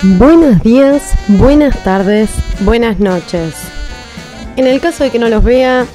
[0.00, 3.56] Buenos días, buenas tardes, buenas noches.
[4.56, 5.86] En el caso de que no los vea,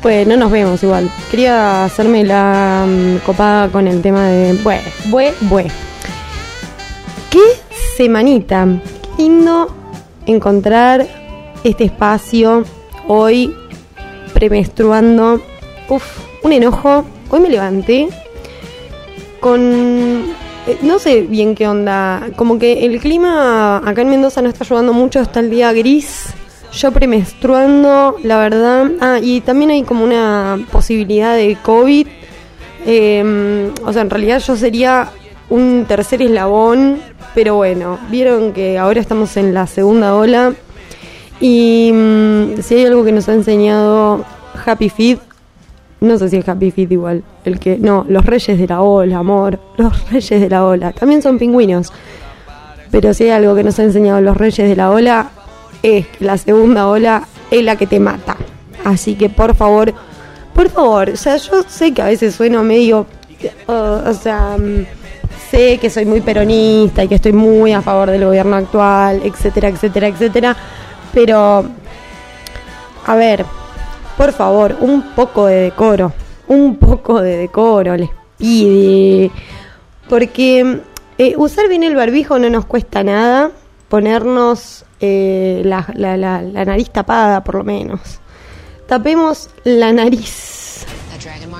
[0.00, 1.10] pues no nos vemos igual.
[1.30, 4.54] Quería hacerme la mm, copada con el tema de.
[4.54, 4.80] Bue,
[5.10, 5.66] bue, bue.
[7.28, 7.42] Qué
[7.98, 8.66] semanita.
[9.14, 9.66] Qué lindo
[10.24, 11.06] encontrar
[11.64, 12.64] este espacio
[13.06, 13.54] hoy
[14.32, 15.42] premenstruando.
[15.90, 16.02] Uf,
[16.42, 17.04] un enojo.
[17.28, 18.08] Hoy me levanté
[19.40, 20.34] con
[20.66, 22.28] eh, no sé bien qué onda.
[22.36, 25.20] Como que el clima acá en Mendoza no está ayudando mucho.
[25.20, 26.26] Está el día gris.
[26.72, 28.90] Yo premenstruando, la verdad.
[29.00, 32.06] Ah, y también hay como una posibilidad de COVID.
[32.86, 35.10] Em, o sea, en realidad yo sería
[35.50, 36.98] un tercer eslabón.
[37.34, 40.54] Pero bueno, vieron que ahora estamos en la segunda ola.
[41.40, 44.24] Y mm, si hay algo que nos ha enseñado
[44.64, 45.18] Happy Feet
[46.04, 47.22] no sé si es Happy Feet igual.
[47.44, 47.78] El que.
[47.78, 49.58] No, los reyes de la ola, amor.
[49.76, 50.92] Los reyes de la ola.
[50.92, 51.92] También son pingüinos.
[52.90, 55.30] Pero si hay algo que nos ha enseñado los reyes de la ola,
[55.82, 58.36] es que la segunda ola es la que te mata.
[58.84, 59.92] Así que por favor,
[60.54, 63.06] por favor, o sea, yo sé que a veces sueno medio.
[63.66, 64.86] uh, o sea, mm,
[65.50, 69.68] sé que soy muy peronista y que estoy muy a favor del gobierno actual, etcétera,
[69.68, 70.56] etcétera, etcétera.
[71.12, 71.64] Pero.
[73.06, 73.44] A ver,
[74.16, 76.12] por favor, un poco de decoro.
[76.48, 79.30] Un poco de decoro les pide.
[80.08, 80.80] Porque
[81.18, 83.50] eh, usar bien el barbijo no nos cuesta nada.
[83.88, 88.00] Ponernos eh, la, la- la- la nariz tapada, por lo menos.
[88.86, 90.84] Tapemos la nariz.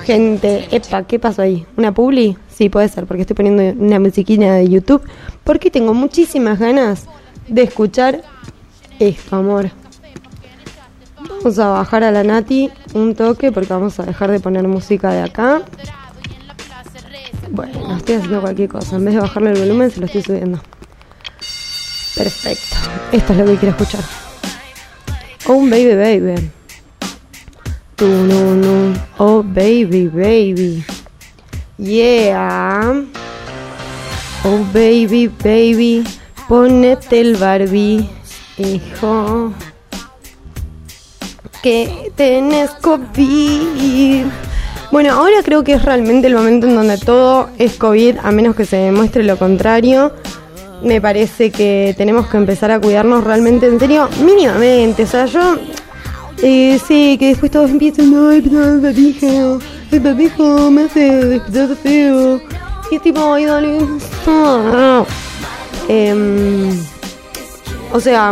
[0.05, 1.65] Gente, epa, ¿qué pasó ahí?
[1.77, 2.37] ¿Una publi?
[2.47, 5.01] Sí, puede ser, porque estoy poniendo una musiquina de YouTube.
[5.43, 7.07] Porque tengo muchísimas ganas
[7.47, 8.21] de escuchar
[8.99, 9.71] esto, amor.
[11.29, 15.11] Vamos a bajar a la Nati un toque porque vamos a dejar de poner música
[15.11, 15.61] de acá.
[17.51, 18.95] Bueno, estoy haciendo cualquier cosa.
[18.95, 20.59] En vez de bajarle el volumen, se lo estoy subiendo.
[22.15, 22.77] Perfecto.
[23.11, 24.03] Esto es lo que quiero escuchar.
[25.47, 26.51] Oh, baby, baby.
[27.95, 28.93] Tu, no, no.
[29.17, 30.83] Oh, baby, baby.
[31.77, 33.03] Yeah.
[34.43, 36.03] Oh, baby, baby.
[36.47, 38.09] Ponete el Barbie,
[38.57, 39.53] hijo
[41.65, 44.25] que tenés COVID.
[44.91, 48.55] Bueno, ahora creo que es realmente el momento en donde todo es COVID, a menos
[48.55, 50.11] que se demuestre lo contrario.
[50.83, 55.05] Me parece que tenemos que empezar a cuidarnos realmente en serio, mínimamente.
[55.05, 55.57] O sea, yo
[56.43, 59.59] eh, sé que después todos empiezan, pero el barbijo,
[59.91, 62.41] el barbijo me hace despertar feo.
[62.91, 63.79] Y tipo, ay, dale.
[64.27, 65.03] ah".
[65.87, 66.77] Em,
[67.91, 68.31] o sea,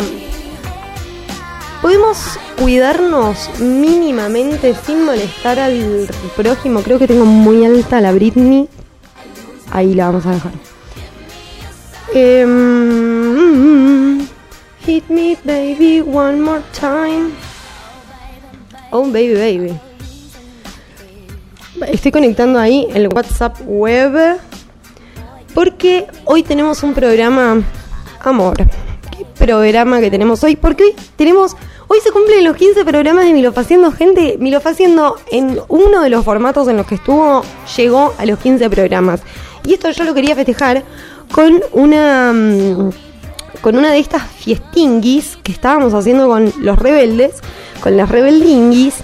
[1.83, 6.07] podemos cuidarnos mínimamente sin molestar al
[6.38, 6.81] prójimo.
[6.81, 8.69] Creo que tengo muy alta la Britney.
[9.69, 10.53] Ahí la vamos a dejar.
[12.13, 13.05] Em,
[14.85, 17.31] hit me baby one more time.
[18.89, 19.77] Oh baby baby.
[21.91, 24.38] Estoy conectando ahí el WhatsApp web
[25.53, 27.61] porque hoy tenemos un programa
[28.22, 28.55] amor.
[28.55, 30.55] ¿Qué programa que tenemos hoy?
[30.55, 31.57] Porque hoy tenemos
[31.93, 34.37] hoy se cumplen los 15 programas de Milofaciendo, gente.
[34.39, 37.43] Milofaciendo en uno de los formatos en los que estuvo
[37.77, 39.21] llegó a los 15 programas.
[39.63, 40.83] Y esto yo lo quería festejar
[41.31, 42.89] con una mm,
[43.61, 47.35] con una de estas fiestinguis que estábamos haciendo con los rebeldes,
[47.79, 48.95] con las rebeldinguis,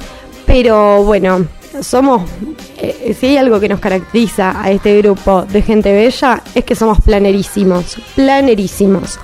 [0.47, 1.45] pero bueno,
[1.81, 2.27] somos,
[2.77, 6.75] eh, si hay algo que nos caracteriza a este grupo de gente bella, es que
[6.75, 9.19] somos planerísimos, planerísimos.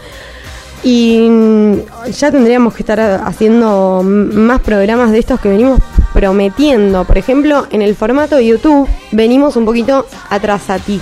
[0.86, 5.80] Y mm, ya tendríamos que estar haciendo más programas de estos que venimos
[6.14, 7.06] prometiendo.
[7.06, 11.02] Por ejemplo, en el formato de YouTube venimos un poquito atrás a ti.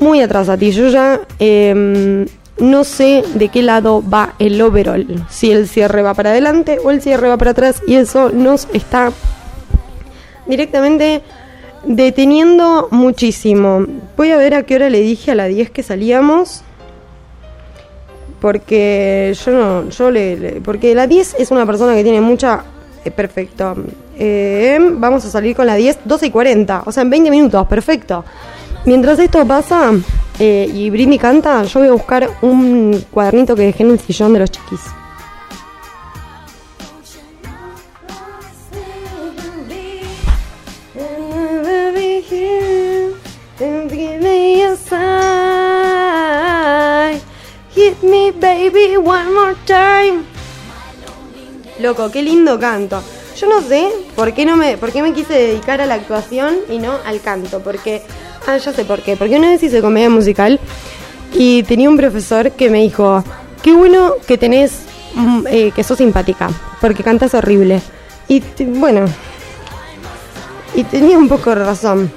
[0.00, 0.72] Muy atrás a ti.
[0.72, 2.24] Yo ya em,
[2.58, 5.26] no sé de qué lado va el overall.
[5.28, 7.82] Si el cierre va para adelante o el cierre va para atrás.
[7.86, 9.12] Y eso nos está
[10.46, 11.20] directamente
[11.84, 13.84] deteniendo muchísimo.
[14.16, 16.64] Voy a ver a qué hora le dije a la 10 que salíamos.
[18.40, 22.62] Porque yo no, yo le, le- porque la 10 es una persona que tiene mucha...
[23.04, 23.74] eh, perfecto.
[24.18, 26.82] Eh, vamos a salir con la 10, 12 y 40.
[26.86, 28.24] O sea, en 20 minutos, perfecto.
[28.86, 29.92] Mientras esto pasa
[30.38, 34.32] eh, y Britney canta, yo voy a buscar un cuadernito que dejé en el sillón
[34.32, 34.80] de los chiquis.
[47.80, 50.22] Hit me baby one more time.
[51.80, 53.02] Loco, qué lindo canto.
[53.38, 56.56] Yo no sé por qué no me, por qué me quise dedicar a la actuación
[56.68, 58.02] y no al canto, porque
[58.46, 60.60] ah, ya sé por qué, porque una vez hice comedia musical
[61.32, 63.24] Y tenía un profesor que me dijo,
[63.62, 64.80] qué bueno que tenés,
[65.14, 66.50] mm, eh, que sos simpática,
[66.82, 67.80] porque cantas horrible.
[68.28, 69.06] Y bueno,
[70.74, 72.12] y tenía un poco de razón.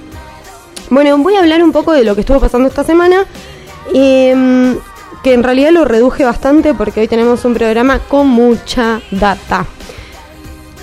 [0.89, 3.25] Bueno, voy a hablar un poco de lo que estuvo pasando esta semana,
[3.93, 4.77] em,
[5.23, 9.65] que en realidad lo reduje bastante porque hoy tenemos un programa con mucha data.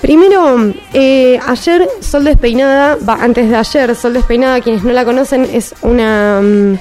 [0.01, 5.75] Primero, eh, ayer Sol Despeinada, antes de ayer, Sol Despeinada, quienes no la conocen, es
[5.83, 6.73] una, mm,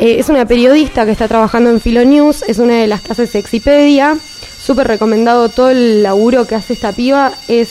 [0.00, 3.26] eh, es una periodista que está trabajando en Filonews, es una de las que hace
[3.26, 4.18] Sexipedia.
[4.58, 7.70] Súper recomendado todo el laburo que hace esta piba, es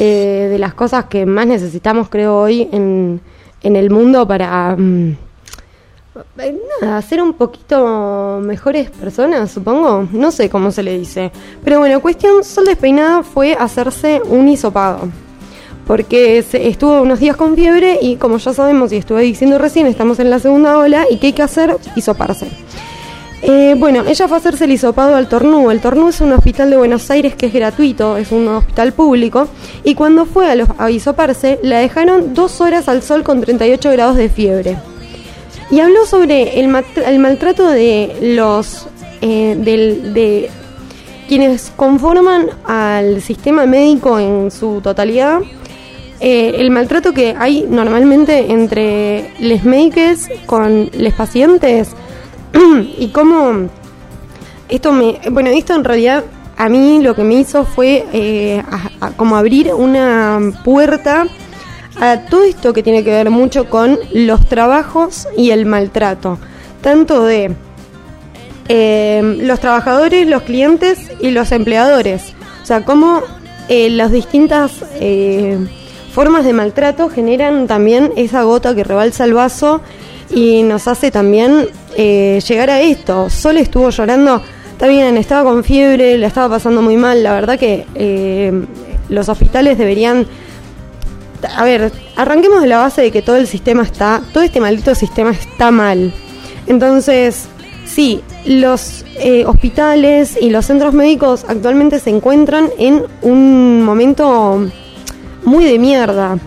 [0.00, 3.20] eh, de las cosas que más necesitamos, creo, hoy en,
[3.62, 4.74] en el mundo para.
[4.76, 5.27] Mm,
[6.80, 10.08] nada, ser un poquito mejores personas, supongo.
[10.12, 11.30] No sé cómo se le dice.
[11.64, 15.08] Pero bueno, cuestión Sol Despeinada fue hacerse un hisopado.
[15.86, 20.18] Porque estuvo unos días con fiebre y como ya sabemos y estuve diciendo recién, estamos
[20.18, 21.76] en la segunda ola y ¿qué hay que hacer?
[21.96, 22.48] Hisoparse.
[23.40, 25.70] Eh, bueno, ella fue a hacerse el hisopado al Tornú.
[25.70, 29.48] El Tornú es un hospital de Buenos Aires que es gratuito, es un hospital público.
[29.82, 33.90] Y cuando fue a, los, a hisoparse, la dejaron dos horas al sol con 38
[33.92, 34.76] grados de fiebre
[35.70, 38.86] y habló sobre el, maltrato de los
[39.20, 40.50] eh, de
[41.28, 45.40] quienes conforman al sistema médico en su totalidad,
[46.20, 51.90] eh, el maltrato que hay normalmente entre los médicos con los pacientes.
[52.98, 53.68] Y cómo
[54.68, 56.24] esto me bueno esto en realidad
[56.56, 58.62] a mí lo que me hizo fue eh,
[59.16, 61.26] como abrir una puerta
[62.00, 66.38] a todo esto que tiene que ver mucho con los trabajos y el maltrato,
[66.80, 67.54] tanto de
[68.68, 72.34] eh, los trabajadores, los clientes y los empleadores.
[72.62, 73.22] O sea, cómo
[73.68, 75.58] eh, las distintas eh,
[76.12, 79.80] formas de maltrato generan también esa gota que rebalsa el vaso
[80.30, 83.28] y nos hace también llegar a esto.
[83.28, 84.40] Sol estuvo llorando,
[84.70, 87.24] está bien, estaba con fiebre, la estaba pasando muy mal.
[87.24, 88.66] La verdad que
[89.08, 90.26] los hospitales deberían
[91.44, 94.94] a ver, arranquemos de la base de que todo el sistema está, todo este maldito
[94.94, 96.12] sistema está mal.
[96.66, 97.48] Entonces,
[97.86, 104.68] sí, los eh, hospitales y los centros médicos actualmente se encuentran en un momento
[105.44, 106.38] muy de mierda.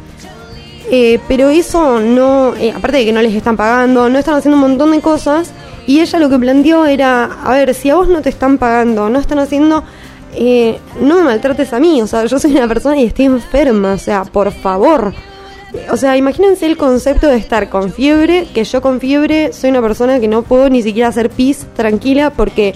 [0.93, 4.57] Eh, pero eso no, eh, aparte de que no les están pagando, no están haciendo
[4.57, 5.51] un montón de cosas.
[5.87, 9.09] Y ella lo que planteó era, a ver, si a vos no te están pagando,
[9.09, 9.83] no están haciendo
[10.33, 13.93] eh, no me maltrates a mí, o sea, yo soy una persona y estoy enferma,
[13.93, 15.13] o sea, por favor.
[15.89, 19.81] O sea, imagínense el concepto de estar con fiebre, que yo con fiebre soy una
[19.81, 22.73] persona que no puedo ni siquiera hacer pis tranquila porque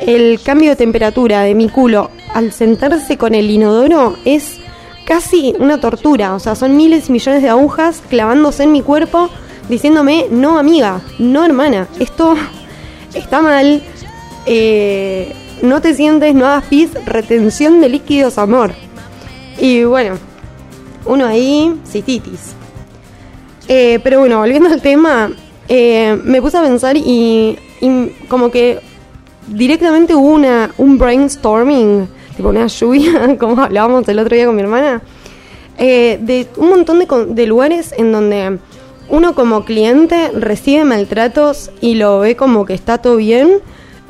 [0.00, 4.58] el cambio de temperatura de mi culo al sentarse con el inodoro es
[5.06, 9.30] casi una tortura, o sea, son miles y millones de agujas clavándose en mi cuerpo
[9.68, 12.34] diciéndome, no amiga, no hermana, esto
[13.14, 13.82] está mal.
[14.46, 18.72] Eh, no te sientes, no hagas pis, retención de líquidos, amor.
[19.58, 20.16] Y bueno,
[21.04, 22.54] uno ahí, cititis.
[23.68, 25.30] Eh, pero bueno, volviendo al tema,
[25.68, 27.56] eh, me puse a pensar y,
[28.28, 28.80] como que
[29.46, 34.62] directamente hubo una, un brainstorming, tipo una lluvia, como hablábamos el otro día con mi
[34.62, 35.02] hermana,
[35.78, 38.58] eh, de un montón de, de lugares en donde
[39.08, 43.60] uno como cliente recibe maltratos y lo ve como que está todo bien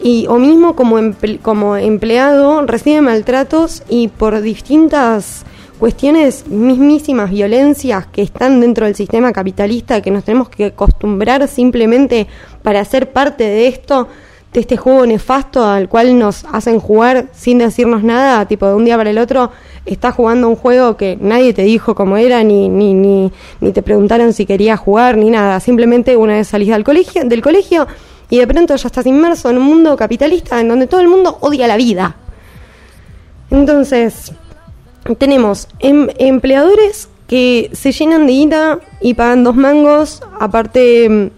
[0.03, 0.99] y o mismo como,
[1.43, 5.45] como empleado recibe maltratos y por distintas
[5.79, 12.27] cuestiones mismísimas violencias que están dentro del sistema capitalista que nos tenemos que acostumbrar simplemente
[12.63, 14.09] para ser parte de esto
[14.53, 18.85] de este juego nefasto al cual nos hacen jugar sin decirnos nada, tipo de un
[18.85, 19.53] día para el otro,
[19.87, 23.31] estás jugando un juego que nadie te dijo cómo era, ni, ni, ni,
[23.61, 25.61] ni te preguntaron si querías jugar, ni nada.
[25.61, 27.87] Simplemente una vez salís del colegio, del colegio
[28.31, 31.37] y de pronto ya estás inmerso en un mundo capitalista en donde todo el mundo
[31.41, 32.17] odia la vida.
[33.51, 34.33] Entonces,
[35.19, 41.31] tenemos em, empleadores que se llenan de guita y pagan dos mangos, aparte em,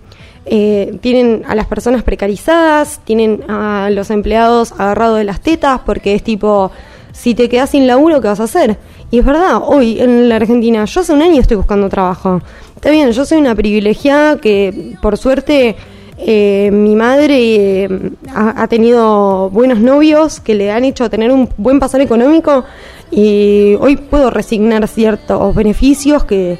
[0.45, 6.15] eh, tienen a las personas precarizadas, tienen a los empleados agarrados de las tetas porque
[6.15, 6.71] es tipo,
[7.13, 8.77] si te quedas sin laburo, ¿qué vas a hacer?
[9.11, 12.41] Y es verdad, hoy en la Argentina, yo hace un año estoy buscando trabajo.
[12.75, 15.77] Está bien, yo soy una privilegiada que por suerte
[16.19, 21.81] eh, mi madre eh, ha, tenido buenos novios que le han hecho tener un buen
[21.81, 22.65] pasar económico
[23.11, 26.59] y hoy puedo resignar ciertos beneficios que,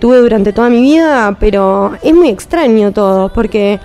[0.00, 3.78] tuve durante toda mi vida, pero es muy extraño todo porque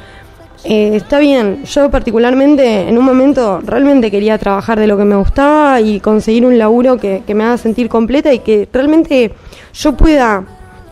[0.63, 5.18] eh, está bien, yo particularmente en un momento realmente quería trabajar de lo que me
[5.18, 9.34] gustaba y conseguir un laburo que, que me haga sentir completa y que realmente
[9.74, 10.46] yo pueda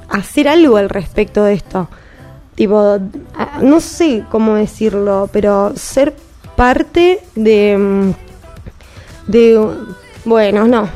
[0.10, 1.88] hacer algo al respecto de esto
[2.56, 2.98] tipo,
[3.38, 6.16] ah, no sé cómo decirlo, pero ser
[6.56, 7.78] parte de...
[7.78, 8.12] mm,
[9.28, 9.70] de
[10.26, 10.90] bueno, no.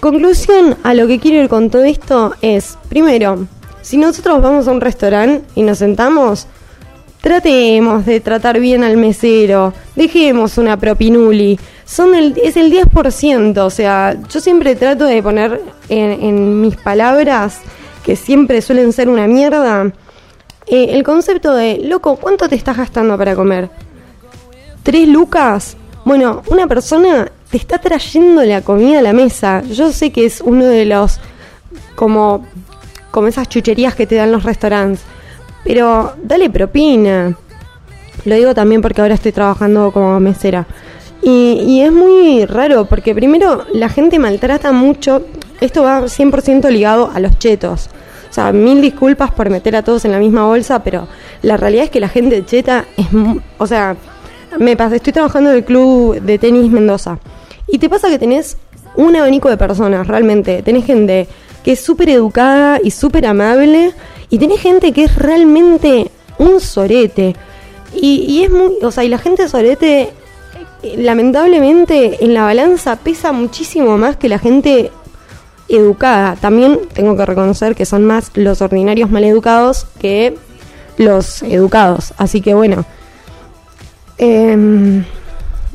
[0.00, 3.46] Conclusión a lo que quiero ir con todo esto es, primero,
[3.82, 6.46] si nosotros vamos a un restaurante y nos sentamos,
[7.20, 11.58] tratemos de tratar bien al mesero, dejemos una propinuli.
[11.84, 16.76] Son el, es el 10%, o sea, yo siempre trato de poner en, en mis
[16.76, 17.60] palabras,
[18.04, 19.90] que siempre suelen ser una mierda,
[20.70, 23.70] eh, el concepto de, loco, ¿cuánto te estás gastando para comer?
[24.82, 25.76] ¿Tres lucas?
[26.04, 29.62] Bueno, una persona te está trayendo la comida a la mesa.
[29.62, 31.20] Yo sé que es uno de los,
[31.94, 32.46] como,
[33.10, 35.02] como esas chucherías que te dan los restaurantes.
[35.64, 37.36] Pero dale propina.
[38.24, 40.66] Lo digo también porque ahora estoy trabajando como mesera.
[41.22, 45.22] Y, es muy raro porque primero la gente maltrata mucho.
[45.60, 47.90] Esto va 100% ligado a los chetos.
[48.38, 51.08] Sea, mil disculpas por meter a todos en la misma bolsa, pero
[51.42, 53.06] la realidad es que la gente cheta es...
[53.58, 53.96] O sea,
[54.60, 57.18] me pasa, estoy trabajando en el club de tenis Mendoza.
[57.66, 58.56] Y te pasa que tenés
[58.94, 60.62] un abanico de personas, realmente.
[60.62, 61.26] Tenés gente
[61.64, 63.92] que es súper educada y súper amable.
[64.30, 67.34] Y tenés gente que es realmente un sorete.
[67.92, 68.74] Y, y es muy.
[68.82, 70.10] O sea, y la gente sorete,
[70.84, 74.92] eh, lamentablemente, en la balanza pesa muchísimo más que la gente
[75.68, 76.36] educada.
[76.36, 80.36] También tengo que reconocer que son más los ordinarios maleducados que
[80.96, 82.14] los educados.
[82.16, 82.84] Así que bueno.
[84.18, 85.04] Em,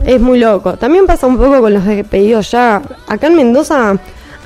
[0.06, 0.74] es muy loco.
[0.74, 2.82] También pasa un poco con los pedidos ya.
[3.08, 3.92] Acá en Mendoza,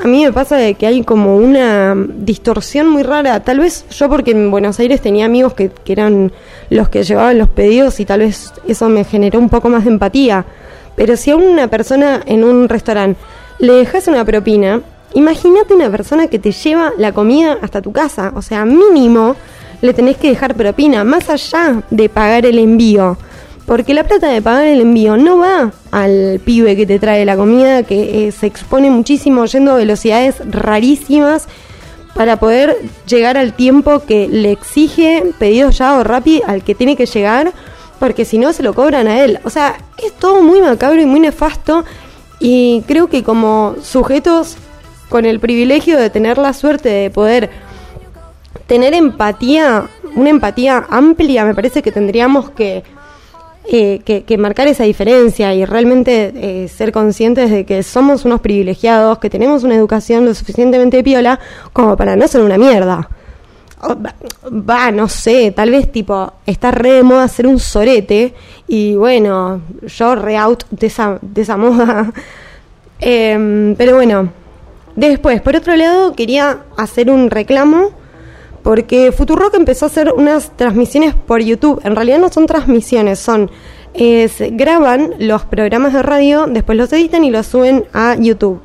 [0.03, 3.39] a mí me pasa de que hay como una distorsión muy rara.
[3.43, 6.31] Tal vez yo porque en Buenos Aires tenía amigos que, que eran
[6.69, 9.91] los que llevaban los pedidos y tal vez eso me generó un poco más de
[9.91, 10.45] empatía.
[10.95, 13.19] Pero si a una persona en un restaurante
[13.59, 14.81] le dejas una propina,
[15.13, 18.31] imagínate una persona que te lleva la comida hasta tu casa.
[18.35, 19.35] O sea, mínimo
[19.81, 23.17] le tenés que dejar propina, más allá de pagar el envío.
[23.65, 27.35] Porque la plata de pagar el envío no va al pibe que te trae la
[27.35, 31.47] comida, que eh, se expone muchísimo yendo a velocidades rarísimas
[32.15, 36.95] para poder llegar al tiempo que le exige pedido ya o rápido al que tiene
[36.95, 37.53] que llegar,
[37.99, 39.39] porque si no se lo cobran a él.
[39.43, 41.83] O sea, es todo muy macabro y muy nefasto
[42.39, 44.57] y creo que como sujetos
[45.09, 47.49] con el privilegio de tener la suerte de poder
[48.67, 52.83] tener empatía, una empatía amplia, me parece que tendríamos que
[53.69, 59.19] eh, que, marcar esa diferencia y realmente eh, ser conscientes de que somos unos privilegiados,
[59.19, 61.37] que tenemos una educación lo suficientemente piola
[61.73, 63.09] como para no ser una mierda.
[63.83, 68.33] Va, no sé, tal vez tipo, está re de moda ser un sorete
[68.69, 72.13] y bueno, yo re out de esa, de esa moda.
[72.99, 74.29] Em, pero bueno,
[75.05, 77.91] después, por otro lado, quería hacer un reclamo
[78.63, 81.79] porque Futurock empezó a hacer unas transmisiones por YouTube.
[81.85, 83.49] En realidad no son transmisiones, son
[84.51, 88.61] graban los programas de radio, después los editan y los suben a YouTube.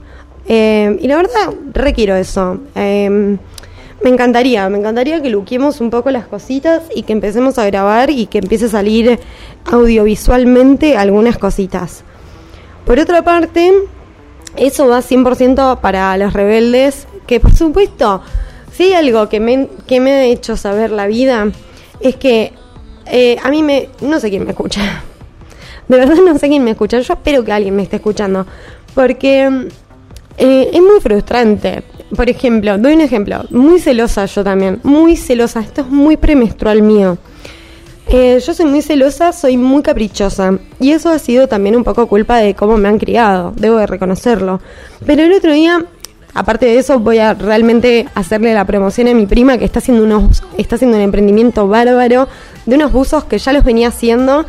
[0.46, 2.58] Eh, y la verdad, requiero eso.
[2.74, 3.38] Eh,
[4.02, 8.10] me encantaría, me encantaría que luquemos un poco las cositas y que empecemos a grabar
[8.10, 9.20] y que empiece a salir
[9.64, 12.02] audiovisualmente algunas cositas.
[12.84, 13.72] Por otra parte,
[14.56, 18.22] eso va 100% para los rebeldes, que por supuesto,
[18.72, 21.48] si hay algo que me, que me ha hecho saber la vida,
[22.00, 22.52] es que
[23.06, 23.88] eh, a mí me...
[24.00, 25.02] no sé quién me escucha.
[25.88, 27.00] De verdad no sé quién me escucha.
[27.00, 28.46] Yo espero que alguien me esté escuchando.
[28.94, 29.68] Porque
[30.38, 31.82] eh, es muy frustrante.
[32.14, 33.44] Por ejemplo, doy un ejemplo.
[33.50, 34.80] Muy celosa yo también.
[34.82, 35.60] Muy celosa.
[35.60, 37.18] Esto es muy premenstrual mío.
[38.08, 40.58] Eh, yo soy muy celosa, soy muy caprichosa.
[40.80, 43.52] Y eso ha sido también un poco culpa de cómo me han criado.
[43.56, 44.60] Debo de reconocerlo.
[45.06, 45.84] Pero el otro día,
[46.34, 50.04] aparte de eso, voy a realmente hacerle la promoción a mi prima que está haciendo
[50.04, 52.28] unos, está haciendo un emprendimiento bárbaro
[52.66, 54.44] de unos buzos que ya los venía haciendo.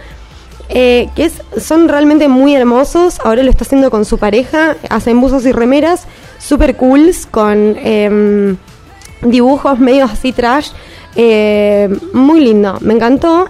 [0.69, 3.19] Eh, que es, son realmente muy hermosos.
[3.24, 4.75] Ahora lo está haciendo con su pareja.
[4.89, 6.07] Hacen buzos y remeras
[6.39, 8.55] super cools con eh,
[9.22, 10.69] dibujos medio así trash.
[11.15, 13.50] Eh, muy lindo, me encantó.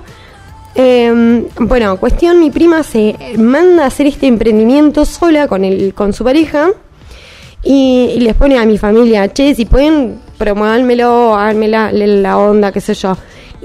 [0.75, 6.13] Eh, bueno, cuestión, mi prima se manda a hacer este emprendimiento sola con, el, con
[6.13, 6.71] su pareja
[7.63, 12.81] y, les pone a mi familia, che, si pueden promovármelo, háganme la, la onda, qué
[12.81, 13.15] sé yo.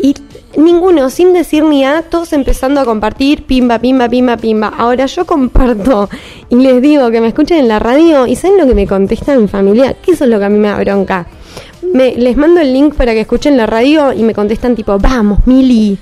[0.00, 0.14] Y
[0.56, 4.68] ninguno, sin decir ni a, todos empezando a compartir, pimba, pimba, pimba, pimba.
[4.68, 6.08] Ahora yo comparto
[6.50, 9.34] y les digo que me escuchen en la radio y ¿saben lo que me contesta
[9.36, 9.94] mi familia?
[9.94, 11.26] Que eso es lo que a mí me da bronca.
[11.92, 15.46] Me, les mando el link para que escuchen la radio y me contestan tipo, vamos,
[15.46, 15.98] Mili.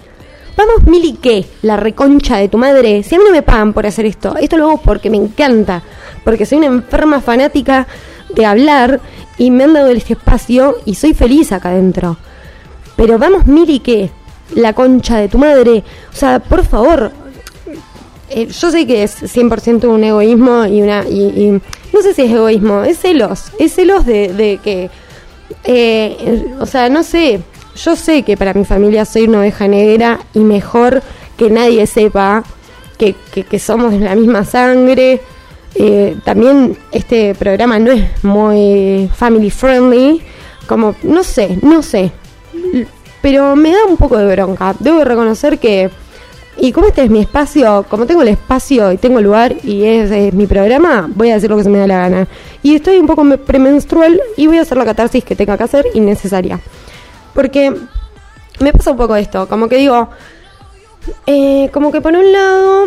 [0.56, 1.44] Vamos, Mili, ¿qué?
[1.62, 3.02] La reconcha de tu madre.
[3.02, 5.82] Si a mí no me pagan por hacer esto, esto lo hago porque me encanta.
[6.24, 7.86] Porque soy una enferma fanática
[8.34, 9.00] de hablar
[9.38, 12.16] y me han dado este espacio y soy feliz acá adentro.
[12.96, 14.10] Pero vamos, Miri, ¿qué?
[14.54, 15.84] La concha de tu madre.
[16.10, 17.12] O sea, por favor.
[18.30, 21.04] Eh, yo sé que es 100% un egoísmo y una...
[21.06, 21.60] Y,
[21.92, 23.52] no sé si es egoísmo, es celos.
[23.58, 24.90] Es celos de, de que...
[25.64, 27.40] Eh, o sea, no sé.
[27.76, 31.02] Yo sé que para mi familia soy una oveja negra y mejor
[31.36, 32.42] que nadie sepa
[32.98, 33.14] que,
[33.48, 35.20] que, somos de la misma sangre.
[35.74, 40.22] Eh, también este programa no es muy family friendly,
[40.66, 42.12] como no sé, no sé,
[43.20, 44.74] pero me da un poco de bronca.
[44.78, 45.90] Debo reconocer que,
[46.58, 49.84] y como este es mi espacio, como tengo el espacio y tengo el lugar y
[49.84, 52.28] es, mi programa, voy a hacer lo que se me da la gana.
[52.62, 55.86] Y estoy un poco premenstrual y voy a hacer la catarsis que tenga que hacer
[55.94, 56.58] innecesaria.
[57.34, 57.74] Porque
[58.60, 60.08] me pasa un poco esto, como que digo,
[61.26, 62.84] eh, como que por un lado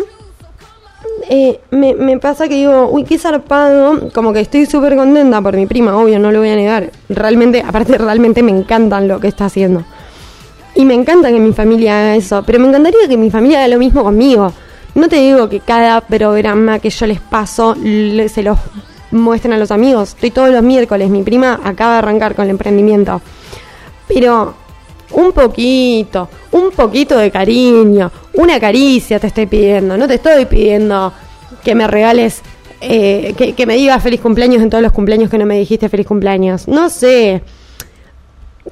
[1.28, 5.54] eh, me, me, pasa que digo, uy, qué zarpado, como que estoy súper contenta por
[5.54, 6.90] mi prima, obvio, no lo voy a negar.
[7.08, 9.84] Realmente, aparte, realmente me encantan lo que está haciendo.
[10.74, 13.68] Y me encanta que mi familia haga eso, pero me encantaría que mi familia haga
[13.68, 14.52] lo mismo conmigo.
[14.94, 18.58] No te digo que cada programa que yo les paso se los
[19.10, 20.10] muestren a los amigos.
[20.10, 23.20] Estoy todos los miércoles, mi prima acaba de arrancar con el emprendimiento.
[24.08, 24.54] Pero
[25.12, 31.12] un poquito, un poquito de cariño, una caricia te estoy pidiendo, no te estoy pidiendo
[31.64, 32.42] que me regales,
[32.80, 36.06] eh, que, me digas feliz cumpleaños en todos los cumpleaños que no me dijiste feliz
[36.06, 36.68] cumpleaños.
[36.68, 37.42] No sé,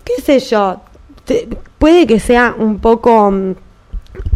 [0.04, 0.80] qué sé yo,
[1.78, 3.32] puede que sea un poco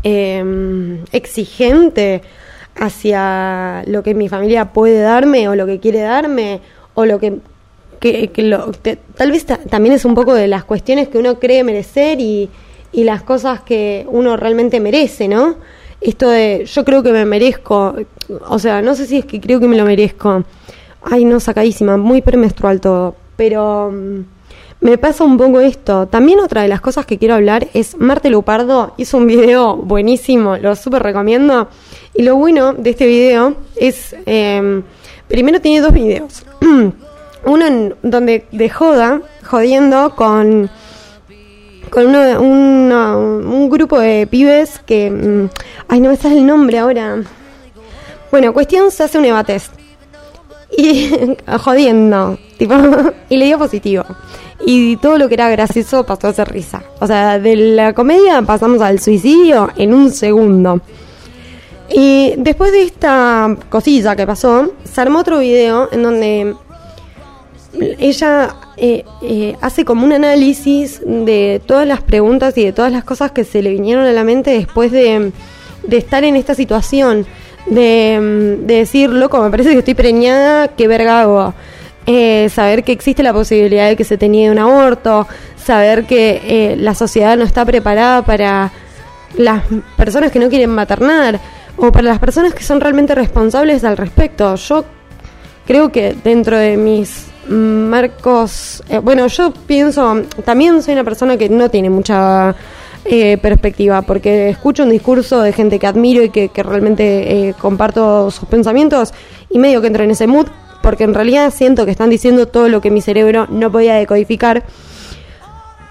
[0.03, 2.23] em, exigente
[2.77, 6.61] hacia lo que mi familia puede darme o lo que quiere darme
[6.95, 7.41] o lo que
[8.01, 8.73] que, lo,
[9.17, 12.51] tal vez también es un poco de las cuestiones que uno cree merecer y,
[12.91, 15.57] y las cosas que uno realmente merece, ¿no?
[16.01, 17.95] Esto de yo creo que me merezco,
[18.49, 20.45] o sea, no sé si es que creo que me lo merezco.
[21.05, 23.15] Ay, no, sacadísima, muy premenstrual todo.
[23.37, 24.21] Pero mm,
[24.83, 26.07] me pasa un poco esto.
[26.07, 30.57] También otra de las cosas que quiero hablar es Marte Lupardo hizo un video buenísimo,
[30.59, 31.69] lo súper recomiendo.
[32.15, 34.83] Y lo bueno de este video es, eh,
[35.29, 36.45] primero tiene dos videos.
[37.45, 40.69] uno en, donde de joda, jodiendo con
[41.91, 45.51] con uno, un grupo de pibes que mm,
[45.89, 47.23] ay no me sale el nombre ahora
[48.31, 49.75] bueno cuestión se hace un evatest
[50.75, 52.39] y jodiendo
[53.29, 54.05] y le dio positivo.
[54.65, 56.83] Y todo lo que era gracioso pasó a ser risa.
[57.01, 60.81] O sea de la comedia pasamos al suicidio en un segundo.
[61.95, 66.55] Y después de esta cosilla que pasó se armó otro video en donde
[67.99, 73.05] ella eh, eh, hace como un análisis de todas las preguntas y de todas las
[73.05, 75.33] cosas que se le vinieron a la mente después de,
[75.91, 77.27] estar en esta situación,
[77.67, 81.55] de, de, decir, loco, me parece que estoy preñada, qué verga hago.
[82.07, 86.95] Eh, saber que existe la posibilidad de que se tenía un aborto, saber que la
[86.95, 88.73] sociedad no está preparada para
[89.37, 89.63] las
[89.97, 91.41] personas que no quieren maternar
[91.77, 94.55] o para las personas que son realmente responsables al respecto.
[94.57, 94.85] Yo
[95.67, 101.49] creo que dentro de mis Marcos, eh, bueno, yo pienso, también soy una persona que
[101.49, 102.55] no tiene mucha
[103.05, 108.31] eh, perspectiva, porque escucho un discurso de gente que admiro y que, realmente eh, comparto
[108.31, 109.13] sus pensamientos
[109.51, 110.47] y medio que entro en ese mood,
[110.83, 114.65] porque en realidad siento que están diciendo todo lo que mi cerebro no podía decodificar.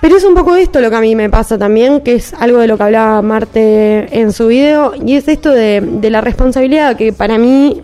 [0.02, 2.58] Pero es un poco esto lo que a mí me pasa también, que es algo
[2.58, 7.14] de lo que hablaba Marte en su video, y es esto de, la responsabilidad que
[7.14, 7.82] para mí,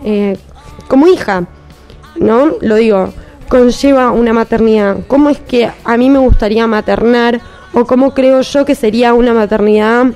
[0.88, 1.46] como hija,
[2.20, 2.54] ¿no?
[2.62, 3.14] Lo digo,
[3.48, 4.98] conlleva una maternidad?
[5.08, 7.42] ¿Cómo es que a mí me gustaría maternar?
[7.74, 10.08] ¿O cómo creo yo que sería una maternidad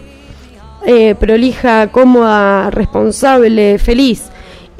[0.86, 4.30] eh, prolija, cómoda, responsable, feliz?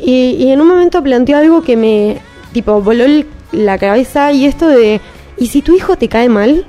[0.04, 2.18] Y, en un momento planteó algo que me,
[2.54, 3.06] tipo, voló
[3.52, 5.00] la cabeza y esto de,
[5.38, 6.66] ¿y si tu hijo te cae mal?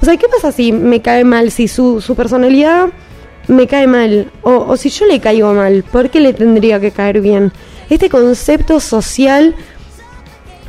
[0.00, 1.50] O sea, ¿qué pasa si me cae mal?
[1.50, 2.88] Si su, su personalidad
[3.48, 7.20] me cae mal o si yo le caigo mal, ¿por qué le tendría que caer
[7.20, 7.52] bien?
[7.88, 9.54] Este concepto social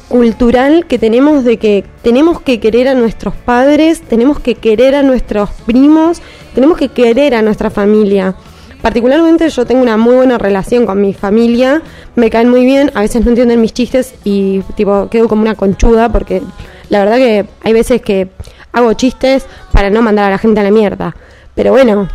[0.07, 5.03] cultural que tenemos de que tenemos que querer a nuestros padres, tenemos que querer a
[5.03, 6.21] nuestros primos,
[6.55, 8.35] tenemos que querer a nuestra familia.
[8.81, 11.81] Particularmente yo tengo una muy buena relación con mi familia,
[12.15, 15.55] me caen muy bien, a veces no entienden mis chistes y tipo quedo como una
[15.55, 16.41] conchuda porque
[16.89, 18.29] la verdad que hay veces que
[18.71, 21.15] hago chistes para no mandar a la gente a la mierda.
[21.55, 22.07] Pero bueno,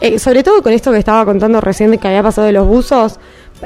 [0.00, 2.66] eh, sobre todo con esto que estaba contando recién de que había pasado de los
[2.66, 3.18] buzos,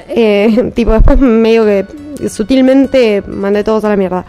[0.09, 1.87] eh, tipo, después medio que
[2.29, 4.25] sutilmente mandé todos a la mierda.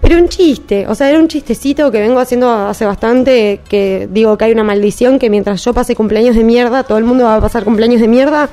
[0.00, 4.38] Pero un chiste, o sea, era un chistecito que vengo haciendo hace bastante, que digo
[4.38, 7.36] que hay una maldición, que mientras yo pase cumpleaños de mierda, todo el mundo va
[7.36, 8.48] a pasar cumpleaños de mierda.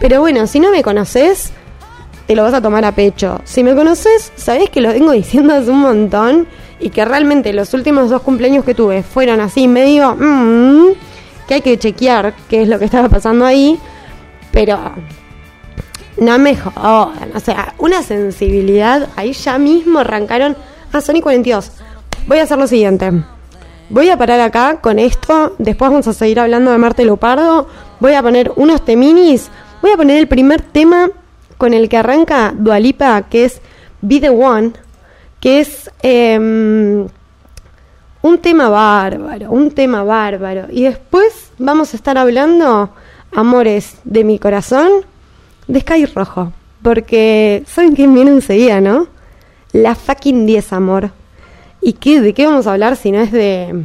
[0.00, 1.52] Pero bueno, si no me conoces,
[2.26, 3.40] te lo vas a tomar a pecho.
[3.44, 6.46] Si me conoces, sabés que lo vengo diciendo hace un montón
[6.78, 10.92] y que realmente los últimos dos cumpleaños que tuve fueron así medio mm,
[11.46, 13.78] que hay que chequear qué es lo que estaba pasando ahí,
[14.52, 14.78] pero
[16.20, 20.56] no me jodan, o sea, una sensibilidad, ahí ya mismo arrancaron,
[20.92, 21.72] ah, Sony 42,
[22.28, 23.10] voy a hacer lo siguiente.
[23.88, 25.56] Voy a parar acá con esto.
[25.58, 27.66] Después vamos a seguir hablando de Marte Leopardo.
[27.98, 29.50] Voy a poner unos teminis.
[29.82, 31.10] Voy a poner el primer tema
[31.58, 33.60] con el que arranca Dualipa, que es
[34.00, 34.74] Be the One,
[35.40, 37.08] que es em,
[38.22, 40.66] un tema bárbaro, un tema bárbaro.
[40.70, 42.90] Y después vamos a estar hablando,
[43.32, 45.04] amores de mi corazón,
[45.70, 46.52] de Sky Rojo.
[46.82, 49.06] Porque, ¿saben quién viene enseguida, no?
[49.72, 51.10] La fucking 10, amor.
[51.80, 53.84] ¿Y qué, de qué vamos a hablar si no es de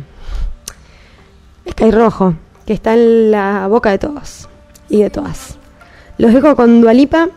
[1.70, 4.50] Sky Rojo, que está en la boca de todos
[4.90, 5.58] y de todas?
[6.18, 7.30] Los dejo con Dualipa,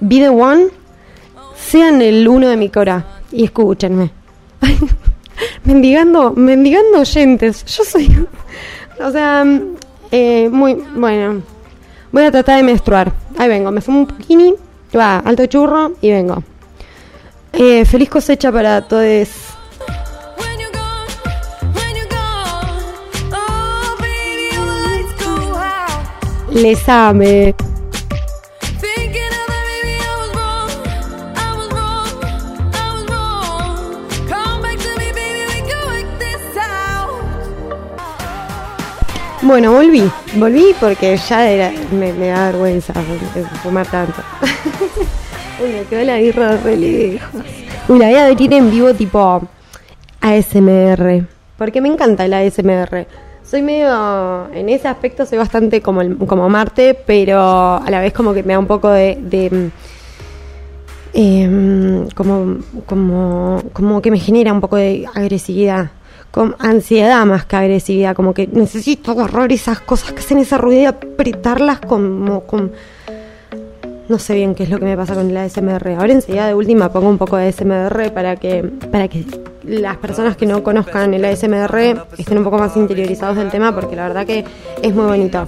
[0.00, 0.66] Be the One,
[1.56, 4.10] sean el uno de mi cora y escúchenme.
[5.64, 7.64] mendigando, mendigando oyentes.
[7.64, 8.26] Yo soy.
[9.00, 9.44] o sea,
[10.10, 10.74] eh, muy.
[10.74, 11.42] Bueno,
[12.12, 13.12] voy a tratar de menstruar.
[13.38, 14.54] Ahí vengo, me fumo un bikini,
[14.96, 16.42] va, alto churro y vengo.
[17.52, 19.28] Eh, feliz cosecha para todos.
[26.52, 27.54] Les ame.
[39.42, 40.02] Bueno, volví.
[40.34, 42.92] Volví porque ya era, me, da vergüenza
[43.62, 44.20] fumar tanto.
[45.62, 47.42] Uy, me quedó la guirra re lejos.
[47.88, 49.42] Uy, la voy a abrir en vivo tipo
[50.20, 51.24] ASMR.
[51.56, 53.06] Porque me encanta el ASMR.
[53.44, 57.40] Soy medio, en ese aspecto soy bastante como, como Marte, pero
[57.76, 59.70] a la vez como que me da un poco de,
[61.14, 65.92] em, como, como, como que me genera un poco de agresividad
[66.30, 70.82] con ansiedad más que agresividad, como que necesito agarrar esas cosas que hacen esa ruido
[70.82, 72.42] y apretarlas como.
[74.08, 75.96] No sé bien qué es lo que me pasa con la ASMR.
[75.98, 79.26] Ahora enseguida de última pongo un poco de ASMR para que, para que
[79.64, 83.96] las personas que no conozcan el ASMR estén un poco más interiorizados del tema porque
[83.96, 84.44] la verdad que
[84.82, 85.46] es muy bonito.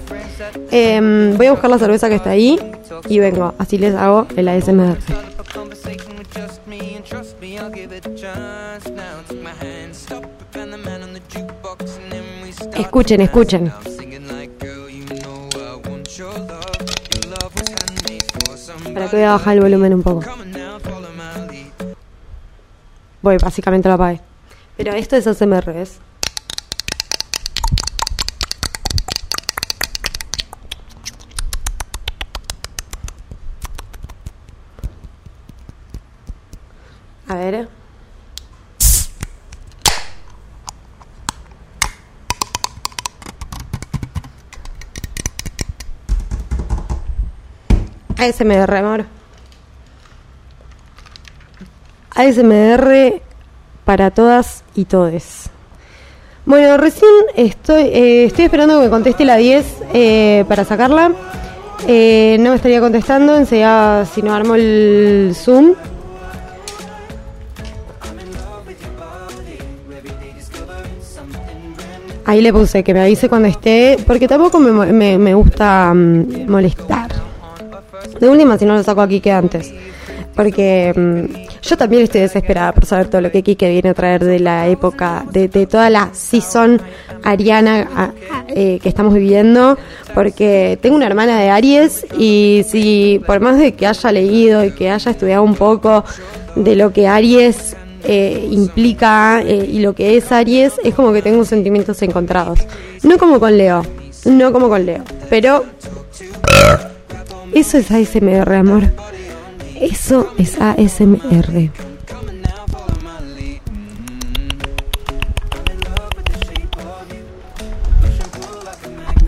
[0.69, 2.59] Em, voy a buscar la cerveza que está ahí
[3.09, 4.97] y vengo, así les hago el ASMR.
[12.75, 13.71] Escuchen, escuchen.
[18.93, 20.23] Para que voy a bajar el volumen un poco.
[23.21, 24.19] Voy, básicamente lo apague.
[24.77, 25.99] Pero esto es ASMR, ¿ves?
[37.27, 37.80] A ver.
[48.21, 49.05] ASMR, amor.
[52.11, 53.19] ASMR
[53.83, 55.49] para todas y todes.
[56.45, 61.13] Bueno, recién estoy, eh, estoy esperando que me conteste la 10 eh, para sacarla.
[61.87, 65.73] Eh, no me estaría contestando, enseguida si no armo el Zoom.
[72.25, 77.20] Ahí le puse que me avise cuando esté, porque tampoco me, me gusta mm, molestar.
[78.19, 79.73] De última, si no lo saco aquí que antes.
[80.35, 84.23] Porque mm, yo también estoy desesperada por saber todo lo que Kike viene a traer
[84.23, 86.81] de la época, de, toda la season
[87.23, 88.13] ariana
[88.47, 89.77] eh, que estamos viviendo.
[90.13, 94.71] Porque tengo una hermana de Aries y si por más de que haya leído y
[94.71, 96.03] que haya estudiado un poco
[96.55, 101.21] de lo que Aries eh, implica eh, y lo que es Aries, es como que
[101.21, 102.59] tengo sentimientos encontrados.
[103.03, 103.83] No como con Leo,
[104.25, 105.65] no como con Leo, pero
[107.53, 108.83] eso es ASMR, amor.
[109.79, 111.69] Eso es ASMR.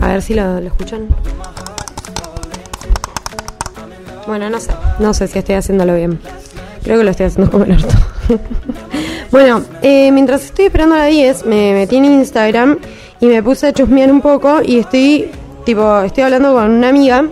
[0.00, 1.08] A ver si lo, escuchan.
[4.26, 4.70] Bueno, no sé.
[4.98, 6.18] No sé si estoy haciéndolo bien.
[6.82, 7.94] Creo que lo estoy haciendo como el orto.
[9.30, 12.78] bueno, eh, mientras estoy esperando a la 10, me metí en Instagram
[13.20, 15.30] y me puse a chusmear un poco y estoy,
[15.64, 17.26] tipo, estoy hablando con una amiga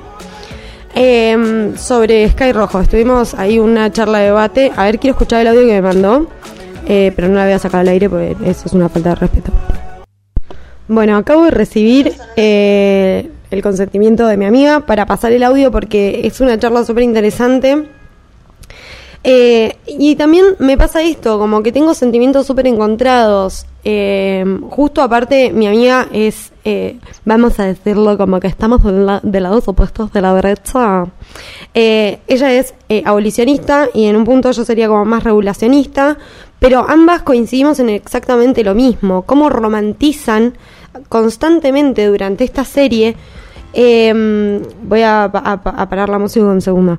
[0.94, 2.80] eh, sobre Sky Rojo.
[2.80, 4.72] Estuvimos ahí una charla de debate.
[4.76, 6.28] A ver, quiero escuchar el audio que me mandó,
[6.86, 9.14] eh, pero no la voy a sacar al aire porque eso es una falta de
[9.16, 9.52] respeto.
[10.88, 16.22] Bueno, acabo de recibir eh, el consentimiento de mi amiga para pasar el audio porque
[16.24, 17.88] es una charla súper interesante.
[19.24, 23.66] Eh, y también me pasa esto, como que tengo sentimientos súper encontrados.
[23.84, 29.20] Eh, justo aparte, mi amiga es, eh, vamos a decirlo, como que estamos de, la-
[29.22, 31.06] de lados opuestos de la derecha.
[31.72, 36.18] Eh, ella es eh, abolicionista y en un punto yo sería como más regulacionista,
[36.58, 40.56] pero ambas coincidimos en exactamente lo mismo, cómo romantizan
[41.08, 43.16] constantemente durante esta serie.
[43.74, 46.98] eh, voy a, a- a parar la música un segundo.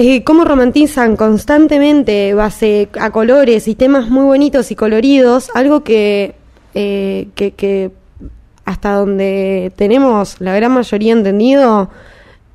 [0.00, 6.36] Eh, cómo romantizan constantemente base a colores y temas muy bonitos y coloridos, algo que,
[6.72, 7.90] eh, que,
[8.64, 11.90] hasta donde tenemos la gran mayoría entendido,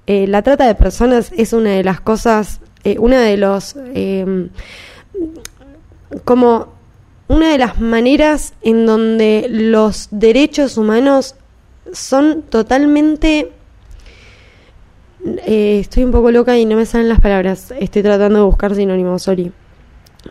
[0.08, 2.62] eh, la trata de personas es una de las cosas,
[2.98, 4.48] una de los, eh,
[6.24, 6.70] como
[7.28, 11.36] una de las maneras en donde los derechos humanos
[11.92, 13.52] son totalmente
[15.26, 17.74] eh, estoy un poco loca y no me salen las palabras.
[17.80, 19.52] Estoy tratando de buscar sinónimos, sorry.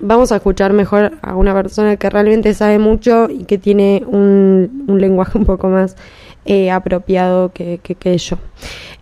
[0.00, 4.85] Vamos a escuchar mejor a una persona que realmente sabe mucho y que tiene un,
[4.88, 5.96] un lenguaje un poco más
[6.44, 8.37] eh, apropiado que, que, yo.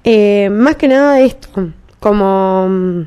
[0.05, 3.03] Eh, más que nada esto, como mm,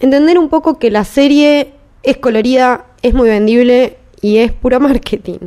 [0.00, 5.38] entender un poco que la serie es colorida, es muy vendible y es puro marketing.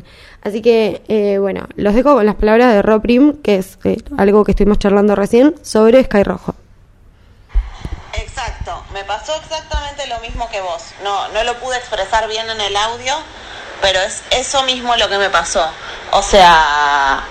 [0.44, 3.98] Así que, eh, bueno, los dejo con las palabras de Rob Prim, que es eh,
[4.18, 6.54] algo que estuvimos charlando recién, sobre Sky Rojo.
[8.14, 10.84] Exacto, me pasó exactamente lo mismo que vos.
[11.02, 13.14] No, no lo pude expresar bien en el audio,
[13.82, 15.66] pero es eso mismo lo que me pasó.
[16.12, 17.24] O sea,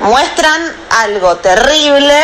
[0.00, 2.20] muestran algo terrible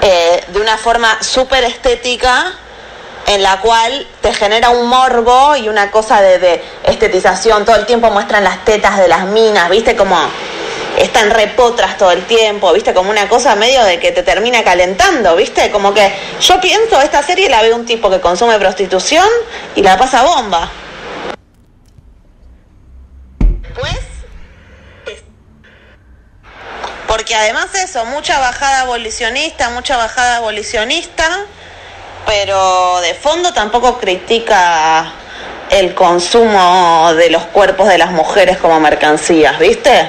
[0.00, 2.52] eh, de una forma súper estética
[3.26, 7.64] en la cual te genera un morbo y una cosa de, de estetización.
[7.64, 9.96] Todo el tiempo muestran las tetas de las minas, ¿viste?
[9.96, 10.16] Como
[10.98, 12.94] están repotras todo el tiempo, ¿viste?
[12.94, 15.70] Como una cosa medio de que te termina calentando, ¿viste?
[15.70, 19.26] Como que yo pienso, esta serie la ve un tipo que consume prostitución
[19.74, 20.70] y la pasa bomba.
[23.74, 23.98] Pues
[27.08, 31.46] porque además eso, mucha bajada abolicionista, mucha bajada abolicionista,
[32.26, 35.12] pero de fondo tampoco critica
[35.70, 40.08] el consumo de los cuerpos de las mujeres como mercancías, ¿viste?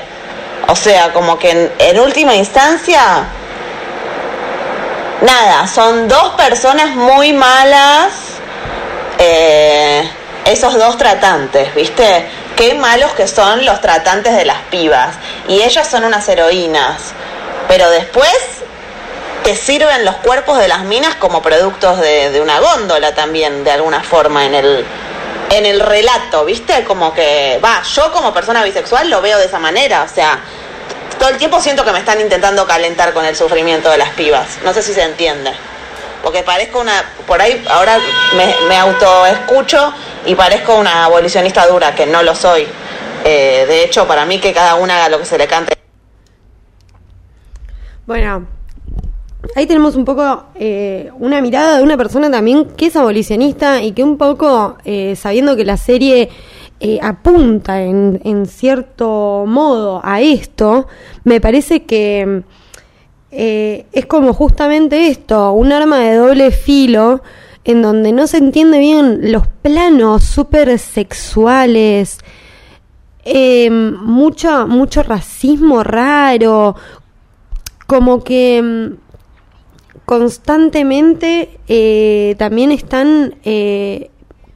[0.67, 3.01] O sea, como que en, última instancia,
[5.21, 8.11] nada, son dos personas muy malas,
[9.19, 10.09] eh,
[10.45, 12.25] esos dos tratantes, ¿viste?
[12.55, 15.15] Qué malos que son los tratantes de las pibas.
[15.47, 17.13] Y ellas son unas heroínas.
[17.67, 18.64] Pero después
[19.45, 24.01] te sirven los cuerpos de las minas como productos de, una góndola también, de alguna
[24.01, 24.83] forma, en el,
[25.51, 26.83] en el relato, ¿viste?
[26.83, 30.39] Como que, va, yo como persona bisexual lo veo de esa manera, o sea,
[31.19, 34.47] todo el tiempo siento que me están intentando calentar con el sufrimiento de las pibas,
[34.63, 35.51] no sé si se entiende.
[36.23, 37.99] Porque parezco una, por ahí ahora
[38.35, 39.93] me, me autoescucho
[40.25, 42.67] y parezco una abolicionista dura, que no lo soy.
[43.23, 45.77] Eh, de hecho, para mí que cada una haga lo que se le cante.
[48.07, 48.54] Bueno,
[49.55, 53.91] ahí tenemos un poco eh, una mirada de una persona también que es abolicionista y
[53.91, 56.29] que un poco, eh, sabiendo que la serie
[56.79, 60.87] eh, apunta en, en cierto modo a esto,
[61.23, 62.43] me parece que
[63.37, 67.21] es como justamente esto, un arma de doble filo
[67.65, 72.19] en donde no se entiende bien los planos súper sexuales,
[73.69, 76.77] mucho, mucho racismo raro,
[77.87, 79.04] como que mm,
[80.05, 84.09] constantemente eh, también están eh,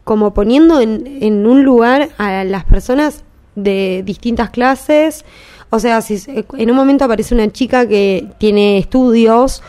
[0.03, 3.23] como poniendo en, un lugar a las personas
[3.55, 5.25] de distintas clases.
[5.71, 6.19] O sea, si
[6.57, 9.61] en un momento aparece una chica que tiene estudios,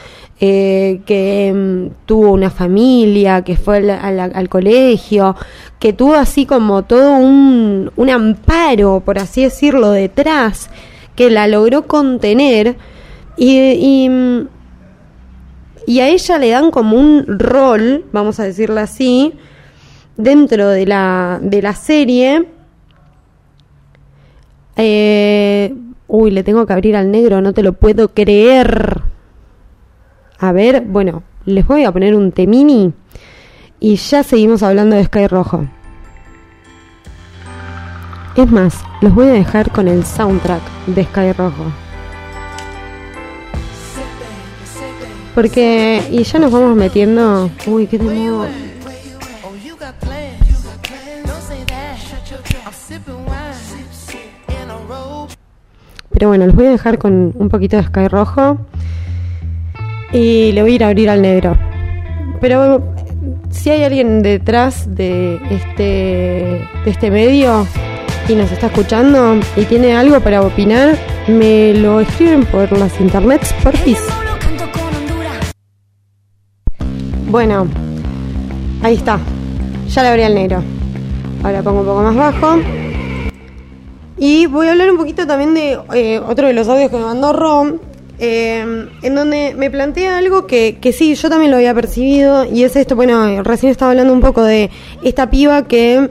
[0.42, 5.36] eh, que mm, tuvo una familia, que fue al, colegio,
[5.78, 10.70] que tuvo así como todo un, un amparo, por así decirlo, detrás,
[11.16, 12.76] que la logró contener.
[13.36, 14.48] Y, y, mm,
[15.90, 19.32] y a ella le dan como un rol, vamos a decirlo así,
[20.16, 22.46] dentro de la, de la serie.
[24.76, 25.74] Eh,
[26.06, 29.02] uy, le tengo que abrir al negro, no te lo puedo creer.
[30.38, 32.92] A ver, bueno, les voy a poner un temini
[33.80, 35.66] y ya seguimos hablando de Sky Rojo.
[38.36, 41.64] Es más, los voy a dejar con el soundtrack de Sky Rojo.
[45.40, 47.48] Porque, y ya nos vamos metiendo.
[47.66, 48.50] Uy, qué robe.
[56.10, 58.58] Pero bueno, los voy a dejar con un poquito de Sky Rojo.
[60.12, 61.56] Y le voy a ir a abrir al negro.
[62.42, 62.92] Pero
[63.48, 67.66] si hay alguien detrás de este, de este medio
[68.28, 70.98] y nos está escuchando y tiene algo para opinar,
[71.28, 73.74] me lo escriben por las internets, por
[77.30, 77.68] Bueno,
[78.82, 79.20] ahí está.
[79.88, 80.64] Ya le abrí al negro.
[81.44, 82.58] Ahora pongo un poco más bajo.
[84.18, 87.04] Y voy a hablar un poquito también de eh, otro de los audios que me
[87.04, 87.78] mandó Rom,
[88.18, 92.64] eh, en donde me plantea algo que, que sí, yo también lo había percibido, y
[92.64, 94.68] es esto, bueno, recién estaba hablando un poco de
[95.04, 96.10] esta piba que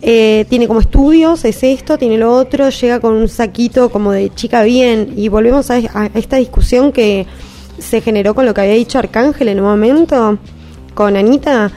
[0.00, 4.34] eh, tiene como estudios, es esto, tiene lo otro, llega con un saquito como de
[4.34, 7.26] chica bien, y volvemos a, a esta discusión que
[7.78, 10.38] se generó con lo que había dicho Arcángel en un momento,
[10.94, 11.70] con Anita,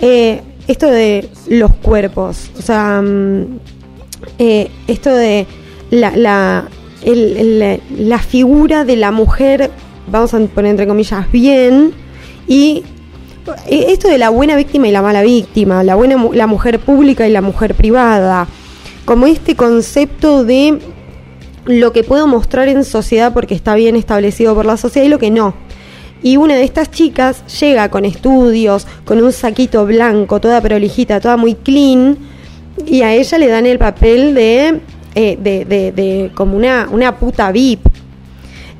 [0.00, 3.58] eh, esto de los cuerpos, o sea, mm,
[4.38, 5.46] eh, esto de
[5.90, 6.64] la, la,
[7.04, 9.70] el- el- la figura de la mujer,
[10.10, 11.92] vamos a poner entre comillas, bien,
[12.48, 12.82] y
[13.66, 17.28] eh, esto de la buena víctima y la mala víctima, la buena la mujer pública
[17.28, 18.46] y la mujer privada,
[19.04, 20.78] como este concepto de
[21.66, 25.18] lo que puedo mostrar en sociedad porque está bien establecido por la sociedad y lo
[25.18, 25.54] que no.
[26.24, 31.36] Y una de estas chicas llega con estudios, con un saquito blanco, toda prolijita, toda
[31.36, 32.16] muy clean,
[32.86, 34.80] y a ella le dan el papel de,
[35.14, 37.86] eh, de, de- de como una, una puta VIP.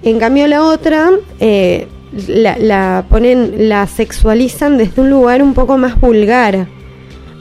[0.03, 1.87] En cambio la otra eh,
[2.29, 6.67] la, la ponen, la sexualizan desde un lugar un poco más vulgar,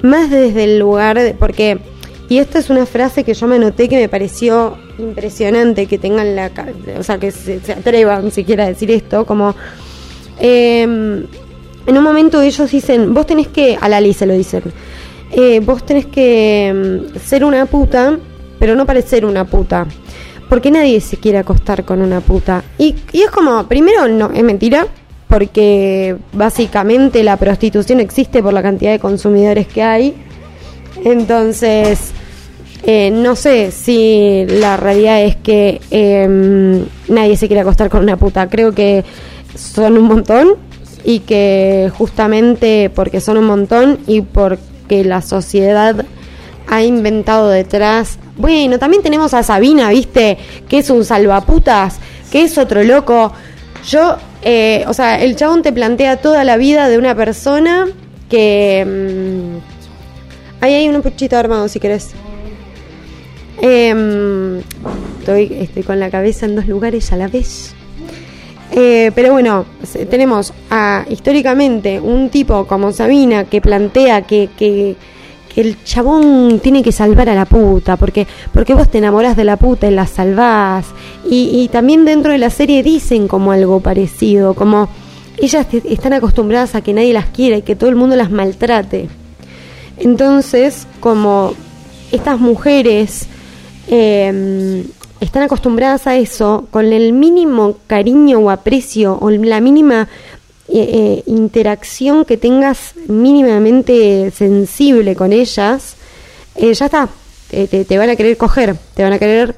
[0.02, 1.80] más desde el lugar de, porque
[2.28, 6.36] y esta es una frase que yo me anoté que me pareció impresionante que tengan
[6.36, 6.52] la,
[7.00, 9.56] o sea que se, se atrevan siquiera a decir esto, como
[10.40, 10.82] eh,
[11.86, 14.64] en un momento ellos dicen, vos tenés que, a Lali se lo dicen,
[15.32, 18.18] eh, vos tenés que mm, ser una puta,
[18.60, 19.86] pero no parecer una puta.
[20.48, 22.64] Porque nadie se quiere acostar con una puta.
[22.78, 24.88] Y, es como, primero, no, es mentira,
[25.28, 30.14] porque básicamente la prostitución existe por la cantidad de consumidores que hay.
[31.04, 32.12] Entonces,
[32.84, 38.18] eh, no sé si la realidad es que eh, nadie se quiere acostar con una
[38.18, 38.48] puta.
[38.48, 39.04] Creo que
[39.56, 40.56] son un montón
[41.04, 46.06] y que justamente porque son un montón y porque la sociedad
[46.68, 48.18] ha inventado detrás.
[48.38, 50.38] Bueno, también tenemos a Sabina, ¿viste?
[50.68, 51.98] Que es un salvaputas,
[52.32, 53.34] que es otro loco.
[53.88, 57.88] Yo, eh, o sea, el chabón te plantea toda la vida de una persona
[58.30, 58.86] que.
[58.86, 62.12] mm, ahí hay un puchito armado si querés.
[63.62, 64.60] Em,
[65.20, 67.76] estoy, estoy con la cabeza en dos lugares a la vez.
[68.76, 69.66] Eh, pero bueno,
[70.10, 74.96] tenemos a, históricamente un tipo como Sabina que plantea que, que,
[75.54, 79.44] que el chabón tiene que salvar a la puta, porque, porque vos te enamorás de
[79.44, 80.88] la puta y la salvás.
[81.30, 84.90] Y, y también dentro de la serie dicen como algo parecido, como
[85.38, 89.08] ellas están acostumbradas a que nadie las quiera y que todo el mundo las maltrate.
[89.98, 91.54] Entonces, como
[92.12, 93.28] estas mujeres
[93.88, 94.84] eh,
[95.24, 100.08] están acostumbradas a eso, con el mínimo cariño o aprecio o la mínima
[100.68, 105.96] eh, eh, interacción que tengas mínimamente sensible con ellas,
[106.56, 107.10] eh, ya está.
[107.50, 109.56] Te, van a querer coger, te van a querer,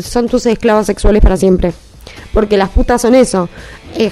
[0.00, 1.72] son tus esclavos sexuales para siempre.
[2.32, 3.48] Porque las putas son eso,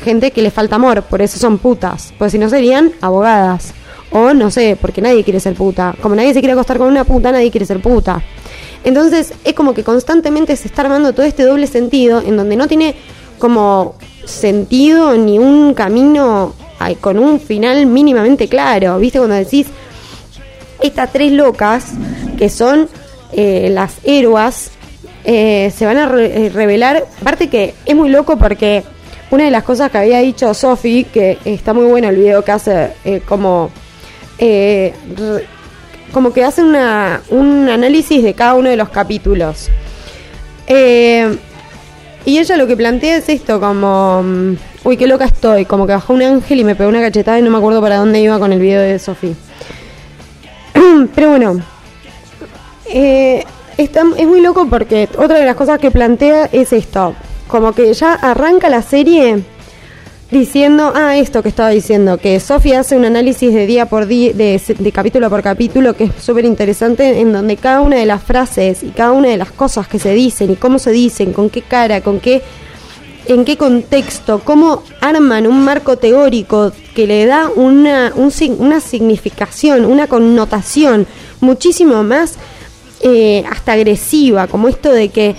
[0.02, 2.12] gente que le falta amor, por eso son putas.
[2.18, 3.72] Pues si no serían abogadas.
[4.10, 5.94] O no sé, porque nadie quiere ser puta.
[6.02, 8.20] Como nadie se quiere acostar con una puta, nadie quiere ser puta.
[8.84, 12.68] Entonces es como que constantemente se está armando todo este doble sentido en donde no
[12.68, 12.94] tiene
[13.38, 16.54] como sentido ni un camino
[17.00, 18.98] con un final mínimamente claro.
[18.98, 19.18] ¿Viste?
[19.18, 19.66] Cuando decís,
[20.82, 21.92] estas tres locas
[22.36, 22.88] que son
[23.32, 24.70] eh, las héroas
[25.24, 27.04] eh, se van a eh, revelar.
[27.20, 28.84] Aparte que es muy loco porque
[29.30, 32.52] una de las cosas que había dicho Sofi, que está muy bueno el video que
[32.52, 32.92] hace
[33.26, 33.70] como
[36.14, 39.68] como que hace una, un análisis de cada uno de los capítulos.
[40.66, 41.36] Eh,
[42.24, 45.92] y ella lo que plantea es esto, como, mm, uy, qué loca estoy, como que
[45.92, 48.38] bajó un ángel y me pegó una cachetada y no me acuerdo para dónde iba
[48.38, 49.34] con el video de Sofi.
[51.14, 51.60] Pero bueno,
[52.86, 53.44] eh,
[53.76, 57.14] está- es muy loco porque otra de las cosas que plantea es esto,
[57.48, 59.42] como que ya arranca la serie
[60.34, 64.32] diciendo, ah, esto que estaba diciendo, que Sofía hace un análisis de día por día,
[64.32, 64.60] de,
[64.92, 68.88] capítulo por capítulo, que es súper interesante, en donde cada una de las frases y
[68.88, 72.02] cada una de las cosas que se dicen y cómo se dicen, con qué cara,
[72.02, 72.42] con qué
[73.26, 79.86] en qué contexto, cómo arman un marco teórico que le da una, un una significación,
[79.86, 81.06] una connotación
[81.40, 82.34] muchísimo más
[83.00, 85.36] eh, hasta agresiva, como esto de que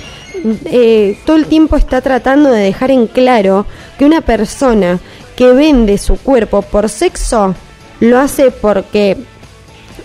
[0.65, 3.65] eh, todo el tiempo está tratando de dejar en claro
[3.97, 4.99] que una persona
[5.35, 7.55] que vende su cuerpo por sexo
[7.99, 9.17] lo hace porque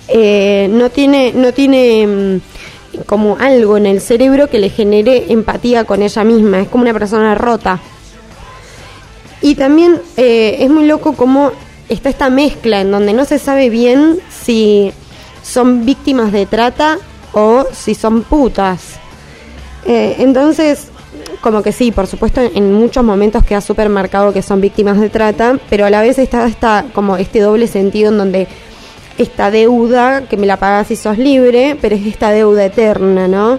[0.08, 5.84] eh, no tiene, no tiene mm, como algo en el cerebro que le genere empatía
[5.84, 7.80] con ella misma, es como una persona rota.
[9.42, 11.52] Y también eh, es muy loco como
[11.88, 14.92] está esta mezcla en donde no se sabe bien si
[15.42, 16.98] son víctimas de trata
[17.32, 18.98] o si son putas.
[19.86, 20.88] Eh, entonces,
[21.40, 25.08] como que sí, por supuesto, en muchos momentos queda súper marcado que son víctimas de
[25.08, 28.48] trata, pero a la vez está, está como este doble sentido en donde
[29.18, 33.58] esta deuda que me la pagas si sos libre, pero es esta deuda eterna, ¿no?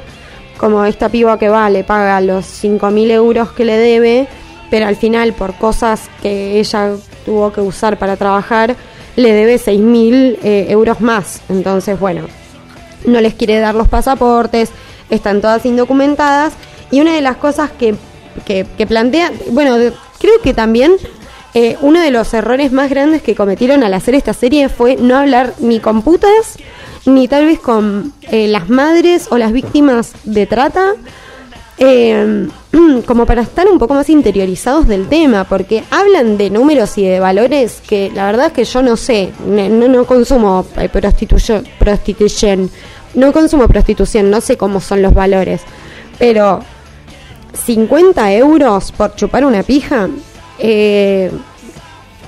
[0.58, 4.28] Como esta piba que va, le paga los 5.000 euros que le debe,
[4.70, 6.96] pero al final por cosas que ella
[7.26, 8.76] tuvo que usar para trabajar,
[9.16, 11.42] le debe 6.000 eh, euros más.
[11.50, 12.24] Entonces, bueno,
[13.06, 14.72] no les quiere dar los pasaportes,
[15.12, 16.54] están todas indocumentadas.
[16.90, 17.96] Y una de las cosas que,
[18.46, 19.78] que, que plantea, bueno,
[20.20, 20.94] creo que también
[21.54, 25.18] eh, uno de los errores más grandes que cometieron al hacer esta serie fue no
[25.18, 26.58] hablar ni con putas,
[27.06, 30.94] ni tal vez con eh, las madres o las víctimas de trata,
[31.78, 32.48] eh,
[33.06, 37.20] como para estar un poco más interiorizados del tema, porque hablan de números y de
[37.20, 42.70] valores que la verdad es que yo no sé, no, no, consumo eh, prostitución, prostitución,
[43.14, 45.62] no consumo prostitución, no sé cómo son los valores,
[46.20, 46.62] pero
[47.66, 50.10] 50 euros por chupar una pija,
[50.60, 51.32] eh,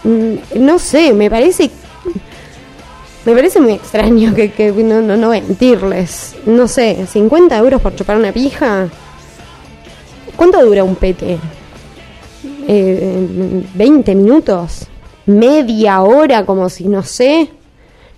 [0.04, 1.72] mm, no sé, me parece
[3.26, 6.36] me parece muy extraño que, no, no, no mentirles.
[6.46, 8.90] No sé, 50 euros por chupar una pija.
[10.36, 11.38] ¿Cuánto dura un pete?
[12.68, 14.88] Eh, ¿20 minutos?
[15.26, 16.46] ¿Media hora?
[16.46, 17.50] Como si no sé.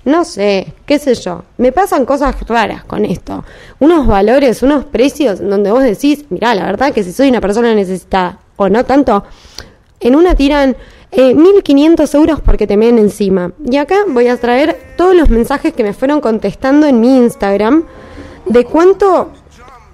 [0.05, 1.43] No sé, qué sé yo.
[1.57, 3.43] Me pasan cosas raras con esto.
[3.79, 7.73] Unos valores, unos precios donde vos decís, mirá, la verdad que si soy una persona
[7.73, 9.23] necesitada o no tanto,
[9.99, 10.77] en una tiran
[11.11, 13.51] eh, 1.500 euros porque te meten encima.
[13.65, 17.85] Y acá voy a traer todos los mensajes que me fueron contestando en mi Instagram
[18.45, 19.31] de cuánto,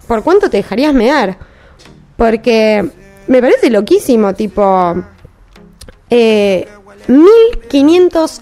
[0.08, 1.38] por cuánto te dejarías mear.
[2.18, 2.90] Porque
[3.28, 4.96] me parece loquísimo, tipo,
[6.10, 6.68] eh,
[7.08, 8.42] 1.500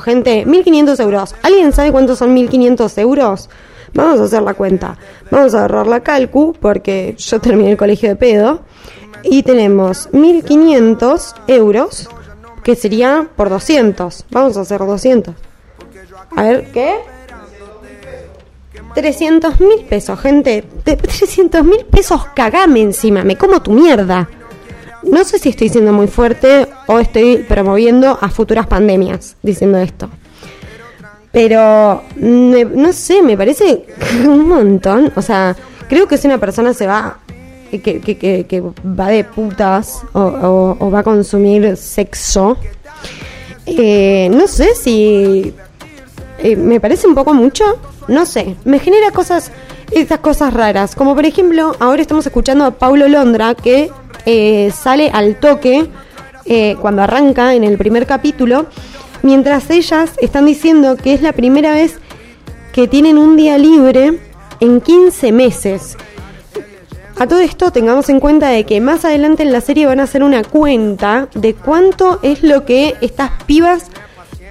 [0.00, 1.34] gente, 1.500 euros.
[1.42, 3.48] ¿Alguien sabe cuántos son 1.500 euros?
[3.94, 4.96] Vamos a hacer la cuenta.
[5.30, 8.62] Vamos a agarrar la calcu, porque yo terminé el colegio de pedo.
[9.22, 12.08] Y tenemos 1.500 euros,
[12.62, 14.26] que sería por 200.
[14.30, 15.34] Vamos a hacer 200.
[16.36, 16.94] A ver, ¿qué?
[18.94, 20.64] 300 mil pesos, gente.
[20.84, 23.22] De 300 mil pesos cagame encima.
[23.24, 24.28] Me como tu mierda.
[25.02, 30.08] No sé si estoy siendo muy fuerte o estoy promoviendo a futuras pandemias diciendo esto.
[31.32, 33.86] Pero, me- no sé, me parece
[34.24, 35.12] un montón.
[35.16, 35.56] O sea,
[35.88, 37.18] creo que si una persona se va,
[37.70, 42.56] que, que, que- que va de putas o, va a consumir sexo,
[43.66, 45.54] eh, no sé si
[46.38, 47.64] eh, me parece un poco mucho,
[48.08, 49.52] no sé, me genera cosas,
[49.92, 53.90] estas cosas raras, como por ejemplo, ahora estamos escuchando a Paulo Londra que
[54.26, 55.88] eh, sale al toque
[56.46, 58.66] eh, cuando arranca en el primer capítulo,
[59.22, 61.98] mientras ellas están diciendo que es la primera vez
[62.72, 64.18] que tienen un día libre
[64.60, 65.96] en 15 meses.
[67.18, 70.04] A todo esto tengamos en cuenta de que más adelante en la serie van a
[70.04, 73.90] hacer una cuenta de cuánto es lo que estas pibas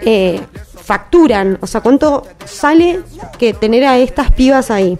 [0.02, 0.40] eh,
[0.76, 3.00] facturan, o sea, cuánto sale
[3.40, 4.98] que tener a estas pibas ahí.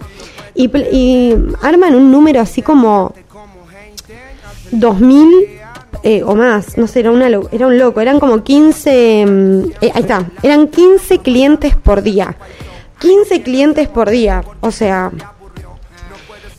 [0.54, 3.14] Y, arman un número así como
[4.70, 5.60] 2000
[6.02, 9.92] eh, o más, no sé, era, una, era un loco, eran como 15, mm, eh,
[9.94, 12.36] ahí está, eran 15 clientes por día.
[13.00, 15.10] 15 clientes por día, o sea,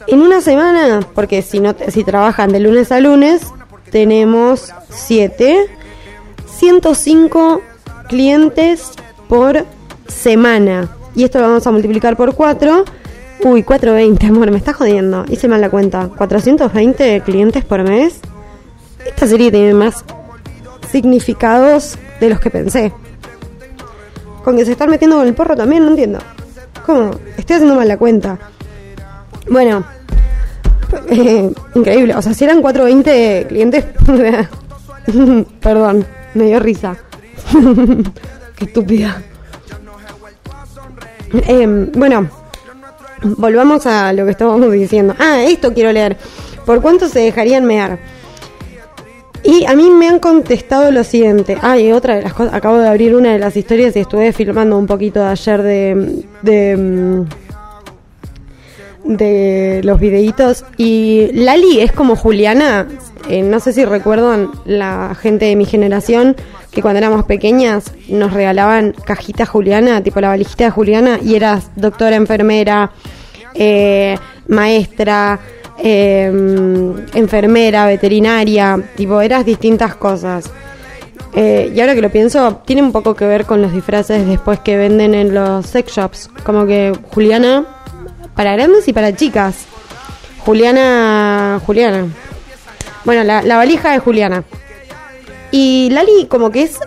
[0.07, 3.43] en una semana, porque si no si trabajan de lunes a lunes,
[3.91, 5.68] tenemos 7
[6.62, 7.62] 105
[8.07, 8.91] clientes
[9.28, 9.66] por
[10.07, 10.89] semana.
[11.16, 12.86] Y esto lo vamos a multiplicar por 4.
[13.43, 15.25] Uy, 420, amor, me está jodiendo.
[15.27, 16.09] Hice mal la cuenta.
[16.15, 18.19] 420 clientes por mes.
[19.03, 20.05] Esta serie tiene más
[20.91, 22.93] significados de los que pensé.
[24.43, 26.19] Con que se están metiendo con el porro también, no entiendo.
[26.85, 27.11] ¿Cómo?
[27.35, 28.37] Estoy haciendo mal la cuenta.
[29.49, 29.83] Bueno,
[31.09, 32.15] eh, increíble.
[32.15, 33.85] O sea, si eran 420 clientes.
[35.61, 36.95] Perdón, me dio risa.
[38.55, 39.19] Qué estúpida.
[41.33, 42.29] Eh, bueno,
[43.24, 45.15] volvamos a lo que estábamos diciendo.
[45.19, 46.17] Ah, esto quiero leer.
[46.65, 47.99] ¿Por cuánto se dejarían mear?
[49.43, 51.57] Y a mí me han contestado lo siguiente.
[51.61, 52.53] Ah, y otra de las cosas.
[52.53, 56.24] Acabo de abrir una de las historias y estuve filmando un poquito de ayer de.
[56.41, 57.26] de mm,
[59.84, 60.63] los videitos.
[60.78, 62.88] Y Lali es como Juliana.
[63.30, 66.36] eh, no sé si recuerdan la gente de mi generación
[66.72, 71.69] que cuando éramos pequeñas nos regalaban cajitas Juliana, tipo la valijita de Juliana, y eras
[71.76, 72.91] doctora, enfermera,
[73.53, 74.17] eh,
[74.47, 75.39] maestra,
[75.78, 76.32] eh,
[77.13, 80.49] enfermera, veterinaria, tipo eras distintas cosas.
[81.34, 84.59] Eh, y ahora que lo pienso, tiene un poco que ver con los disfraces después
[84.59, 86.30] que venden en los sex shops.
[86.43, 87.65] Como que Juliana,
[88.36, 89.65] para grandes y para chicas.
[90.39, 92.07] Juliana, Juliana.
[93.05, 94.43] Bueno, la, la valija de Juliana.
[95.51, 96.79] Y Lali como que es,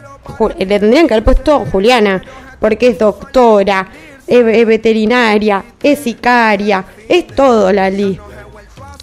[0.59, 2.23] le tendrían que haber puesto Juliana,
[2.59, 3.89] porque es doctora,
[4.27, 8.19] es, veterinaria, es sicaria, es todo Lali.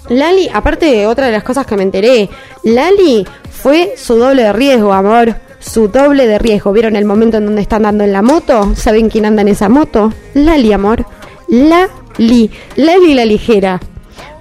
[0.10, 2.30] Lali, aparte de otra de las cosas que me enteré,
[2.64, 5.36] Lali fue su doble de riesgo, amor.
[5.60, 6.74] Su doble de riesgo.
[6.74, 8.74] ¿Vieron el momento en donde están andando en la moto?
[8.76, 10.12] ¿Saben quién anda en esa moto?
[10.34, 11.06] Lali, amor.
[11.48, 12.50] Lali.
[12.76, 13.80] Lali la ligera.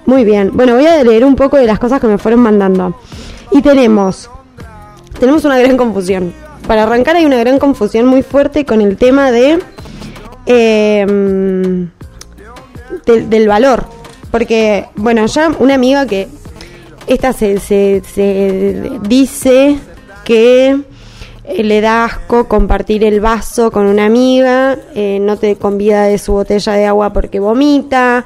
[0.07, 0.49] Muy bien.
[0.51, 2.95] Bueno, voy a leer un poco de las cosas que me fueron mandando.
[3.51, 4.31] Y tenemos
[5.21, 6.33] tenemos una gran confusión.
[6.67, 9.59] Para arrancar hay una gran confusión muy fuerte con el tema de
[13.05, 13.85] del, del valor.
[14.31, 16.27] Porque, bueno, ya una amiga que
[17.05, 19.77] esta se, se, se dice
[20.23, 20.81] que
[21.43, 26.17] eh, le da asco compartir el vaso con una amiga, eh, no te convida de
[26.17, 28.25] su botella de agua porque vomita,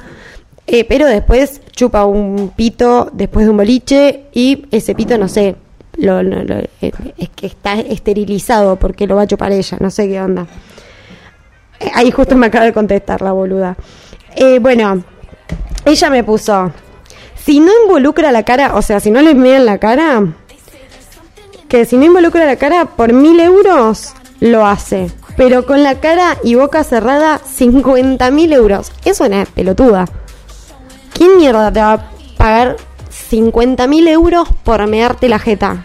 [0.66, 5.56] eh, pero después chupa un pito después de un boliche y ese pito, no sé,
[5.98, 9.90] lo, lo- lo- eh, es que está esterilizado porque lo va a chupar ella, no
[9.90, 10.46] sé qué onda.
[11.80, 13.76] Eh, Ahí justo me acaba de contestar la boluda.
[14.34, 15.02] Eh, bueno,
[15.84, 16.72] ella me puso,
[17.34, 20.22] si no involucra la cara, o sea, si no le miran la cara,
[21.68, 25.10] que si no involucra la cara por mil euros, lo hace.
[25.36, 28.90] Pero con la cara y boca cerrada, 50 mil euros.
[29.04, 30.06] Es una pelotuda.
[31.12, 32.76] ¿Quién mierda te va a pagar
[33.28, 35.84] 50 mil euros por mearte la jeta?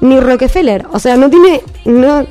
[0.00, 0.86] Ni Rockefeller.
[0.92, 1.62] O sea, no tiene...
[1.84, 2.26] no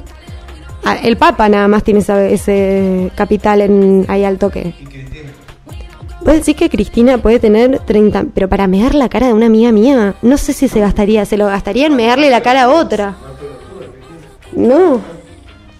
[0.85, 4.73] Ah, El Papa nada más tiene esa- ese capital en ahí al toque.
[6.21, 9.71] Vos decís que Cristina puede tener 30, pero para mear la cara de una amiga
[9.73, 13.15] mía, no sé si se gastaría, se lo gastaría en mearle la cara a otra.
[14.53, 15.01] No,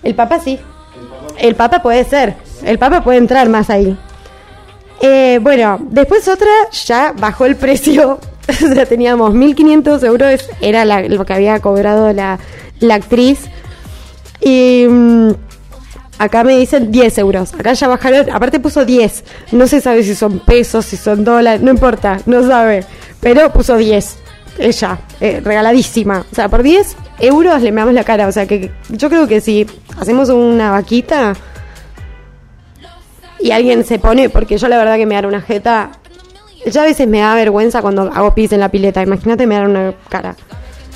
[0.04, 0.60] el Papa sí.
[1.38, 3.98] El Papa puede ser, el Papa puede entrar más ahí.
[5.02, 6.50] Eh, bueno, después otra
[6.86, 8.20] ya bajó el precio.
[8.72, 12.40] o sea, teníamos 1.500 euros, era lo que había cobrado la,
[12.80, 13.46] la actriz.
[14.42, 15.32] Y mm,
[16.18, 17.54] acá me dicen 10 euros.
[17.54, 19.24] Acá ya bajaron, aparte puso 10.
[19.52, 22.86] No se sabe si son pesos, si son dólares, no importa, no sabe.
[23.20, 24.18] Pero puso 10.
[24.60, 26.26] Ella, eh, regaladísima.
[26.32, 28.28] O sea, por 10 euros le meamos la cara.
[28.28, 29.66] O sea, que yo creo que si
[29.98, 31.34] hacemos una vaquita
[33.40, 35.92] y alguien se pone, porque yo la verdad que me dar una jeta,
[36.66, 39.02] ya a veces me da vergüenza cuando hago pis en la pileta.
[39.02, 40.36] Imagínate me dar una cara.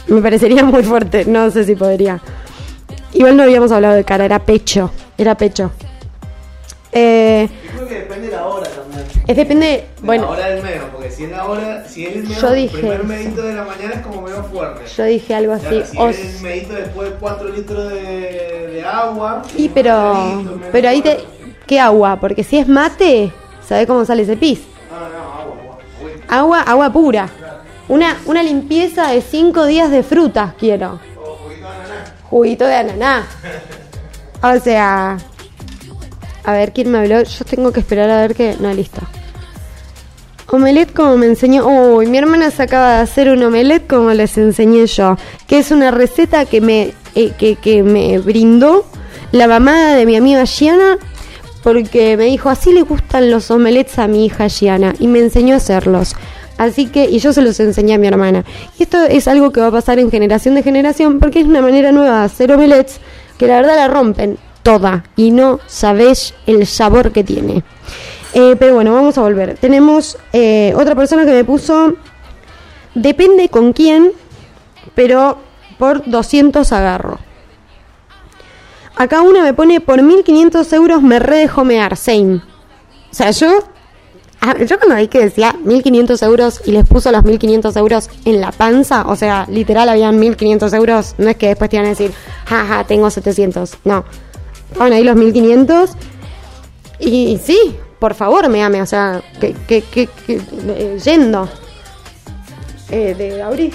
[0.08, 2.20] Me parecería muy fuerte, no sé si podría.
[3.14, 4.92] Igual no habíamos hablado de cara, era pecho.
[5.18, 5.72] Era pecho.
[6.92, 9.04] Eh, Creo que depende de la hora también.
[9.28, 12.16] es depende, De bueno, La hora del medio, porque si es la hora, si es
[12.18, 14.82] el medio, Yo el dije primer medito de la mañana es como medio fuerte.
[14.96, 15.66] yo dije algo así.
[15.92, 18.00] Claro, si es el medito después de 4 litros de,
[18.74, 19.42] de agua.
[19.58, 21.18] y pero, pero ahí te.
[21.66, 22.20] ¿qué agua?
[22.20, 23.32] Porque si es mate,
[23.68, 24.62] ¿sabe cómo sale ese pis?
[24.92, 25.33] Ah, no,
[26.28, 26.92] agua, agua.
[26.92, 27.30] Pura.
[27.90, 31.00] Una, una limpieza de cinco días de frutas quiero.
[31.16, 32.14] juguito de ananá.
[32.30, 33.28] Juguito de ananá.
[34.42, 35.18] O sea,
[36.44, 37.24] a ver quién me habló.
[37.24, 38.56] Yo tengo que esperar a ver que.
[38.60, 39.02] No, listo.
[40.52, 41.66] Omelette como me enseñó.
[41.66, 45.18] Uy, mi hermana se acaba de hacer un omelette como les enseñé yo.
[45.48, 48.86] Que es una receta que me, eh, que, que me brindó
[49.32, 50.98] la mamá de mi amiga Gianna.
[51.64, 54.94] Porque me dijo, así le gustan los omelettes a mi hija Gianna.
[55.00, 56.16] Y me enseñó a hacerlos.
[56.58, 58.44] Así que, y yo se los enseñé a mi hermana.
[58.78, 61.20] Y esto es algo que va a pasar en generación de generación.
[61.20, 63.00] Porque es una manera nueva de hacer omelets
[63.38, 65.06] que la verdad la rompen toda.
[65.16, 67.64] Y no sabéis el sabor que tiene.
[68.34, 69.58] Eh, pero bueno, vamos a volver.
[69.58, 71.94] Tenemos eh, otra persona que me puso.
[72.96, 74.12] Depende con quién,
[74.96, 75.38] pero
[75.78, 77.20] por 200 agarro.
[79.04, 82.36] Acá una me pone por 1500 euros me redejo mear, same.
[83.12, 83.60] O sea, yo.
[84.68, 88.52] Yo cuando vi que decía 1500 euros y les puso los 1500 euros en la
[88.52, 92.12] panza, o sea, literal habían 1500 euros, no es que después te iban a decir,
[92.46, 93.78] jaja, tengo 700.
[93.86, 94.04] No.
[94.72, 95.92] Estaban ahí los 1500
[97.00, 101.48] y sí, por favor, me ame, o sea, que, que, que, que- eh, yendo.
[102.90, 103.72] Eh, de abrir.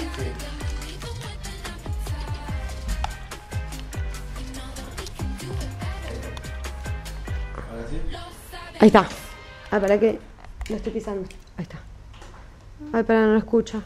[8.79, 9.07] Ahí está.
[9.71, 10.19] Ah, para que.
[10.69, 11.27] Lo estoy pisando.
[11.57, 11.79] Ahí está.
[12.93, 13.81] Ay, para, no escucha.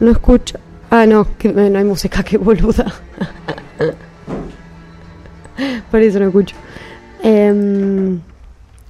[0.00, 0.58] No escucha.
[0.90, 2.92] Ah, no, que no hay música, qué boluda.
[5.90, 6.56] Por eso no escucho.
[7.22, 8.20] Em,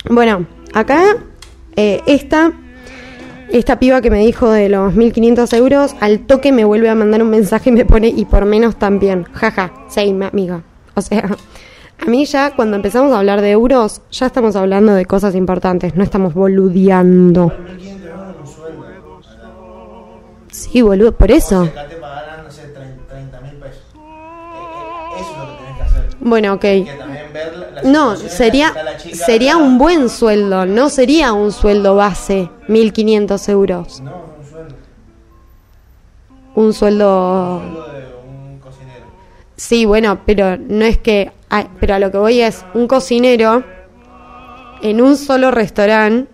[0.08, 1.16] bueno, acá
[1.76, 2.52] eh, esta,
[3.50, 7.22] esta piba que me dijo de los 1500 euros, al toque me vuelve a mandar
[7.22, 9.24] un mensaje y me pone y por menos también.
[9.32, 10.62] Jaja, same, amiga.
[10.94, 11.36] O sea,
[12.04, 15.94] a mí ya cuando empezamos a hablar de euros, ya estamos hablando de cosas importantes,
[15.94, 17.48] no estamos boludeando.
[17.48, 19.20] 1500 euros un sueldo.
[20.50, 21.62] Sí, boludo, por eso.
[21.62, 23.84] Acá te pagarán, no sé, 30 mil pesos.
[25.16, 26.16] Eso es lo que tenés que hacer.
[26.20, 26.64] Bueno, ok.
[27.84, 28.72] No, sería,
[29.12, 34.00] sería un buen sueldo, no sería un sueldo base, 1500 euros.
[34.00, 34.74] No, no un sueldo.
[36.54, 37.56] Un sueldo...
[37.56, 39.04] Un sueldo de un cocinero.
[39.56, 41.30] Sí, bueno, pero no es que...
[41.80, 43.64] pero a lo que voy es, un cocinero
[44.82, 46.30] en un solo restaurante,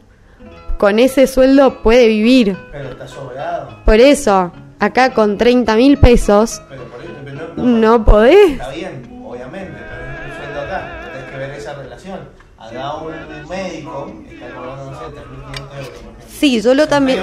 [0.78, 2.56] con ese sueldo puede vivir.
[2.70, 3.82] Pero está sobrado.
[3.84, 8.52] Por eso, acá con 30 mil pesos, Pero por eso, pero no, no, no podés.
[8.52, 11.00] Está bien, obviamente, pero es un sueldo acá.
[11.12, 12.20] Tenés que ver esa relación.
[12.58, 15.90] Acá un médico está cobrando, no sé, 3.500 euros.
[16.28, 17.20] Sí, yo lo también...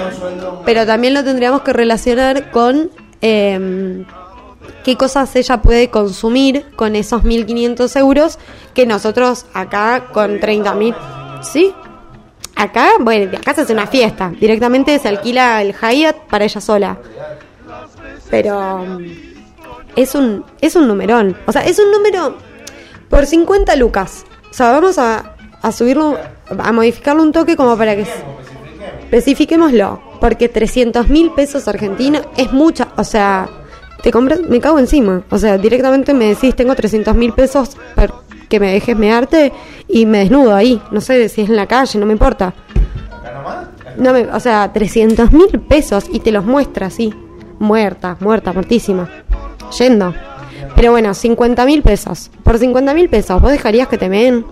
[0.64, 2.90] Pero también lo tendríamos que relacionar con
[3.22, 4.04] eh,
[4.86, 8.38] qué cosas ella puede consumir con esos 1.500 euros
[8.72, 10.94] que nosotros acá con 30.000...
[11.42, 11.74] ¿Sí?
[12.54, 14.32] Acá, bueno, acá se hace una fiesta.
[14.38, 16.98] Directamente se alquila el Hyatt para ella sola.
[18.30, 19.04] Pero mm,
[19.96, 21.36] es un, es un numerón.
[21.46, 22.36] O sea, es un número
[23.10, 24.24] por 50 lucas.
[24.52, 26.16] O sea, vamos a, a subirlo,
[26.56, 28.06] a modificarlo un toque como para que...
[29.02, 33.48] Especifiquémoslo, porque 300 mil pesos argentinos es mucha, o sea,
[34.06, 38.14] te compras, me cago encima, o sea, directamente me decís, tengo 300 mil pesos para
[38.48, 39.52] que me dejes mearte
[39.88, 42.54] y me desnudo ahí, no sé si es en la calle, no me importa.
[43.96, 47.12] No me, o sea, 300 mil pesos y te los muestra así,
[47.58, 49.10] muerta, muerta, muertísima,
[49.76, 50.14] yendo.
[50.76, 54.46] Pero bueno, 50 mil pesos, por 50 mil pesos, ¿vos dejarías que te meen?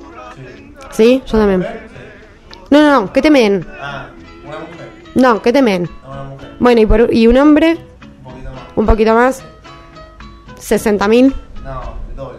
[0.90, 1.22] ¿Sí?
[1.26, 1.64] Yo también.
[2.70, 3.64] No, no, no, que te meen.
[3.80, 4.09] Ah,
[4.44, 4.88] una mujer.
[5.14, 5.82] No, que te meen.
[5.82, 6.50] Mujer.
[6.59, 7.78] Bueno, y, por, y un hombre,
[8.76, 9.40] Un poquito más.
[9.40, 11.34] un poquito más, 60 mil.
[11.64, 11.80] No,
[12.16, 12.38] doble.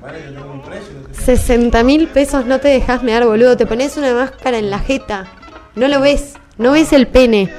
[0.00, 1.02] Vale, yo tengo un precio.
[1.06, 3.56] que te- 60 mil pesos no te dejas mear, boludo.
[3.56, 5.26] Te pones una máscara en la jeta.
[5.76, 6.34] No lo ves.
[6.58, 7.52] No ves el pene.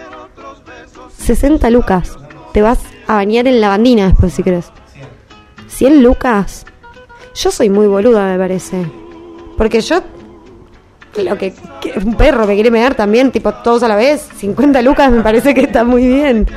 [1.17, 2.17] 60 lucas.
[2.53, 4.71] Te vas a bañar en la bandina después si querés.
[5.67, 6.65] 100 lucas.
[7.35, 8.85] Yo soy muy boluda, me parece.
[9.57, 10.01] Porque yo.
[11.17, 14.27] Lo que, que un perro me quiere mear también, tipo todos a la vez.
[14.37, 16.47] 50 lucas me parece que está muy bien.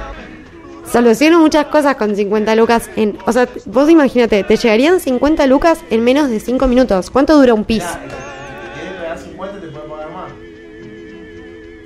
[0.90, 3.18] Soluciono muchas cosas con 50 lucas en...
[3.26, 7.10] O sea, vos imagínate, te llegarían 50 lucas en menos de 5 minutos.
[7.10, 7.82] ¿Cuánto dura un pis?
[7.84, 10.32] Mirá, el que te quiere pagar 50 te puede pagar más.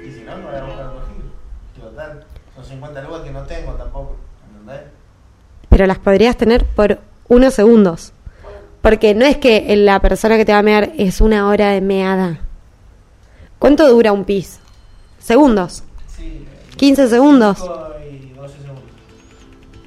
[0.06, 0.90] Y si no, no voy a buscar.
[1.80, 4.16] Total, son 50 lucas que no tengo tampoco.
[4.52, 4.82] ¿Entendés?
[5.70, 6.98] Pero las podrías tener por
[7.28, 8.12] unos segundos.
[8.82, 11.80] Porque no es que la persona que te va a mear es una hora de
[11.80, 12.40] meada.
[13.60, 14.58] ¿Cuánto dura un pis?
[15.18, 15.84] Segundos.
[16.16, 16.46] Sí.
[16.76, 17.58] 15 segundos.
[17.58, 17.74] 5
[18.10, 18.82] y 12 segundos.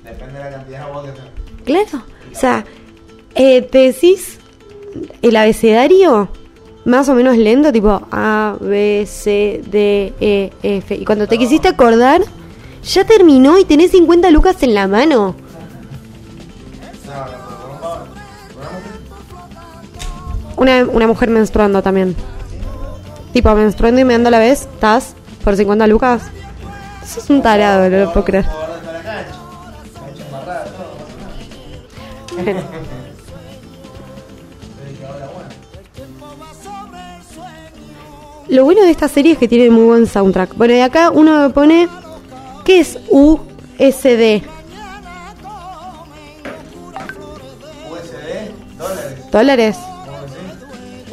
[0.03, 1.31] Depende de la cantidad de agua que tengas.
[1.65, 2.05] Claro.
[2.31, 2.65] O sea,
[3.33, 4.37] eh, te decís
[5.23, 6.29] el abecedario
[6.85, 10.93] más o menos lento, tipo A, B, C, D, E, F.
[10.93, 12.21] Y cuando te quisiste acordar,
[12.83, 15.33] ya terminó y tenés 50 lucas en la mano.
[17.07, 17.43] No, no.
[20.57, 22.15] Una, una mujer menstruando también.
[23.33, 26.21] Tipo, menstruando y meando a la vez, estás por 50 lucas.
[27.03, 28.45] Eso es un tarado, no lo puedo creer.
[38.49, 40.55] Lo bueno de esta serie es que tiene muy buen soundtrack.
[40.55, 41.87] Bueno, de acá uno me pone.
[42.63, 43.39] ¿Qué es USD?
[43.79, 44.43] USD,
[48.77, 49.31] dólares.
[49.31, 49.77] ¿Dólares?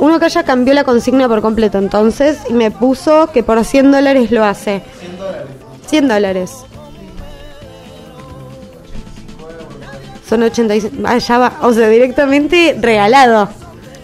[0.01, 3.92] Uno que ya cambió la consigna por completo, entonces, y me puso que por 100
[3.92, 4.82] dólares lo hace.
[4.98, 5.46] 100 dólares.
[5.86, 6.53] 100 dólares.
[10.26, 10.96] Son 85.
[11.05, 11.53] Ah, ya va.
[11.62, 13.51] O sea, directamente regalado.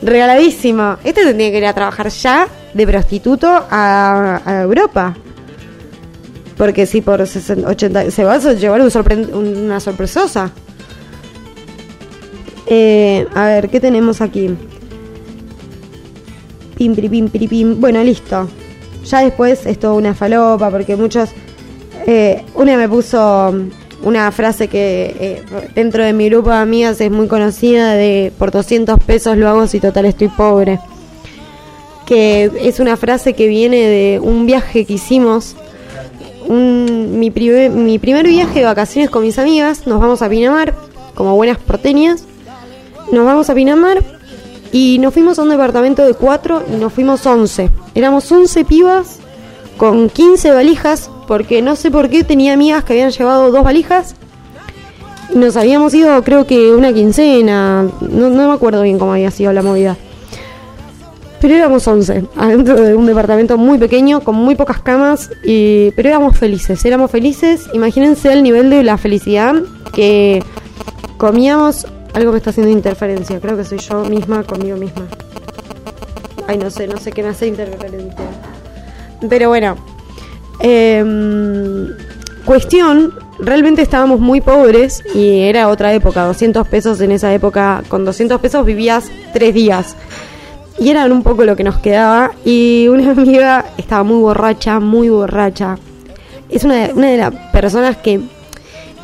[0.03, 0.99] Regaladísimo.
[1.03, 5.17] Este tendría que ir a trabajar ya de prostituto a, a Europa.
[6.59, 8.11] Porque si por 60, 80.
[8.11, 10.51] Se va a llevar una sorpresosa.
[12.67, 14.55] Eh, a ver, ¿qué tenemos aquí?
[16.77, 17.81] Pim, pim, piri, pim.
[17.81, 18.49] Bueno, listo.
[19.05, 21.31] Ya después es toda una falopa porque muchos...
[22.07, 23.55] eh, una me puso
[24.03, 25.43] una frase que eh,
[25.75, 29.67] dentro de mi grupo de amigas es muy conocida de por 200 pesos lo hago
[29.67, 30.79] si total estoy pobre.
[32.05, 35.57] que es una frase que viene de un viaje que hicimos.
[36.47, 40.75] Un- mi, primer, mi primer viaje de vacaciones con mis amigas, nos vamos a Pinamar,
[41.15, 42.25] como buenas porteñas.
[43.11, 44.03] Nos vamos a Pinamar
[44.73, 47.71] y nos fuimos a un departamento de cuatro y nos fuimos 11.
[47.95, 49.19] Éramos 11 pibas
[49.77, 54.15] con 15 valijas, porque no sé por qué tenía amigas que habían llevado dos valijas.
[55.35, 59.31] Y nos habíamos ido, creo que una quincena, no, no me acuerdo bien cómo había
[59.31, 59.97] sido la movida.
[61.41, 66.09] Pero éramos 11, adentro de un departamento muy pequeño, con muy pocas camas, y, pero
[66.09, 67.69] éramos felices, éramos felices.
[67.75, 69.55] Imagínense el nivel de la felicidad
[69.93, 70.43] que
[71.19, 71.87] comíamos.
[72.17, 75.07] Algo me está haciendo interferencia, creo que soy yo misma conmigo misma.
[76.49, 78.25] Ay, no sé, no sé qué me hace interferencia.
[79.29, 79.77] Pero bueno,
[80.61, 81.89] em,
[82.47, 88.07] cuestión, realmente estábamos muy pobres y era otra época, 200 pesos en esa época, con
[88.07, 89.95] 200 pesos vivías tres días.
[90.79, 92.31] Y eran un poco lo que nos quedaba.
[92.47, 95.77] Y una amiga estaba muy borracha, muy borracha.
[96.49, 98.23] Es una de, una de las personas que,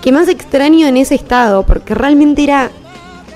[0.01, 2.71] que más extraño en ese estado, porque realmente era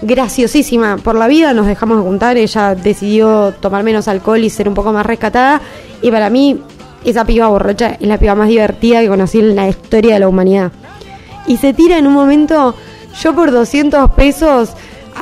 [0.02, 0.96] graciosísima.
[0.96, 4.74] Por la vida nos dejamos de juntar, ella decidió tomar menos alcohol y ser un
[4.74, 5.60] poco más rescatada.
[6.02, 6.60] Y para mí,
[7.04, 10.28] esa piba borracha es la piba más divertida que conocí en la historia de la
[10.28, 10.72] humanidad.
[11.46, 12.74] Y se tira en un momento,
[13.20, 14.70] yo por 200 pesos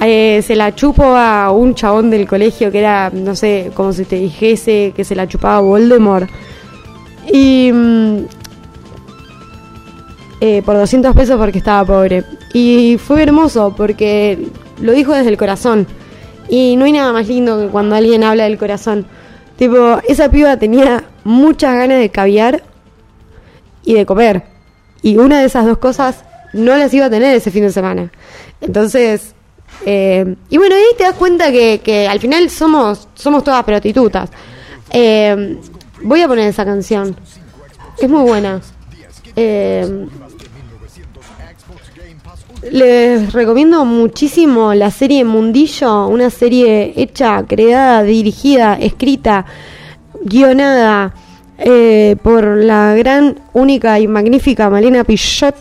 [0.01, 4.05] eh, se la chupo a un chabón del colegio que era, no sé, como si
[4.05, 6.29] te dijese que se la chupaba Voldemort.
[7.33, 8.19] Y mm,
[10.41, 12.25] eh, por 200 pesos porque estaba pobre.
[12.53, 14.49] Y fue hermoso porque
[14.81, 15.87] lo dijo desde el corazón.
[16.49, 19.07] Y no hay nada más lindo que cuando alguien habla del corazón.
[19.57, 22.63] Tipo, esa piba tenía muchas ganas de caviar
[23.85, 24.45] y de comer.
[25.03, 28.11] Y una de esas dos cosas no las iba a tener ese fin de semana.
[28.61, 29.35] Entonces,
[29.87, 34.31] eh, y bueno, ahí te das cuenta que, que al final somos, somos todas prostitutas.
[34.91, 35.59] Eh,
[36.03, 37.17] voy a poner esa canción.
[37.99, 38.61] Es muy buena.
[39.37, 40.07] Eh,
[42.71, 49.45] les recomiendo muchísimo la serie Mundillo, una serie hecha, creada, dirigida, escrita,
[50.23, 51.15] guionada
[51.59, 55.57] eh, por la gran, única y magnífica Malena Pichot,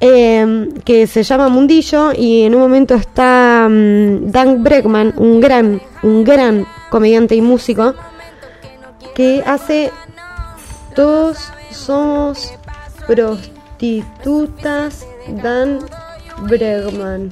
[0.00, 5.80] eh, que se llama Mundillo y en un momento está mm, Dan Bregman, un gran,
[6.02, 7.94] un gran comediante y músico,
[9.14, 9.90] que hace
[10.94, 12.52] Todos somos
[13.06, 15.06] prostitutas
[15.42, 15.78] Dan
[16.42, 17.30] Bregman.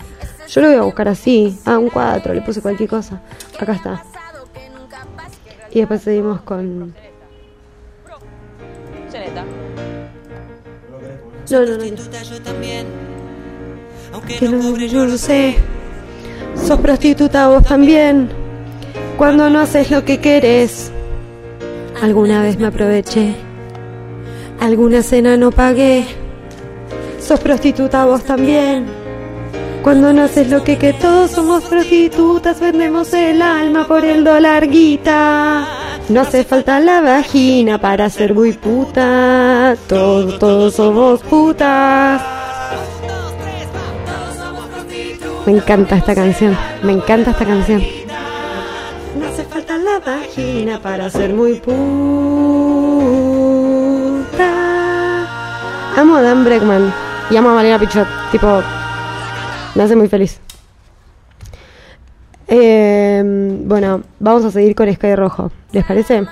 [0.48, 1.58] Yo lo voy a buscar así.
[1.64, 3.20] Ah, un 4, le puse cualquier cosa.
[3.58, 4.02] Acá está.
[5.70, 6.94] Y después seguimos con.
[11.50, 11.84] No, no, no.
[14.38, 15.56] Que no yo lo sé.
[16.54, 18.28] Sos prostituta vos también.
[19.18, 20.90] Cuando no haces lo que querés.
[22.02, 23.34] Alguna vez me aproveché.
[24.60, 26.06] Alguna cena no pagué.
[27.20, 28.86] Sos prostituta vos también.
[29.82, 34.68] Cuando no haces lo que que todos somos prostitutas, vendemos el alma por el dólar
[34.68, 35.64] guita.
[36.08, 39.76] No hace falta la vagina para ser muy puta.
[39.88, 42.20] Todos, todos somos putas.
[45.46, 46.58] Me encanta esta canción.
[46.82, 47.84] Me encanta esta canción.
[49.16, 51.76] No hace falta la vagina para ser muy puta.
[55.96, 56.92] Amo a Dan Bregman
[57.30, 58.06] y amo a Malena Pichot.
[58.30, 58.62] Tipo,
[59.74, 60.38] me hace muy feliz.
[62.48, 65.50] Eh, bueno, vamos a seguir con Sky Rojo.
[65.72, 66.26] ¿Les parece?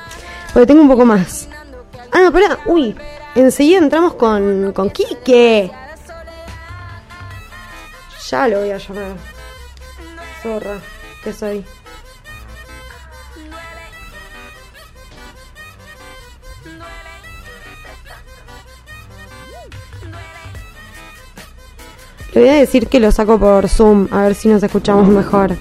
[0.52, 1.48] Porque tengo un poco más.
[2.12, 2.58] Ah, no, espera.
[2.66, 2.94] Uy,
[3.34, 5.70] enseguida entramos con, con Quique.
[8.30, 9.16] Ya lo voy a llamar.
[10.42, 10.78] Zorra,
[11.22, 11.64] que soy.
[22.34, 25.56] Le voy a decir que lo saco por Zoom, a ver si nos escuchamos mejor.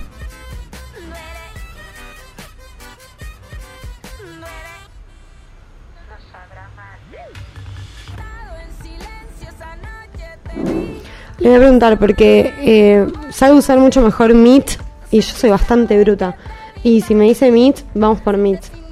[11.37, 14.79] Le voy a preguntar porque eh, sabe usar mucho mejor Meet
[15.11, 16.37] y yo soy bastante bruta.
[16.83, 18.82] Y si me dice Meet, vamos por Meet.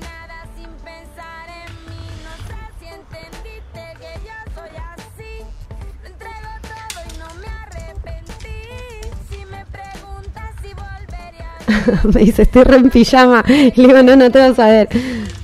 [12.14, 13.44] me dice, estoy re en pijama.
[13.48, 14.90] Y le digo, no, no te vas a ver.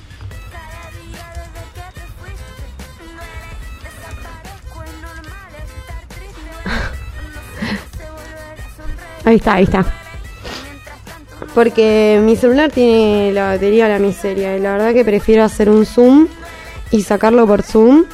[9.24, 9.84] Ahí está, ahí está.
[11.54, 15.68] Porque mi celular tiene la batería a la miseria y la verdad que prefiero hacer
[15.68, 16.28] un zoom
[16.90, 18.04] y sacarlo por zoom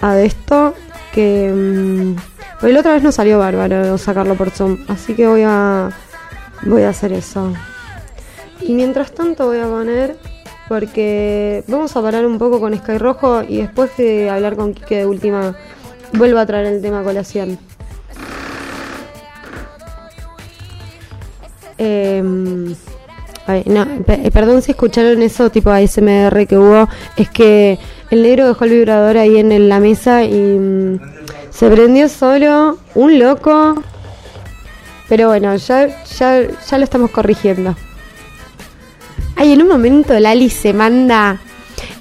[0.00, 0.74] a de esto
[1.12, 1.52] que...
[1.52, 2.14] mm,
[2.60, 5.90] porque la otra vez no salió bárbaro sacarlo por zoom, así que voy a...
[6.66, 7.52] voy a hacer eso.
[8.60, 10.16] Y mientras tanto voy a poner...
[10.68, 14.96] Porque vamos a parar un poco con Sky Rojo y después de hablar con Kike
[14.96, 15.54] de última
[16.12, 17.56] vuelvo a traer el tema colación.
[21.78, 22.20] Eh,
[23.46, 26.88] ay, no, pe- perdón si escucharon eso tipo ASMR que hubo.
[27.16, 27.78] Es que
[28.10, 30.98] el negro dejó el vibrador ahí en la mesa y mm,
[31.50, 32.78] se prendió solo.
[32.96, 33.82] Un loco.
[35.08, 37.76] Pero bueno, ya, ya, ya lo estamos corrigiendo.
[39.36, 41.38] Ay, en un momento Lali se manda.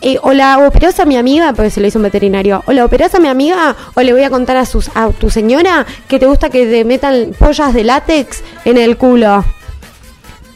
[0.01, 2.63] Eh, o la operás a mi amiga, porque se lo hizo un veterinario.
[2.65, 5.29] O la operás a mi amiga, o le voy a contar a, sus, a tu
[5.29, 9.43] señora que te gusta que te metan pollas de látex en el culo.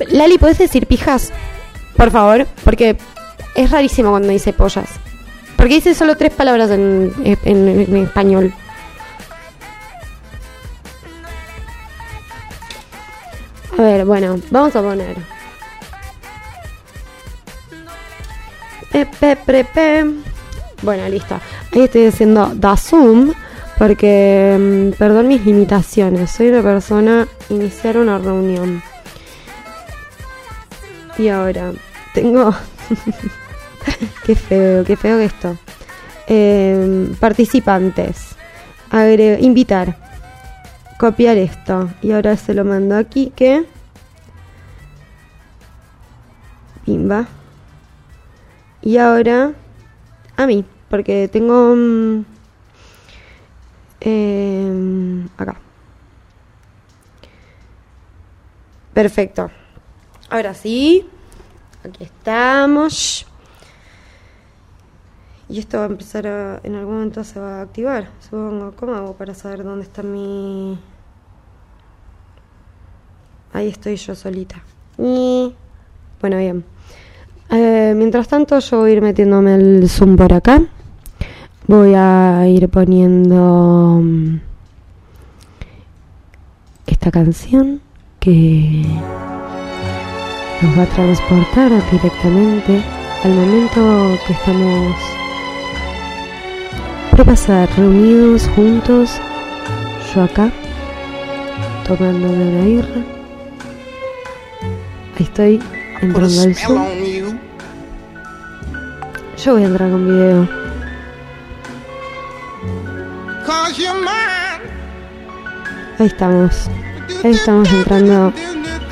[0.10, 1.32] Lali, ¿puedes decir pijas?
[1.98, 2.98] Por favor, porque
[3.56, 4.88] es rarísimo cuando dice pollas.
[5.58, 7.12] Porque dice solo tres palabras en-
[7.44, 8.54] en español.
[13.80, 15.16] A ver, bueno, vamos a poner.
[18.92, 19.06] Pe,
[19.64, 20.06] pe.
[20.82, 21.40] Bueno, listo.
[21.72, 23.32] Ahí estoy haciendo da zoom
[23.78, 28.84] porque, mm, perdón mis limitaciones, soy una persona iniciar una reunión.
[31.18, 31.72] Y ahora
[32.14, 32.54] tengo...
[34.26, 35.56] qué feo, qué feo que esto.
[36.28, 38.36] Eh, participantes.
[39.40, 40.09] Invitar.
[41.00, 41.90] Copiar esto.
[42.02, 43.66] Y ahora se lo mando aquí que...
[46.84, 47.26] Pimba.
[48.82, 49.54] Y ahora
[50.36, 52.26] a mí, porque tengo mm,
[54.02, 55.56] em, acá.
[58.94, 59.50] Perfecto.
[60.30, 61.08] Ahora sí,
[61.86, 63.26] aquí estamos.
[65.48, 68.10] Y esto va a empezar a, en algún momento se va a activar.
[68.20, 70.78] Supongo, ¿cómo hago para saber dónde está mi...
[73.54, 74.64] Ahí estoy yo solita.
[74.98, 75.54] Y...
[76.22, 76.64] Bueno, bien.
[77.50, 80.62] Eh, mientras tanto, yo voy a ir metiéndome el zoom por acá.
[81.68, 84.40] Voy a ir poniendo mm,
[86.88, 87.82] esta canción
[88.20, 88.84] que
[90.62, 92.84] nos va a transportar directamente
[93.24, 94.96] al momento que estamos
[97.12, 99.20] por pasar reunidos juntos,
[100.14, 100.52] yo acá,
[101.86, 103.19] tomándome una birra.
[105.20, 105.62] Estoy
[106.02, 107.40] entrando al Zoom.
[109.44, 110.48] Yo voy a entrar con video.
[116.00, 116.70] Ahí estamos.
[117.24, 118.34] Ahí estamos entrando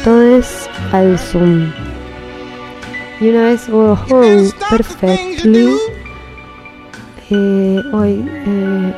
[0.03, 1.71] todos al Zoom.
[3.21, 5.69] Y una vez, oh, oh perfectly.
[7.29, 8.93] Eh, hoy, eh,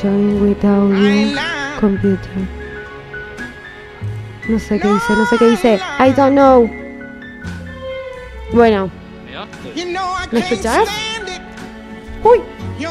[0.00, 1.80] join without I ain't you lying.
[1.80, 2.61] computer.
[4.48, 5.80] No sé qué dice, no sé qué dice.
[5.98, 6.70] I don't know.
[8.52, 8.90] Bueno,
[10.30, 10.88] ¿Me escuchás?
[12.22, 12.40] uy,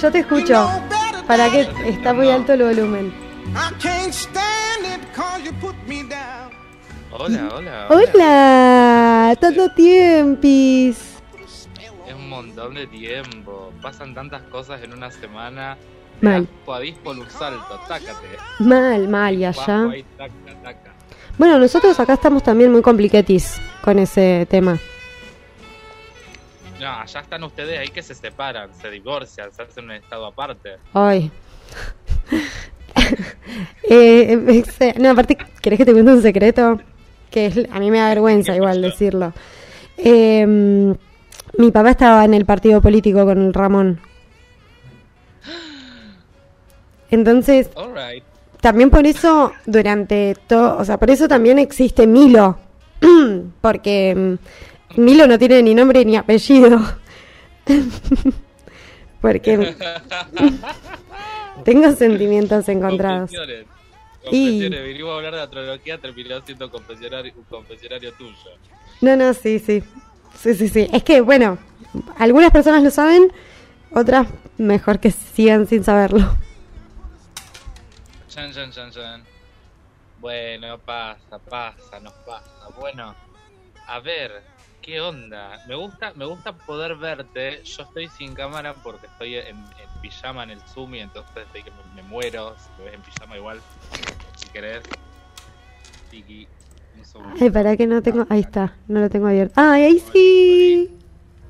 [0.00, 0.68] yo te escucho.
[1.26, 3.12] Para que está muy alto el volumen.
[6.08, 6.50] Down.
[7.12, 7.86] Hola, hola.
[7.90, 11.14] Hola, tanto tiempis.
[12.06, 13.72] Es un montón de tiempo.
[13.80, 15.76] Pasan tantas cosas en una semana.
[16.20, 16.48] Mal.
[17.28, 18.26] Salto, tácate.
[18.60, 19.62] Mal, mal, y allá.
[19.80, 20.92] Guapo ahí, taca, taca.
[21.36, 24.78] Bueno, nosotros acá estamos también muy compliquetis con ese tema.
[26.80, 30.76] No, allá están ustedes ahí que se separan, se divorcian, se hacen un estado aparte.
[30.92, 31.30] Ay.
[33.90, 36.80] eh, eh, no, aparte, ¿querés que te cuente un secreto?
[37.30, 39.32] Que es- a mí me da vergüenza igual decirlo.
[39.96, 40.46] Eh,
[41.58, 44.00] mi papá estaba en el partido político con el Ramón.
[47.14, 47.70] Entonces,
[48.60, 52.58] también por eso, durante todo, o sea, por eso también existe Milo.
[53.60, 56.80] Porque mm, Milo no tiene ni nombre ni apellido.
[59.20, 59.74] Porque
[61.64, 63.30] tengo sentimientos encontrados.
[63.30, 63.66] Confesiones.
[64.30, 64.68] Y-.
[64.68, 68.34] Vinimos a hablar de astrología, terminó siendo confesionario, un confesionario tuyo.
[69.00, 69.82] No, no, sí, sí.
[70.36, 70.88] Sí, sí, sí.
[70.92, 71.58] Es que, bueno,
[72.18, 73.32] algunas personas lo saben,
[73.92, 74.26] otras
[74.58, 76.36] mejor que sigan sin saberlo.
[78.34, 79.22] Chan, chan, chan, chan.
[80.18, 82.68] Bueno, pasa, pasa, nos pasa.
[82.80, 83.14] Bueno,
[83.86, 84.42] a ver,
[84.82, 85.64] ¿qué onda?
[85.68, 87.62] Me gusta, me gusta poder verte.
[87.62, 91.62] Yo estoy sin cámara porque estoy en, en pijama en el Zoom y entonces estoy
[91.62, 92.56] que me, me muero.
[92.58, 93.60] Si me ves en pijama igual,
[94.34, 94.82] si querés.
[96.10, 96.48] Tiki.
[96.98, 97.36] Un segundo.
[97.40, 98.26] Ay, para que no tengo.
[98.30, 99.54] Ahí está, no lo tengo abierto.
[99.54, 100.98] ¡Ay, ahí sí!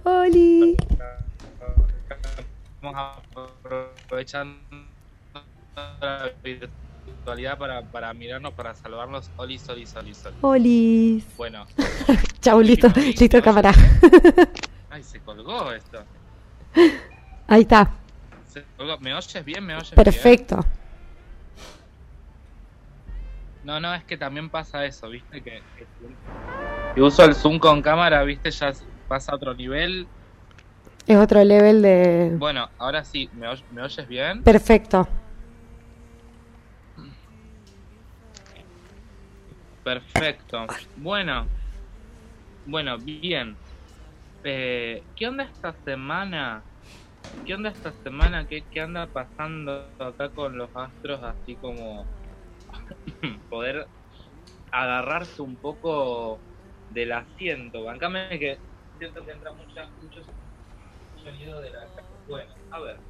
[0.05, 0.77] ¡Oli!
[2.77, 3.19] Estamos
[4.05, 4.94] aprovechando
[5.77, 9.31] la virtualidad para, para mirarnos, para saludarnos.
[9.37, 10.37] Oli, Oli, Oli, Oli.
[10.43, 11.37] ¡Olis!
[11.37, 11.67] Bueno,
[12.41, 13.73] Chau, listo, listo, cámara.
[14.91, 16.05] ay, se colgó esto.
[17.49, 17.91] Ahí está,
[18.47, 18.99] Se colgó.
[18.99, 19.65] ¿Me oyes bien?
[19.65, 20.05] ¿Me oyes bien?
[20.05, 20.65] perfecto.
[23.65, 25.43] No, no, es que también pasa eso, ¿viste?
[25.43, 25.87] Que, que
[26.95, 28.51] si uso el zoom con cámara, ¿viste?
[28.51, 28.73] Ya
[29.09, 30.07] pasa a otro nivel.
[31.07, 32.35] Es otro level de.
[32.39, 34.43] Bueno, ahora sí, ¿me, oy- me oyes bien?
[34.43, 35.09] Perfecto.
[39.85, 40.67] Perfecto.
[40.97, 41.53] Bueno,
[42.65, 43.61] bueno, bien.
[44.45, 46.67] Eh, ¿Qué onda esta semana?
[47.45, 48.47] ¿Qué onda esta semana?
[48.49, 51.23] ¿Qué, ¿Qué anda pasando acá con los astros?
[51.25, 52.11] Así como
[53.51, 53.89] poder
[54.73, 56.45] agarrarse un poco
[56.89, 57.85] del asiento.
[57.85, 58.61] Bancame que
[58.99, 60.23] siento que entra mucha, mucho
[61.17, 61.91] sonido de la
[62.29, 63.01] Bueno, a ver.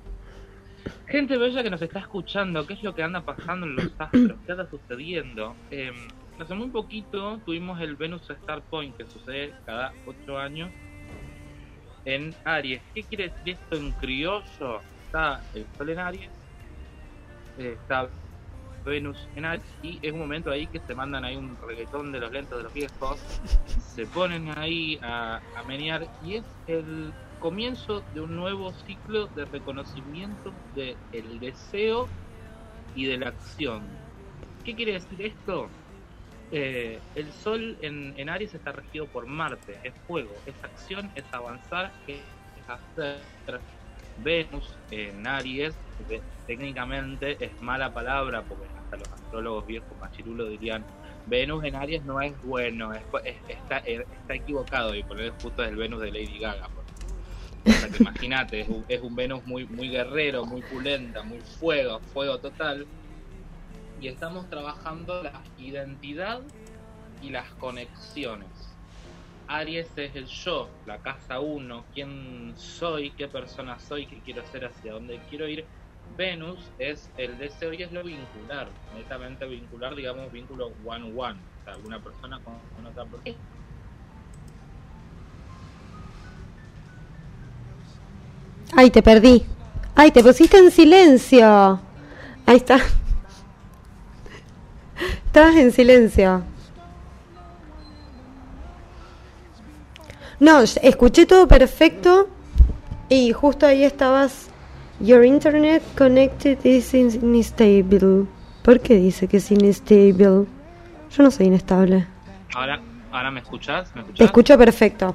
[1.07, 4.41] Gente bella que nos está escuchando, ¿qué es lo que anda pasando en los astros?
[4.47, 5.61] ¿Qué anda sucediendo?
[5.71, 5.93] Eh,
[6.43, 10.71] hace muy poquito tuvimos el Venus Star Point que sucede cada 8 años
[12.05, 12.83] en Aries.
[12.95, 14.81] ¿Qué quiere decir esto en criollo?
[15.07, 16.31] Está el Sol en Aries,
[17.59, 18.09] eh, está
[18.85, 22.21] Venus en Aries y es un momento ahí que se mandan ahí un reggaetón de
[22.21, 23.19] los lentos de los viejos,
[23.79, 29.45] se ponen ahí a, a menear y es el comienzo de un nuevo ciclo de
[29.45, 32.09] reconocimiento del deseo
[32.95, 33.87] y de la acción.
[34.65, 35.69] ¿Qué quiere decir esto?
[36.51, 41.25] Eh, el Sol en, en Aries está regido por Marte, es fuego, es acción, es
[41.33, 42.23] avanzar, es
[42.69, 43.23] hacer.
[44.17, 45.75] Venus en Aries,
[46.47, 50.85] técnicamente es mala palabra, porque hasta los astrólogos viejos machirulos dirían,
[51.27, 55.65] Venus en Aries no es bueno, es- es- está, eh, está equivocado, y poner justo
[55.65, 56.69] es el Venus de Lady Gaga.
[57.99, 62.87] imagínate, es un Venus muy, muy guerrero, muy pulenta, muy fuego, fuego total.
[64.05, 66.43] Y estamos trabajando la identidad
[67.23, 68.51] y las conexiones.
[69.49, 74.67] Aries es el yo, la casa uno, quién soy, qué persona soy, qué quiero ser,
[74.67, 75.65] hacia dónde quiero ir.
[76.19, 81.79] Venus es el deseo y es lo vincular, netamente vincular, digamos, vínculo one-one, o sea,
[81.83, 83.37] una persona con, con otra persona.
[88.77, 89.47] Ay, te perdí.
[89.95, 91.81] Ay, te pusiste en silencio.
[92.45, 92.81] Ahí está.
[95.27, 96.43] Estabas en silencio.
[100.41, 102.29] No, escuché todo perfecto
[103.09, 104.51] y justo ahí estabas.
[105.01, 108.27] Your internet connected is unstable.
[108.63, 110.15] ¿Por qué dice que es instable?
[110.17, 112.07] Yo no soy inestable.
[112.55, 112.81] Ahora,
[113.11, 114.19] ahora me escuchás, ¿me escuchás?
[114.19, 115.15] Te escucho perfecto.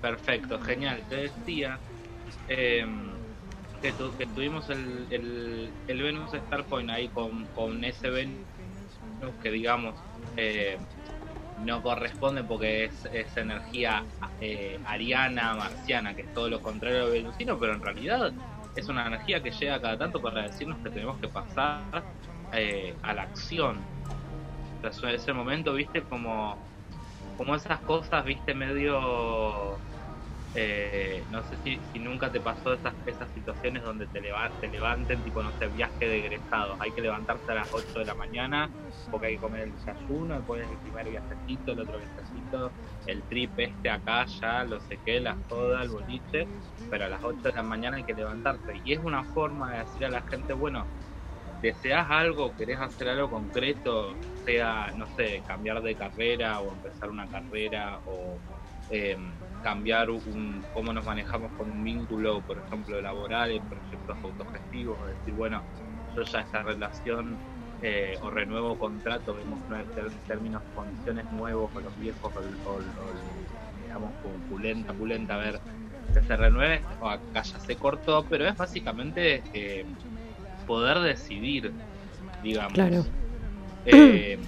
[0.00, 1.00] Perfecto, genial.
[1.08, 1.78] Te decía
[2.48, 2.86] eh,
[3.82, 8.36] que, tu- que tuvimos el, el, el Venus Star Point ahí con, con ese Venus
[9.42, 9.94] que digamos
[10.36, 10.78] eh,
[11.64, 14.04] no corresponde porque es, es energía
[14.40, 18.32] eh, ariana, marciana, que es todo lo contrario al venusino, pero en realidad
[18.74, 21.82] es una energía que llega cada tanto para decirnos que tenemos que pasar
[22.52, 23.78] eh, a la acción.
[24.82, 26.58] O sea, ese momento, viste, como
[27.36, 29.76] como esas cosas, viste, medio...
[30.54, 34.68] eh, no sé si, si nunca te pasó esas, esas situaciones donde te, leva- te
[34.68, 36.76] levanten, tipo, no sé, viaje de egresados.
[36.80, 38.72] Hay que levantarse a las 8 de la mañana
[39.10, 43.58] porque hay que comer el desayuno, después el primer viajecito, el otro viajecito, el trip
[43.58, 46.50] este acá, ya, lo sé qué, la joda, el boliche,
[46.88, 48.72] pero a las 8 de la mañana hay que levantarse.
[48.82, 50.90] Y es una forma de decir a la gente, bueno,
[51.60, 57.28] deseas algo, querés hacer algo concreto, sea, no sé, cambiar de carrera o empezar una
[57.28, 58.42] carrera o
[58.88, 59.16] eh,
[59.62, 65.06] cambiar un, cómo nos manejamos con un vínculo, por ejemplo, laboral, en proyectos autogestivos, o
[65.06, 65.64] decir, bueno,
[66.14, 67.40] yo ya esta relación
[67.80, 69.60] eh, o renuevo contrato, vemos
[70.26, 73.14] términos, condiciones nuevos con los viejos, o, o o
[73.80, 74.14] digamos,
[74.48, 75.62] pulenta, pulenta, a ver,
[76.12, 79.86] que se renueve, o acá ya se cortó, pero es básicamente eh,
[80.66, 81.74] poder decidir,
[82.42, 82.74] digamos.
[82.74, 83.04] Claro.
[83.84, 84.38] Eh,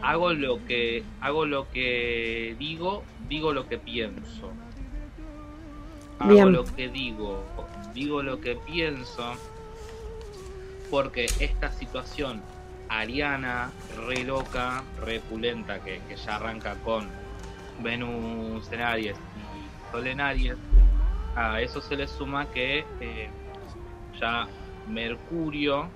[0.00, 4.52] hago lo que hago lo que digo, digo lo que pienso.
[6.18, 6.52] Hago Bien.
[6.52, 7.44] lo que digo,
[7.92, 9.34] digo lo que pienso,
[10.90, 12.42] porque esta situación
[12.88, 13.72] ariana,
[14.06, 17.08] re loca, re pulenta, que, que ya arranca con
[17.82, 20.56] Venus en Aries y Sol en Aries,
[21.34, 23.28] a eso se le suma que eh,
[24.20, 24.46] ya
[24.88, 25.88] Mercurio,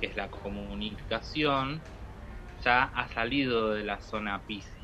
[0.00, 1.80] que es la comunicación,
[2.62, 4.79] ya ha salido de la zona Piscis,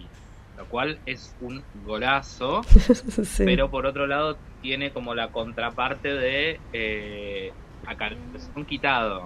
[0.57, 2.63] lo cual es un golazo,
[3.25, 3.45] Sí.
[3.45, 7.53] pero por otro lado tiene como la contraparte de eh,
[7.87, 8.11] acá
[8.55, 9.25] son quitado.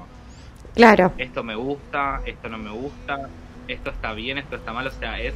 [0.74, 1.12] Claro.
[1.18, 3.28] Esto me gusta, esto no me gusta,
[3.68, 5.34] esto está bien, esto está mal, o sea, es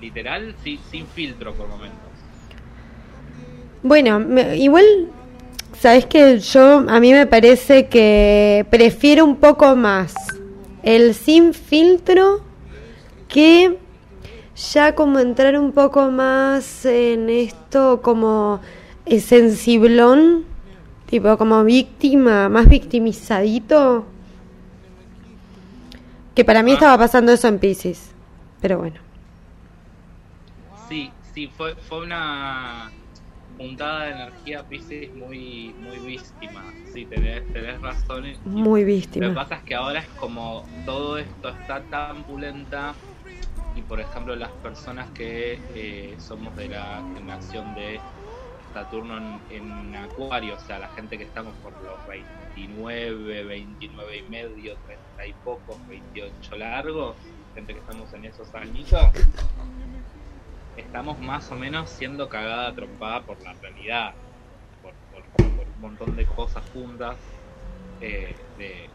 [0.00, 1.98] literal sí, sin filtro por momentos.
[3.82, 4.84] Bueno, me- igual,
[5.78, 10.14] sabes que yo a mí me parece que prefiero un poco más
[10.82, 12.42] el sin filtro
[13.28, 13.78] que
[14.72, 18.60] ya como entrar un poco más en esto como
[19.06, 20.44] eh, sensiblón,
[21.06, 24.06] tipo como víctima, más victimizadito.
[26.34, 26.74] Que para mí Ah.
[26.74, 28.12] estaba pasando eso en Pisces,
[28.60, 28.96] pero bueno.
[30.88, 32.90] Sí, sí, fue, fue una
[33.58, 36.62] puntada de energía Pisces muy, muy víctima.
[36.92, 38.24] Sí, tenés, tenés razón.
[38.44, 39.34] Muy Lo que víctima.
[39.34, 42.94] pasa es que ahora es como todo esto está tan pulenta
[43.88, 48.00] por ejemplo las personas que eh, somos de la generación de
[48.74, 54.76] Saturno en, Acuario, o sea, la gente que estamos por los 29, 29 y medio,
[54.86, 57.16] 30 y pocos, 28 largos,
[57.54, 59.02] gente que estamos en esos añitos,
[60.76, 64.14] estamos más o menos siendo cagada trompada por la realidad,
[64.82, 64.92] por
[65.44, 67.16] un montón de cosas juntas,
[68.00, 68.88] eh, de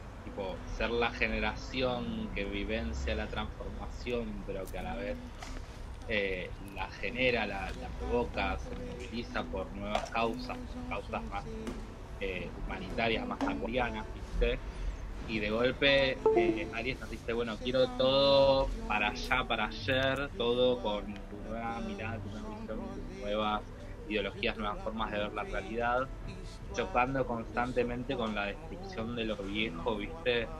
[0.78, 5.16] ser la generación que vivencia la transformación, pero que a la vez
[6.08, 10.58] eh, la genera, la, provoca, se moviliza por nuevas causas,
[10.90, 11.44] causas más
[12.20, 14.60] eh, humanitarias, más acuarianas, ¿viste?
[15.28, 20.82] Y de golpe eh, Aries nos dice, bueno, quiero todo para allá, para ayer, todo
[20.84, 22.80] con tu nueva mirada, tu nueva visión,
[23.22, 23.62] nuevas
[24.08, 26.00] ideologías, nuevas formas de ver la realidad,
[26.74, 30.52] chocando constantemente con la destrucción de lo viejo, ¿viste?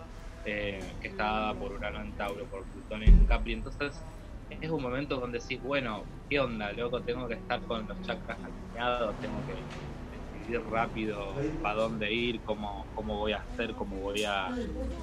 [0.44, 3.54] Eh, que está dada por Urano en Tauro, por Plutón en Capri.
[3.54, 4.08] Entonces,
[4.50, 7.04] es un momento donde decís, bueno, ¿qué onda, loco?
[7.04, 9.68] Tengo que estar con los chakras alineados, tengo que
[10.12, 14.58] decidir rápido para dónde ir, cómo, cómo voy a hacer, cómo voy a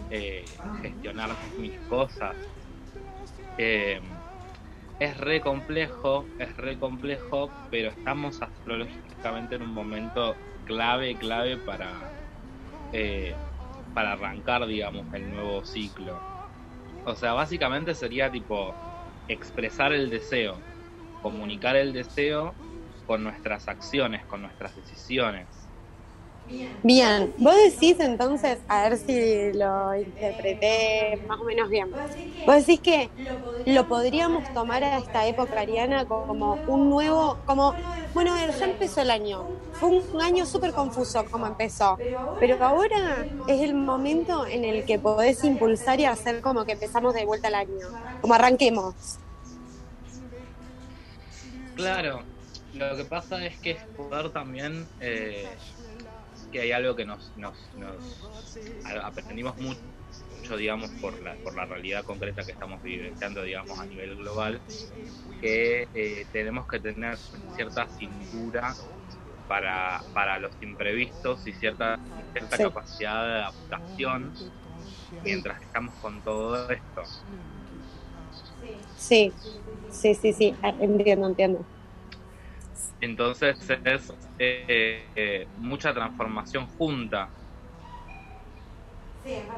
[0.09, 2.37] eh, gestionar mis cosas.
[3.57, 4.01] Eh,
[5.05, 12.13] es re complejo, es re complejo, pero estamos astrológicamente en un momento clave, clave para,
[12.93, 13.41] eh,
[13.93, 16.27] para arrancar, digamos, el nuevo ciclo.
[17.05, 18.81] O sea, básicamente sería tipo
[19.29, 20.67] expresar el deseo,
[21.21, 22.59] comunicar el deseo
[23.05, 25.62] con nuestras acciones, con nuestras decisiones.
[26.83, 31.97] Bien, vos decís entonces, a ver si lo interpreté más o menos bien.
[32.45, 33.13] Vos decís que
[33.65, 37.79] lo podríamos tomar a esta época ariana como un nuevo, como,
[38.15, 39.53] bueno, ver, ya empezó el año.
[39.71, 42.03] Fue un año súper confuso como empezó,
[42.39, 47.15] pero ahora es el momento en el que podés impulsar y hacer como que empezamos
[47.15, 47.89] de vuelta el año,
[48.21, 49.21] como arranquemos.
[51.75, 52.29] Claro,
[52.73, 55.59] lo que pasa es que es poder también eh,
[56.53, 58.05] que hay algo que nos, nos, nos
[58.85, 59.83] aprendimos mucho,
[60.59, 64.65] digamos, por la, por la realidad concreta que estamos vivenciando, digamos, a nivel global,
[65.41, 68.81] que eh, tenemos que tener cierta cintura
[69.47, 72.01] para, para los imprevistos y cierta,
[72.33, 72.63] cierta Sí.
[72.63, 74.37] capacidad de adaptación
[75.23, 77.13] mientras estamos con todo esto.
[78.97, 79.35] Sí,
[79.89, 81.67] sí, sí, sí, entiendo, entiendo.
[83.01, 87.33] Entonces es eh, eh, mucha transformación junta.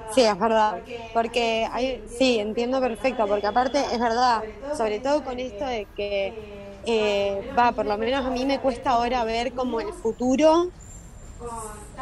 [0.06, 0.82] Sí, es verdad.
[1.12, 6.36] Porque hay, sí, entiendo perfecto, porque aparte es verdad, sobre todo con esto de que
[6.82, 10.72] eh, va, por lo menos a mí me cuesta ahora ver como el futuro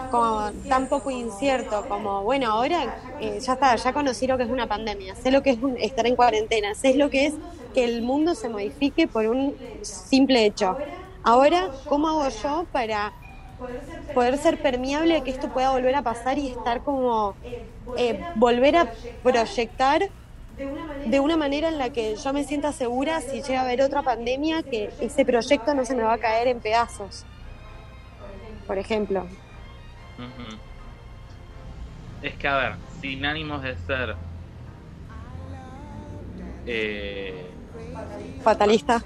[0.09, 2.85] como tan poco incierto, como bueno, ahora
[3.17, 5.77] eh, ya está, ya conocí lo que es una pandemia, sé lo que es un-
[5.79, 7.41] estar en cuarentena, sé lo que es
[7.73, 10.81] que el mundo se modifique por un simple hecho.
[11.25, 13.13] Ahora, ¿cómo hago yo para
[14.15, 17.35] poder ser permeable a que esto pueda volver a pasar y estar como
[17.97, 18.89] eh, volver a
[19.23, 20.11] proyectar
[21.07, 24.03] de una manera en la que yo me sienta segura si llega a haber otra
[24.03, 27.25] pandemia que ese proyecto no se me va a caer en pedazos
[28.67, 29.27] por ejemplo.
[32.23, 34.15] Es que, a ver, sin ánimos de ser
[36.67, 37.51] eh,
[38.43, 39.03] fatalista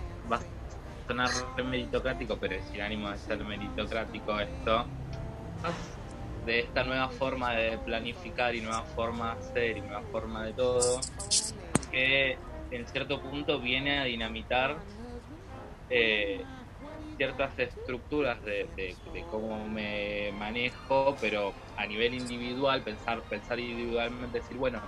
[1.07, 1.31] sonar
[1.65, 4.87] meritocrático, pero sin ánimo de ser meritocrático esto,
[6.45, 10.53] de esta nueva forma de planificar y nueva forma de hacer y nueva forma de
[10.53, 11.01] todo,
[11.91, 12.39] que
[12.71, 14.77] en cierto punto viene a dinamitar
[15.89, 16.45] eh,
[17.17, 24.57] ciertas estructuras de- de cómo me manejo, pero a nivel individual, pensar, pensar individualmente, decir,
[24.57, 24.81] bueno,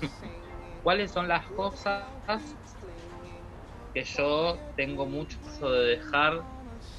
[0.82, 2.02] ¿cuáles son las cosas
[3.92, 5.38] que yo tengo mucho
[5.70, 6.44] de dejar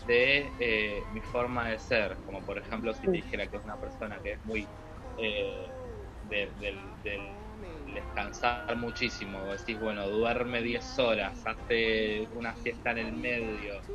[0.04, 2.20] de eh, mi forma de ser?
[2.24, 4.72] Como por ejemplo, si te dijera que es una persona que es muy
[5.16, 5.74] eh,
[6.22, 7.38] de- del, del
[7.86, 13.86] descansar muchísimo, decís, bueno, duerme 10 horas, hace una fiesta en el medio,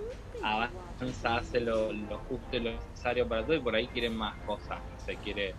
[0.41, 4.39] avanza, hace lo, lo justo y lo necesario para todo y por ahí quiere más
[4.45, 5.59] cosas, no sé, quiere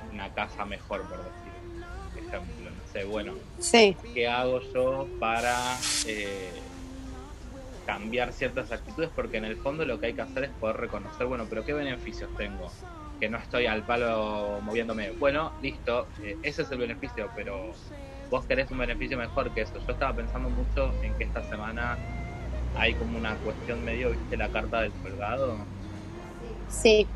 [0.00, 1.54] una casa mejor, por decir
[2.14, 6.67] ejemplo, no sé, bueno, Sí, ¿qué hago yo para eh,
[7.88, 9.08] cambiar ciertas actitudes?
[9.16, 11.72] Porque en el fondo lo que hay que hacer es poder reconocer, bueno, pero ¿qué
[11.72, 12.70] beneficios tengo?
[13.18, 15.12] Que no estoy al palo moviéndome.
[15.12, 17.72] Bueno, listo, eh, ese es el beneficio, pero
[18.30, 19.72] vos querés un beneficio mejor que eso.
[19.86, 21.96] Yo estaba pensando mucho en que esta semana
[22.76, 25.56] hay como una cuestión medio, ¿viste la carta del colgado?
[26.68, 27.06] sí,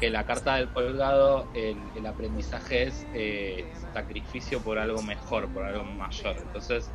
[0.00, 3.64] que la carta del colgado, el, el aprendizaje es eh,
[3.94, 6.36] sacrificio por algo mejor, por algo mayor.
[6.38, 6.90] Entonces,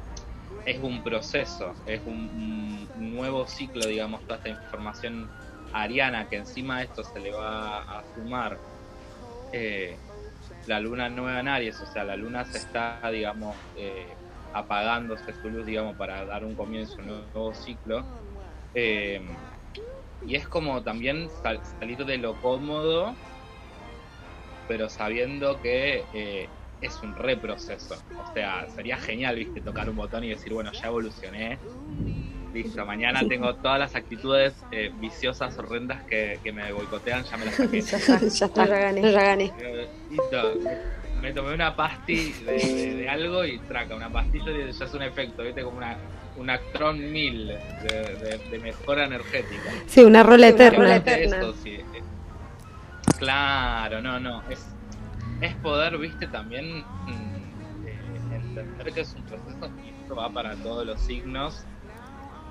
[0.66, 5.30] es un proceso, es un, nuevo ciclo, digamos, toda esta información
[5.74, 8.60] ariana que encima de esto se le va a sumar
[9.52, 10.00] eh,
[10.66, 14.16] la luna nueva en Aries, o sea, la luna se está, digamos, eh,
[14.54, 18.06] apagándose su luz, digamos, para dar un comienzo a un nuevo ciclo.
[18.74, 19.22] Eh,
[20.22, 23.16] y es como también sal- salir de lo cómodo,
[24.68, 26.48] pero sabiendo que eh,
[26.82, 27.96] es un reproceso.
[28.18, 31.58] O sea, sería genial, viste, tocar un botón y decir, bueno, ya evolucioné.
[32.54, 37.46] Listo, mañana tengo todas las actitudes eh, viciosas, horrendas que, que me boicotean, ya me
[37.46, 37.82] las saqué.
[37.82, 39.02] ya está, ya está, ya gané.
[39.02, 39.52] Ya gané.
[40.10, 40.54] Listo,
[41.22, 44.94] me, tomé una pasti de, de- de algo y traca, una pastilla y ya es
[44.94, 45.96] un efecto, viste, como una,
[46.36, 49.72] un Actron 1000 de, de- de mejora energética.
[49.86, 50.78] Sí, una rola eterna.
[50.80, 51.80] rola Eso, sí,
[53.18, 54.44] claro, no, no.
[54.50, 54.66] Es,
[55.42, 60.56] es poder, viste, también mm, eh, entender que es un proceso y esto va para
[60.56, 61.66] todos los signos.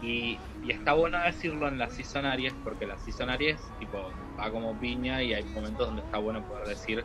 [0.02, 4.50] Y, y está bueno decirlo en la season Aries, porque la season Aries, tipo, va
[4.50, 7.04] como piña y hay momentos donde está bueno poder decir,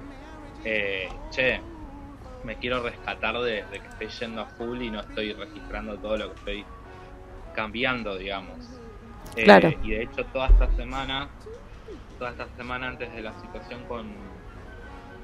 [0.63, 1.59] eh, che,
[2.43, 6.17] me quiero rescatar de, de que estoy yendo a full y no estoy registrando todo
[6.17, 6.65] lo que estoy
[7.53, 8.79] cambiando, digamos.
[9.35, 9.73] Eh, Claro.
[9.83, 11.27] Y de hecho toda esta semana,
[12.17, 14.13] toda esta semana antes de la situación con,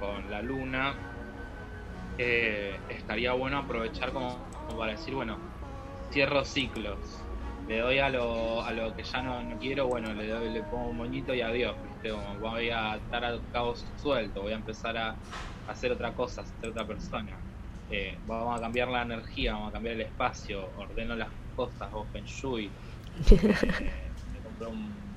[0.01, 0.95] con la luna,
[2.17, 4.37] eh, estaría bueno aprovechar como,
[4.67, 5.37] como para decir, bueno,
[6.11, 6.97] cierro ciclos.
[7.67, 10.63] Le doy a lo, a lo que ya no, no quiero, bueno, le doy, le
[10.63, 12.09] pongo un moñito y adiós, ¿viste?
[12.09, 15.15] Como voy a estar a cabos suelto, voy a empezar a
[15.67, 17.37] hacer otra cosa, a ser otra persona.
[17.91, 22.05] Eh, vamos a cambiar la energía, vamos a cambiar el espacio, ordeno las cosas, hago
[22.11, 22.71] feng shui.
[23.31, 25.10] Eh, me compro un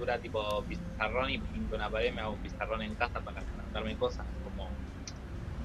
[0.00, 3.94] pintura tipo pizarrón y pinto una pared, me hago un pizarrón en casa para contarme
[3.96, 4.66] cosas, como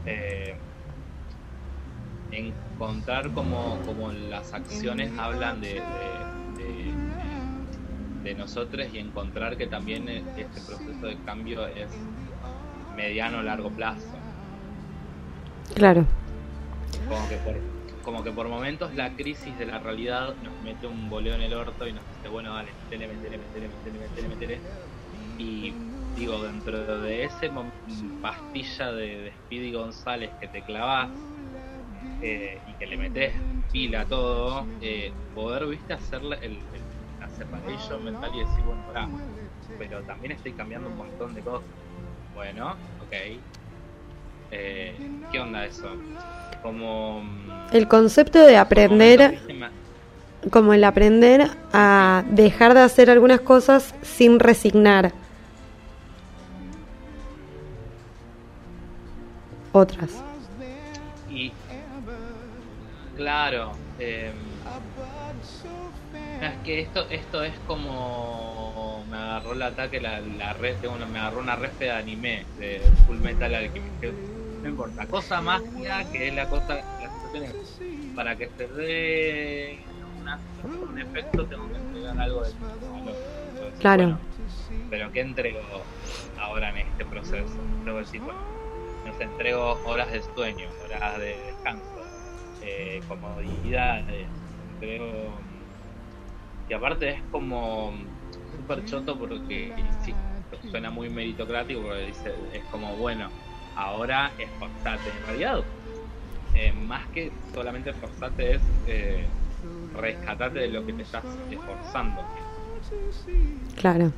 [0.06, 0.56] eh,
[2.32, 5.80] encontrar como, como las acciones hablan de, de,
[6.64, 6.95] de-
[8.24, 11.88] de nosotros y encontrar que también e- este proceso de cambio es
[12.98, 14.07] mediano o largo plazo.
[15.76, 16.06] Claro.
[17.07, 17.56] Como que por,
[18.06, 21.53] como que por momentos la crisis de la realidad nos mete un boleo en el
[21.53, 24.65] orto y nos dice, bueno, dale, metele, metele, metele, metele, metele, metele.
[25.38, 25.82] Y
[26.15, 27.52] digo, dentro de ese
[28.22, 31.34] pastilla de, Speedy González que te clavas
[32.19, 33.36] eh, y que le metes
[33.72, 36.88] pila a todo, eh, poder, viste, hacerle el, el-
[38.02, 39.11] mental y decir, bueno, pará,
[39.77, 41.77] pero también estoy cambiando un montón de cosas.
[42.34, 43.14] Bueno, ok.
[44.51, 44.95] Eh,
[45.31, 45.88] ¿Qué onda eso?
[46.61, 47.22] Como...
[47.22, 49.39] mm, El concepto de aprender,
[50.51, 55.11] como el aprender a dejar de hacer algunas cosas sin resignar
[59.72, 60.09] otras.
[61.30, 61.51] Y
[63.17, 64.31] claro, eh,
[66.53, 71.07] es que esto esto es como me agarró el ataque la, la red, tengo una-
[71.07, 73.99] me agarró una red de anime de Full Metal Alchemist.
[73.99, 74.13] que
[74.61, 76.80] no importa, cosa mágica que es la cosa,
[78.15, 79.85] para que se dé
[80.17, 80.41] una,
[80.89, 82.53] un efecto tengo que entregar algo de
[82.89, 83.17] valor.
[83.49, 84.03] Entonces, Claro.
[84.03, 84.22] bueno,
[84.89, 85.88] pero ¿qué entrego
[86.38, 87.61] ahora en este proceso?
[88.23, 88.39] Bueno,
[89.03, 92.01] nos entrego horas de sueño, horas de descanso,
[92.61, 95.43] eh, comodidades, entrego...
[96.69, 97.93] Y aparte es como
[98.55, 100.19] súper choto porque, insisto,
[100.71, 103.29] suena muy meritocrático porque dice, es como, bueno,
[103.75, 105.09] ahora esforzate.
[105.09, 105.63] En realidad,
[106.55, 109.25] eh, más que solamente esforzate es eh,
[109.95, 112.21] rescatate de lo que te estás esforzando.
[113.75, 114.11] Claro.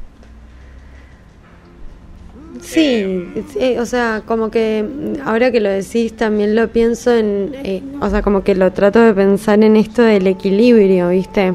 [2.62, 4.84] Sí, sí, o sea, como que
[5.26, 9.00] ahora que lo decís también lo pienso en, eh, o sea, como que lo trato
[9.00, 11.54] de pensar en esto del equilibrio, ¿viste?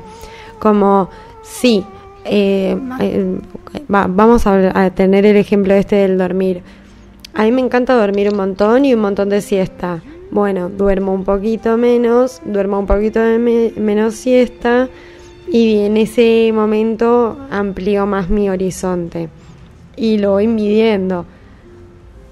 [0.62, 1.10] Como,
[1.42, 1.84] sí,
[2.24, 3.36] eh, eh,
[3.92, 6.62] va- vamos a, a tener el ejemplo este del dormir.
[7.34, 10.00] A mí me encanta dormir un montón y un montón de siesta.
[10.30, 14.88] Bueno, duermo un poquito menos, duermo un poquito de me- menos siesta
[15.50, 19.30] y en ese momento amplío más mi horizonte
[19.96, 21.26] y lo voy midiendo,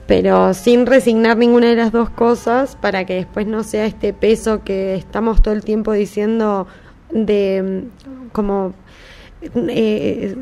[0.07, 4.63] pero sin resignar ninguna de las dos cosas para que después no sea este peso
[4.65, 6.69] que estamos todo el tiempo diciendo
[7.13, 7.85] de
[8.33, 8.73] como
[9.43, 10.37] eh,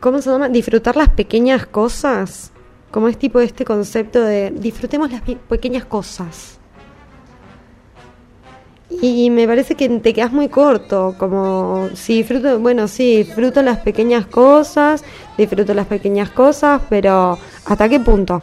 [0.00, 0.48] ¿cómo se llama?
[0.48, 2.52] disfrutar las pequeñas cosas
[2.90, 6.58] como es tipo este concepto de disfrutemos las pe- pequeñas cosas
[8.90, 13.78] y me parece que te quedas muy corto, como si disfruto, bueno, sí, disfruto las
[13.80, 15.02] pequeñas cosas,
[15.36, 17.36] disfruto las pequeñas cosas, pero
[17.66, 18.40] ¿hasta qué punto?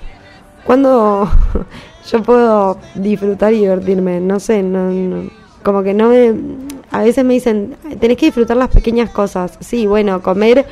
[0.65, 1.29] ¿Cuándo
[2.11, 4.19] yo puedo disfrutar y divertirme?
[4.19, 5.29] No sé, no, no-
[5.63, 6.33] como que no me...
[6.91, 9.57] A veces me dicen, tenés que disfrutar las pequeñas cosas.
[9.61, 10.65] Sí, bueno, comer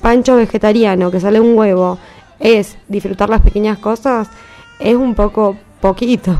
[0.00, 1.98] pancho vegetariano que sale un huevo
[2.38, 4.28] es disfrutar las pequeñas cosas,
[4.78, 6.32] es un poco poquito.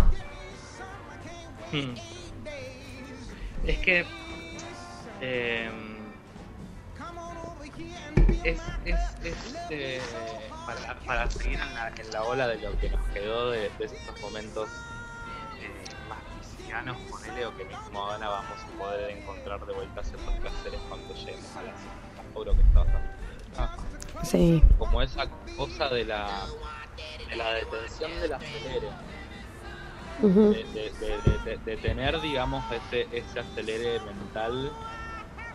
[1.73, 1.95] Hmm.
[3.67, 4.05] Es que
[5.21, 5.71] eh,
[8.45, 8.97] es, es,
[9.71, 10.01] eh,
[11.05, 14.69] para, seguir en la, en la ola de lo que nos quedó de, esos momentos
[16.85, 21.15] cristianos, ponele, o que mismo ahora vamos a poder encontrar de vuelta ciertos placeres cuando
[21.15, 22.99] lleguemos a la a Puro que hablando.
[23.59, 23.77] Ah,
[24.23, 24.63] Sí.
[24.79, 25.27] como esa
[25.57, 26.47] cosa de la,
[27.29, 28.89] de la detención del acelere
[30.23, 30.51] Ujú.
[30.51, 34.71] de, de- de- de- tener, digamos, ese, ese acelere mental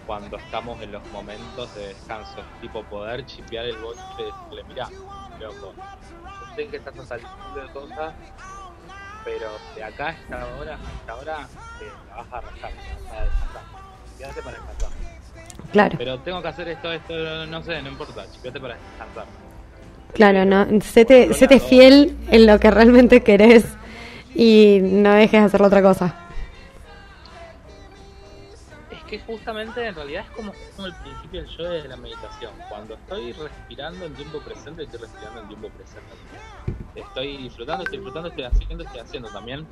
[0.05, 2.39] cuando estamos en los momentos de descanso.
[2.39, 4.89] Es tipo poder chipear el boche y decirle, mirá,
[5.39, 8.13] loco, yo sé que estás saliendo de cosas,
[9.23, 11.47] pero de acá a esta hora, hasta ahora,
[11.81, 12.71] eh, la vas a arrancar,
[13.03, 13.61] vas a descansar.
[14.17, 14.89] Quédate para descansar.
[15.71, 15.95] Claro.
[15.97, 19.25] Pero tengo que hacer esto, esto, no sé, no importa, chipeate para descansar.
[20.13, 23.65] Claro, no, séte, séte fiel en lo que realmente querés
[24.35, 26.20] y no dejes de hacer la otra cosa.
[29.11, 32.63] Que justamente en realidad es como, como el principio del yo de la meditación.
[32.63, 36.15] Cuando estoy respirando en tiempo presente, estoy respirando en tiempo presente.
[36.93, 39.69] Estoy disfrutando, estoy disfrutando, estoy haciendo, estoy haciendo también.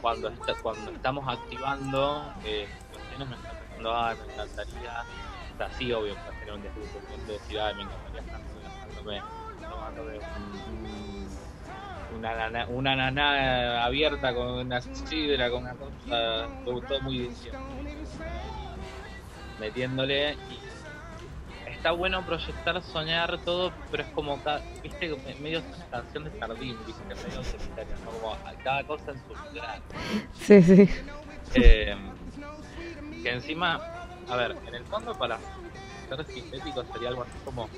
[0.00, 4.92] Cuando está, cuando estamos activando eh, cuestiones, me está pensando, ah, me encantaría,
[5.52, 9.26] o sea, sí, obvio, para tener un descubrimiento de decir, ay, me encantaría estar relajándome,
[9.68, 11.50] tomándome un- un-
[12.08, 17.60] una nana, una naná abierta con una sidra, con una cosa, todo, muy diciendo
[19.58, 20.58] metiéndole y
[21.66, 26.76] está bueno proyectar, soñar todo, pero es como ca- viste Me- medio canción de jardín,
[26.86, 28.10] viste, medio solitaria, ¿no?
[28.12, 29.80] como cada cosa en su lugar.
[30.32, 30.88] Sí, sí.
[31.54, 31.96] Eh,
[33.22, 33.80] que encima,
[34.28, 35.38] a ver, en el fondo para
[36.08, 37.68] ser sintético sería algo así como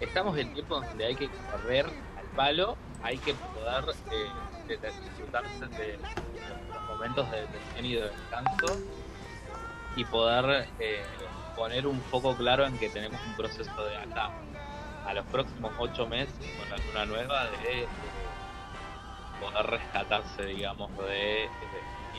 [0.00, 1.86] estamos en tiempo donde hay que correr
[2.16, 4.28] al palo, hay que poder eh,
[4.68, 8.78] de- de- disfrutarse de los momentos de detención y de descanso
[9.96, 11.02] y poder eh,
[11.56, 14.30] poner un foco claro en que tenemos un proceso de acá
[15.06, 17.88] a los próximos ocho meses con la luna nueva de
[19.40, 21.48] poder rescatarse, digamos, de,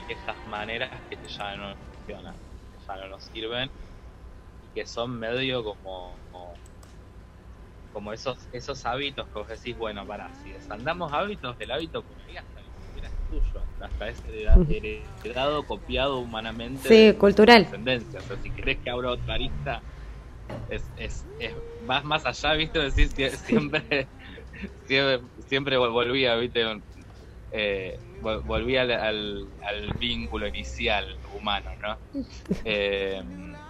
[0.10, 2.36] esas maneras que ya no funcionan,
[2.72, 3.70] que ya no nos sirven
[4.64, 6.18] y que son medio como,
[7.92, 12.18] como, esos esos hábitos que vos decís, bueno, para, si desandamos hábitos, el hábito por
[13.30, 14.56] tuyo, hasta es hereda-
[15.24, 16.88] heredado, copiado humanamente.
[16.90, 17.64] Sí, de tu cultural.
[17.64, 18.20] descendencia.
[18.20, 19.84] O sea, si querés que abra otra arista,
[20.70, 22.92] es, es, es más, más allá, ¿viste?
[22.92, 23.32] Siempre,
[24.86, 26.64] siempre, siempre vol- volvía, ¿viste?
[27.52, 32.00] Eh, al, al, al vínculo inicial humano, ¿no?
[32.66, 33.22] Eh,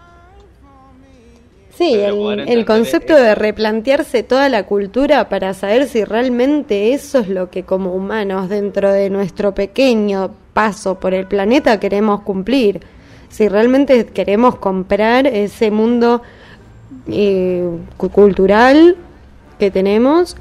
[1.78, 7.30] Sí, el, el concepto de replantearse toda la cultura para saber si realmente eso es
[7.30, 12.82] lo que como humanos dentro de nuestro pequeño paso por el planeta queremos cumplir.
[13.30, 16.24] Si realmente queremos comprar ese mundo
[17.08, 18.96] eh, cu- cultural
[19.60, 20.36] que tenemos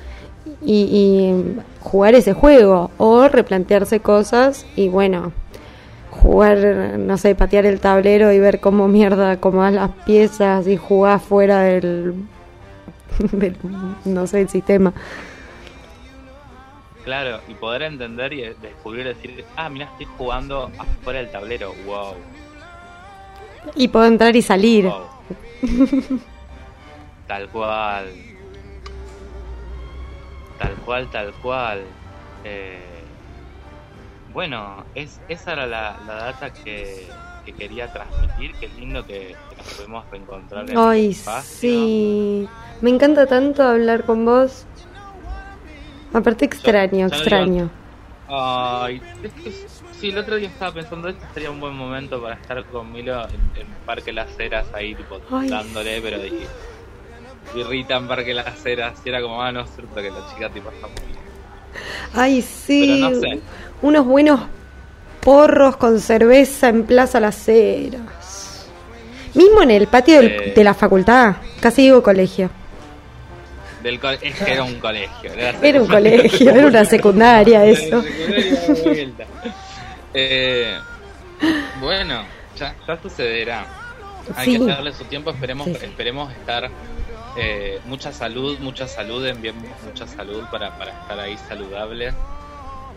[0.64, 5.32] y, y jugar ese juego o replantearse cosas y bueno,
[6.16, 6.58] jugar,
[6.98, 11.60] no sé, patear el tablero y ver cómo mierda acomodas las piezas y jugar fuera
[11.62, 12.14] del,
[13.32, 13.56] del
[14.04, 14.92] no sé, el sistema.
[17.04, 22.14] claro, y poder entender y descubrir, decir, ah, mira, estoy jugando afuera del tablero, wow,
[23.74, 24.84] Y puedo entrar y salir.
[24.86, 25.08] wow.
[27.26, 28.06] Tal cual.
[30.58, 31.80] Tal cual, tal cual.
[32.44, 32.95] Eh,
[34.36, 37.06] bueno, es, esa era la, la data que,
[37.46, 38.52] que quería transmitir.
[38.60, 42.46] Qué lindo que, que nos pudimos reencontrar en Ay, sí.
[42.82, 44.66] Me encanta tanto hablar con vos.
[46.12, 47.70] Aparte extraño, extraño.
[48.28, 49.00] Ay,
[49.42, 52.92] es sí, el otro día estaba pensando este sería un buen momento para estar con
[52.92, 55.48] Milo en, en Parque Las Heras ahí, tipo, Ay.
[55.48, 56.46] dándole, pero dije,
[57.54, 60.50] birrita en Parque Las Heras, y era como, ah, no es cierto que la chica
[60.50, 61.16] tipo está muy
[62.14, 62.98] Ay, sí.
[63.00, 63.40] Pero no sé.
[63.82, 64.40] Unos buenos
[65.20, 68.66] porros con cerveza en Plaza Las Heras.
[69.34, 70.52] Mismo en el patio del- Eh.
[70.56, 71.36] de la facultad.
[71.60, 72.48] Casi digo colegio.
[73.82, 75.30] Del co- es que era un colegio.
[75.62, 78.02] Era un colegio, era una secundaria eso.
[80.14, 80.78] Eh,
[81.80, 82.22] bueno,
[82.58, 83.66] ya, ya sucederá.
[84.34, 84.58] Hay Sí.
[84.58, 85.84] que darle su tiempo, esperemos, Sí, sí.
[85.84, 86.70] esperemos estar
[87.38, 92.14] eh, mucha salud, mucha salud, enviemos mucha salud para, para estar ahí saludables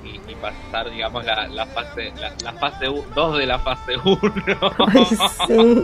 [0.04, 4.20] y, y pasar, digamos, la, la fase la, la fase 2 de la fase 1.
[4.94, 5.06] Ay,
[5.48, 5.84] sí.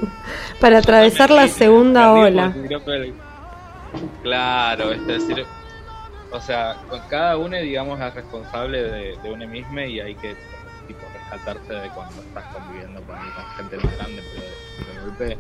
[0.60, 2.54] Para atravesar la segunda ola.
[4.24, 5.46] Claro, es decir,
[6.32, 6.76] o sea,
[7.10, 10.36] cada uno, digamos, es responsable de, de uno mismo y hay que
[10.88, 15.38] tipo, rescatarse de cuando estás conviviendo con, con gente más grande, pero de, de golpe,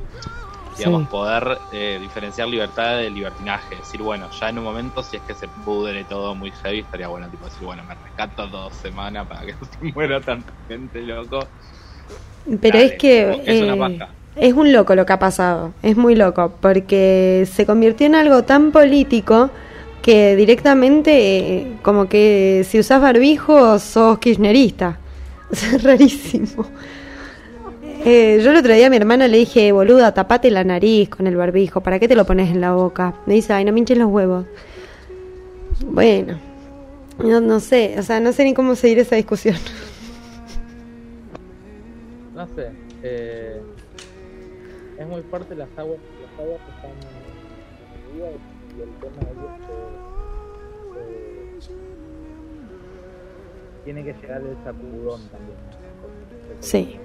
[0.78, 1.08] digamos, Sí.
[1.10, 3.76] poder eh, diferenciar libertad de libertinaje.
[3.78, 7.08] Decir, bueno, ya en un momento, si es que se pudre todo muy heavy, estaría
[7.08, 11.02] bueno, tipo, decir, bueno, me rescato dos semanas para que no se muera tanta gente,
[11.02, 11.52] loco.
[12.62, 14.16] Pero Dale, es que es una eh, paja.
[14.36, 18.44] es un loco lo que ha pasado, es muy loco, porque se convirtió en algo
[18.44, 19.52] tan político
[20.02, 21.12] que directamente
[21.58, 25.00] eh, como que si usás barbijo sos kirchnerista.
[25.52, 26.74] Es rarísimo.
[28.08, 31.26] Eh, yo el otro día a mi hermana le dije, boluda, tapate la nariz con
[31.26, 33.16] el barbijo, ¿para qué te lo pones en la boca?
[33.26, 34.46] Me dice, ay, no me hinches los huevos.
[35.88, 36.38] Bueno,
[37.18, 39.56] no, no sé, o sea, no sé ni cómo seguir esa discusión.
[42.36, 43.60] No sé, eh,
[45.00, 46.92] es muy fuerte las aguas, las aguas están
[48.12, 48.34] divididas
[48.78, 49.52] y el tema de ellos
[50.94, 51.74] que eh,
[53.84, 55.58] tiene que llegar el sacudón también.
[56.60, 57.00] Sí.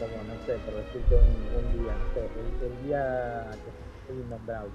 [0.00, 1.22] Como, no sé, por decirte un,
[1.58, 3.50] un día, no sé, el, el día
[4.06, 4.70] que es innombrable.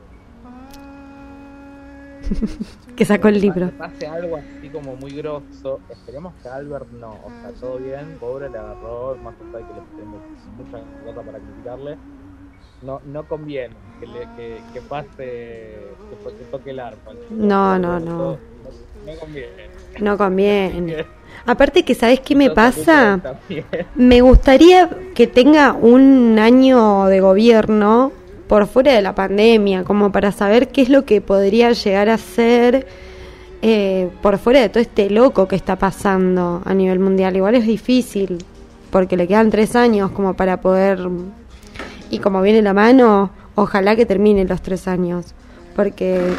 [2.95, 3.68] Que sacó el libro.
[3.68, 5.81] Que pase algo así como muy grosso.
[5.89, 7.11] Esperemos que Albert no.
[7.11, 8.18] O sea, todo bien.
[8.19, 9.15] Pobre le agarró.
[9.18, 10.22] Más allá de que le tenemos
[10.57, 11.97] muchas cosas para criticarle.
[12.81, 13.76] No, no conviene
[14.06, 15.07] que, le, que, que pase.
[15.18, 17.11] Que, to- que toque el arpa.
[17.30, 18.18] No, no, no.
[18.18, 18.38] No,
[19.06, 19.49] no conviene.
[19.99, 21.06] No conviene.
[21.45, 23.19] Aparte que, ¿sabes qué me pasa?
[23.95, 28.11] Me gustaría que tenga un año de gobierno
[28.48, 32.18] por fuera de la pandemia, como para saber qué es lo que podría llegar a
[32.18, 32.88] ser
[33.61, 37.36] eh, por fuera de todo este loco que está pasando a nivel mundial.
[37.36, 38.44] Igual es difícil,
[38.90, 40.99] porque le quedan tres años como para poder...
[42.10, 45.34] Y como viene la mano, ojalá que termine los tres años,
[45.76, 46.34] porque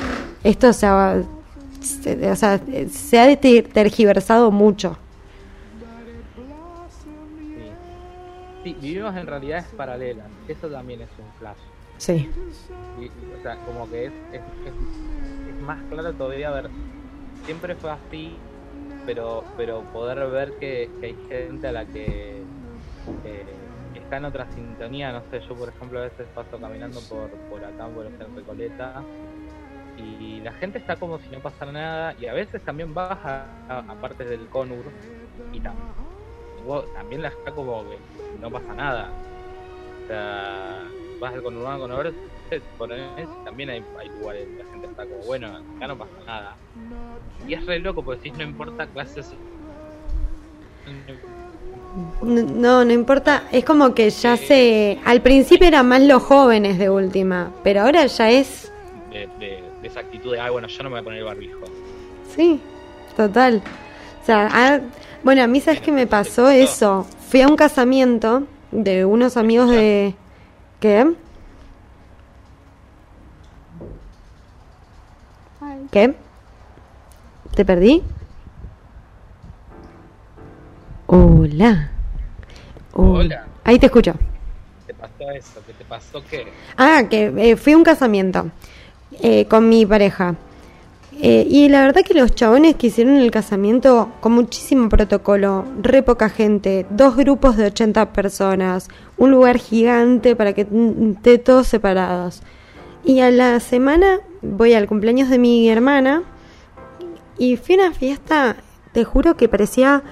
[0.44, 1.22] esto se ha,
[1.80, 2.60] se, o sea,
[2.90, 4.96] se ha ter- tergiversado mucho.
[8.64, 8.76] Sí.
[8.80, 10.26] vivimos en realidades paralelas.
[10.48, 11.56] Eso también es un flash.
[11.98, 12.28] Sí.
[13.00, 16.68] Y, y, o sea, como que es, es, es- es más claro todavía ver.
[17.44, 18.34] Siempre fue así,
[19.06, 22.42] pero pero poder ver que, que hay gente a la que
[23.24, 23.44] eh,
[24.06, 25.12] está en otra sintonía.
[25.12, 28.36] No sé, yo por ejemplo a veces paso caminando por, por acá, por ejemplo, en
[28.36, 29.02] Recoleta.
[29.98, 32.14] Y la gente está como si no pasara nada.
[32.20, 34.84] Y a veces también baja a, partes del Conur.
[35.52, 35.60] Y
[36.94, 37.98] también la está como que
[38.40, 39.10] no pasa nada.
[40.04, 40.84] O sea,
[41.20, 42.14] vas al conurbano con
[42.78, 46.56] por ahí también hay, hay lugares la gente está como, bueno, acá no pasa nada.
[47.48, 49.34] Y es re loco, porque si no importa clases.
[52.22, 54.98] No, no importa, es como que ya se...
[55.04, 58.70] Al principio eran más los jóvenes de última, pero ahora ya es...
[59.10, 61.24] De, de, de esa actitud de, ay, bueno, yo no me voy a poner el
[61.24, 61.60] barbijo.
[62.34, 62.60] Sí,
[63.16, 63.62] total.
[64.22, 64.80] O sea, ah,
[65.22, 67.06] bueno, a mí sabes que me pasó eso.
[67.30, 70.14] Fui a un casamiento de unos amigos de...
[70.80, 71.14] ¿Qué?
[75.90, 76.14] ¿Qué?
[77.54, 78.02] ¿Te perdí?
[81.08, 81.90] Hola.
[82.92, 83.18] Hola.
[83.20, 83.46] Hola.
[83.62, 84.14] Ahí te escucho.
[84.86, 85.60] ¿Te pasó eso?
[85.64, 86.46] ¿Qué te pasó qué?
[86.76, 88.50] Ah, que eh, fui a un casamiento
[89.22, 90.34] eh, con mi pareja.
[91.22, 96.02] Eh, y la verdad que los chabones que hicieron el casamiento con muchísimo protocolo, re
[96.02, 102.42] poca gente, dos grupos de 80 personas, un lugar gigante para que esté todos separados.
[103.04, 106.24] Y a la semana voy al cumpleaños de mi hermana
[107.38, 108.56] y fui a una fiesta,
[108.92, 110.02] te juro que parecía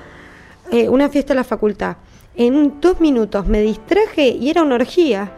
[0.70, 1.97] eh, una fiesta de la facultad.
[2.36, 5.32] En dos minutos me distraje y era una orgía.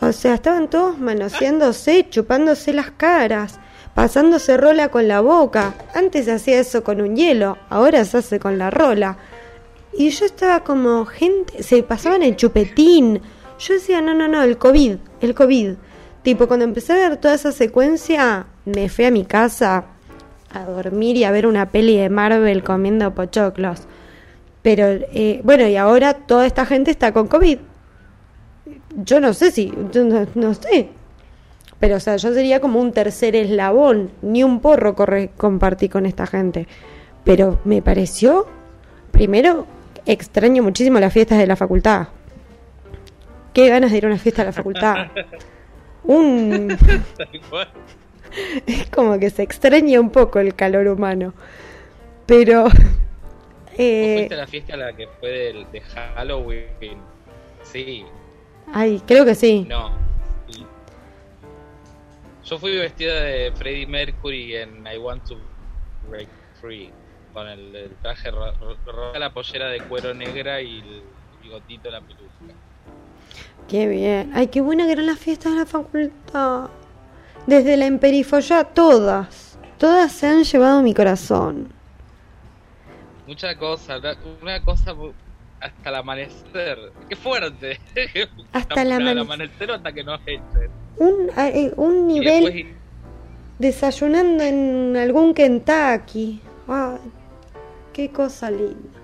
[0.00, 3.60] O sea, estaban todos manoseándose, chupándose las caras,
[3.94, 5.74] pasándose rola con la boca.
[5.94, 9.18] Antes hacía eso con un hielo, ahora se hace con la rola.
[9.92, 13.20] Y yo estaba como, gente, se pasaban el chupetín.
[13.58, 15.74] Yo decía, no, no, no, el COVID, el COVID.
[16.22, 19.84] Tipo, cuando empecé a ver toda esa secuencia, me fui a mi casa
[20.52, 23.82] a dormir y a ver una peli de Marvel comiendo pochoclos.
[24.62, 27.58] Pero, eh, bueno, y ahora toda esta gente está con COVID.
[29.04, 30.90] Yo no sé si, yo no, no sé.
[31.78, 34.10] Pero, o sea, yo sería como un tercer eslabón.
[34.20, 36.68] Ni un porro corre, compartí con esta gente.
[37.24, 38.46] Pero me pareció,
[39.10, 39.66] primero,
[40.06, 42.08] extraño muchísimo las fiestas de la facultad.
[43.54, 45.06] Qué ganas de ir a una fiesta de la facultad.
[46.04, 46.76] Un...
[48.64, 51.34] Es como que se extraña un poco el calor humano.
[52.26, 52.68] Pero...
[53.80, 55.30] ¿Vos eh, fuiste a la fiesta a la que fue
[55.72, 56.98] de, Halloween?
[57.62, 58.04] Sí,
[58.72, 59.66] ay, creo que sí.
[59.68, 59.90] no.
[60.48, 60.64] sí.
[62.44, 65.36] Yo fui vestido de Freddie Mercury en I Want to
[66.08, 66.28] Break
[66.60, 66.90] Free.
[67.32, 71.02] Con el, el traje ro- ro- roja, la pollera de cuero negra y el
[71.42, 72.24] bigotito, la peluca.
[73.68, 74.32] Qué bien.
[74.34, 76.70] Ay, qué buena que eran las fiestas de la facultad.
[77.46, 79.58] Desde la emperifollá, todas.
[79.78, 81.72] Todas se han llevado mi corazón.
[83.30, 84.00] Mucha cosa,
[84.42, 84.92] una cosa
[85.60, 86.78] hasta el amanecer.
[87.08, 87.78] ¡Qué fuerte!
[88.52, 90.68] Hasta el el amane- amanecer o hasta que nos echen.
[90.96, 92.66] Un, eh, un Y nivel después
[93.60, 96.40] desayunando en algún Kentucky.
[97.92, 98.98] Qué cosa linda.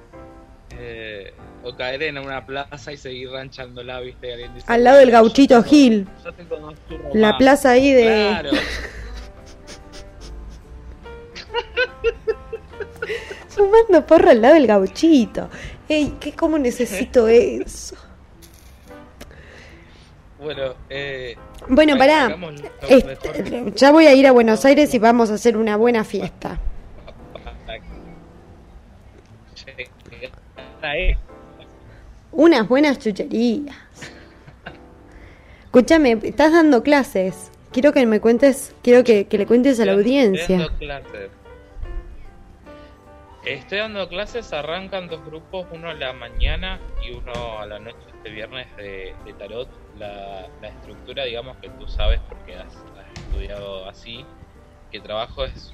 [0.73, 1.33] eh,
[1.63, 4.33] o caer en una plaza y seguir ranchándola, ¿viste?
[4.33, 6.09] Alguien dice, Al lado del "Bueno, gauchito Gil.
[6.25, 6.75] yo tengo dos
[7.15, 7.39] La más".
[7.39, 8.03] plaza ahí de...
[8.41, 8.51] Claro.
[13.57, 15.49] Fumando porro al lado del gauchito.
[15.89, 17.97] Ey, qué cómo necesito eso.
[20.39, 21.35] Bueno, eh,
[21.67, 22.27] Bueno, pará.
[22.27, 22.55] hagamos
[22.89, 26.61] Este, ya voy a ir a Buenos Aires y vamos a hacer una buena fiesta.
[32.33, 33.77] Unas buenas chucherías.
[35.65, 37.51] Escúchame, estás dando clases.
[37.73, 40.59] Quiero que me cuentes, quiero que, que le cuentes a la audiencia.
[40.59, 41.31] dando clases.
[43.47, 47.97] Estoy dando clases, arrancan dos grupos, uno a la mañana y uno a la noche
[48.09, 49.71] este viernes de, tarot.
[49.95, 52.75] La, estructura, digamos que tú sabes porque has,
[53.15, 54.27] estudiado así,
[54.91, 55.73] que trabajo es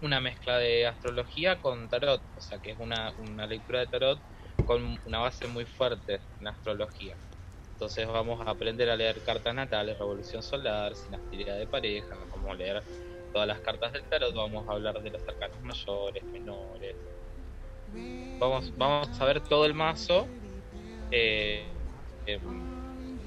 [0.00, 3.12] una mezcla de astrología con tarot, o sea que es una,
[3.46, 4.22] lectura de tarot
[4.64, 7.18] con una base muy fuerte en astrología.
[7.72, 12.82] Entonces vamos a aprender a leer cartas natales, revolución solar, sinastría de pareja, a leer
[13.32, 16.96] todas las cartas del tarot, vamos a hablar de los arcanos mayores, menores.
[18.38, 20.28] Vamos, vamos a ver todo el mazo
[21.10, 21.78] eh,
[22.26, 22.40] eh,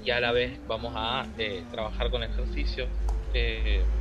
[0.03, 2.89] y a la vez vamos a eh, trabajar con ejercicios
[3.33, 3.91] eh,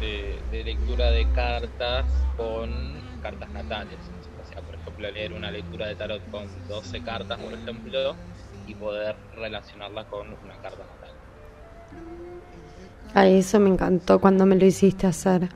[0.00, 4.12] de, de lectura de cartas con cartas natales.
[4.36, 8.20] O sea, por ejemplo, leer una lectura de tarot con 12 cartas, por ejemplo,
[8.64, 11.16] y poder relacionarla con una carta natal.
[13.14, 15.48] Ay, eso me encantó cuando me lo hiciste hacer.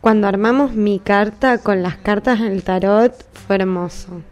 [0.00, 4.22] Cuando armamos mi carta con las cartas en el tarot, fue hermoso.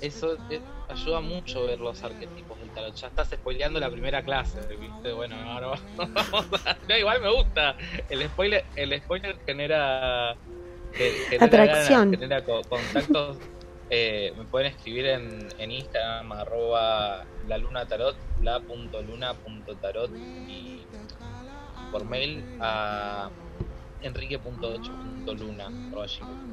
[0.00, 2.94] Eso eh, ayuda mucho ver los arquetipos del tarot.
[2.94, 5.12] Ya estás spoileando la primera clase, ¿viste?
[5.12, 6.76] Bueno, ahora vamos a...
[6.88, 7.76] No, igual me gusta.
[8.08, 10.34] El spoiler, el spoiler genera...
[10.96, 12.10] ge- genera Atracción.
[12.10, 13.38] ganas, genera co- contactos.
[13.90, 20.10] Eh, me pueden escribir en, en Instagram, arroba la luna tarot, la.luna.tarot
[20.46, 20.82] y
[21.90, 23.30] por mail a
[24.02, 25.66] enrique.8.luna.
[25.90, 26.48] arroba gmail.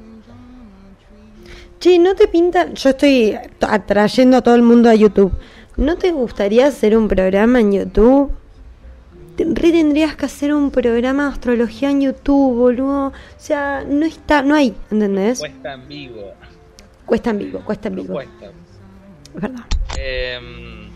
[1.78, 2.72] Che, ¿no te pinta?
[2.72, 5.32] Yo estoy atrayendo a todo el mundo a YouTube.
[5.76, 8.32] ¿No te gustaría hacer un programa en YouTube?
[9.38, 13.08] Re tendrías que hacer un programa de astrología en YouTube, boludo.
[13.08, 15.42] O sea, no está, no hay, ¿entendés?
[15.42, 16.32] En vivo.
[17.06, 18.14] Cuesta en vivo, cuesta en no vivo.
[18.14, 18.46] Cuesta.
[19.34, 19.64] Es verdad.
[19.98, 20.90] Em,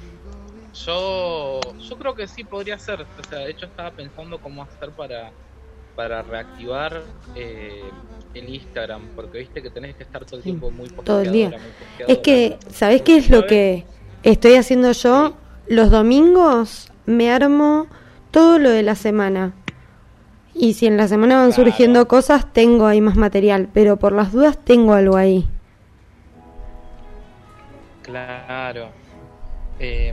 [0.74, 3.00] yo, yo creo que sí podría ser.
[3.02, 5.32] O sea, de hecho estaba pensando cómo hacer para,
[5.94, 7.02] para reactivar
[7.36, 7.82] eh,
[8.34, 11.32] el Instagram, porque viste que tenés que estar todo el Sí, tiempo muy todo el
[11.32, 11.52] día.
[12.06, 13.84] Es que, ¿sabés qué es lo que
[14.22, 15.34] estoy haciendo yo?
[15.68, 17.86] Los domingos me armo
[18.30, 19.52] todo lo de la semana.
[20.54, 21.64] Y si en la semana van Claro.
[21.64, 23.68] surgiendo cosas, tengo ahí más material.
[23.72, 25.46] Pero por las dudas, tengo algo ahí.
[28.10, 28.90] Claro.
[29.78, 30.12] Eh,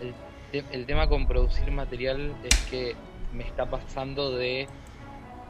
[0.00, 0.14] el,
[0.50, 2.96] te- el tema con producir material es que
[3.32, 4.68] me está pasando de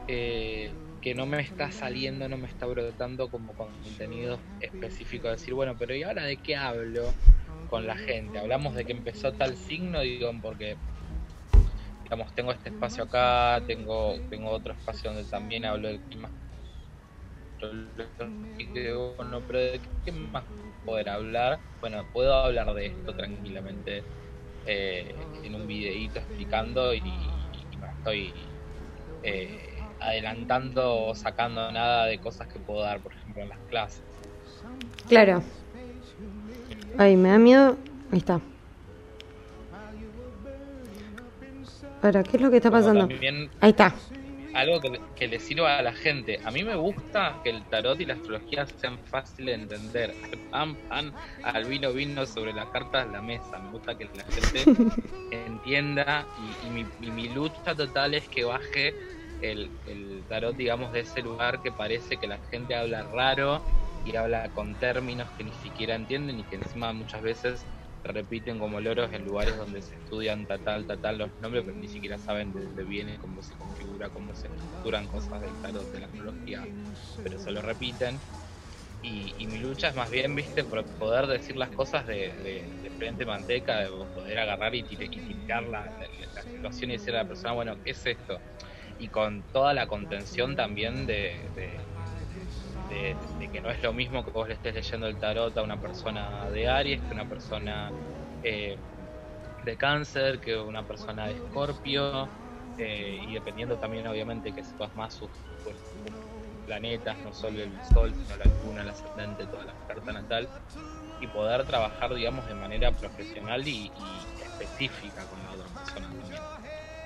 [0.07, 5.29] eh, que no me está saliendo, no me está brotando como contenido específico.
[5.29, 7.13] Decir, bueno, pero ¿y ahora de qué hablo
[7.69, 8.39] con la gente?
[8.39, 10.77] Hablamos de que empezó tal signo, digo, porque
[12.03, 16.31] digamos, tengo este espacio acá, tengo, tengo otro espacio donde también hablo del clima.
[19.51, 20.43] ¿de qué más
[20.85, 21.59] poder hablar?
[21.81, 24.03] Bueno, puedo hablar de esto tranquilamente
[24.65, 25.13] eh,
[25.43, 28.33] en un videíto explicando y, y no estoy
[29.23, 34.03] eh, adelantando o sacando nada de cosas que puedo dar, por ejemplo, en las clases.
[35.07, 35.43] Claro.
[36.97, 37.77] Ay, me da miedo.
[38.11, 38.39] Ahí está.
[42.01, 43.09] Ahora, ¿qué es lo que está pasando?
[43.61, 43.93] Ahí está.
[44.55, 46.39] Algo que, que le sirva a la gente.
[46.43, 50.17] A mí me gusta que el tarot y la astrología sean fáciles de entender.
[50.49, 53.59] Pan, pan, al vino, vino sobre las cartas de la mesa.
[53.59, 54.71] Me gusta que la gente
[55.31, 58.97] entienda y, y mi, y mi lucha total es que baje
[59.39, 63.67] el, el tarot, digamos, de ese lugar que parece que la gente habla raro
[64.03, 67.67] y habla con términos que ni siquiera entienden y que encima muchas veces
[68.07, 71.87] repiten como loros en lugares donde se estudian tal, tal, tal los nombres, pero ni
[71.87, 75.99] siquiera saben de dónde viene, cómo se configura, cómo se estructuran cosas del tarot, de
[75.99, 76.69] la astrología,
[77.21, 78.23] pero se lo repiten.
[79.01, 82.73] Y, y mi lucha es más bien, viste, por poder decir las cosas de, de,
[82.81, 85.91] de frente manteca, de poder agarrar y, tire- y tirar la,
[86.45, 88.43] situación y decirle a la persona, bueno, ¿qué es esto?
[88.97, 91.51] Y con toda la contención también de-
[92.87, 95.79] de, que no es lo mismo que vos le estés leyendo el tarot a una
[95.79, 97.95] persona de Aries, que una persona
[98.41, 98.81] eh,
[99.61, 102.33] de Cáncer, que una persona de Escorpio,
[102.77, 105.31] eh, y dependiendo también obviamente que sepas más sus,
[105.63, 105.77] sus-
[106.49, 110.51] sus planetas, no solo el Sol, sino la Luna, el ascendente, toda la carta natal,
[111.17, 116.47] y poder trabajar, digamos, de manera profesional y, y específica con la otra persona también.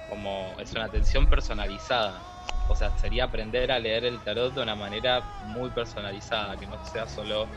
[0.06, 2.28] Como es una atención personalizada.
[2.72, 6.78] O sea, sería aprender a leer el tarot de una manera muy personalizada, que no
[6.84, 7.52] sea solo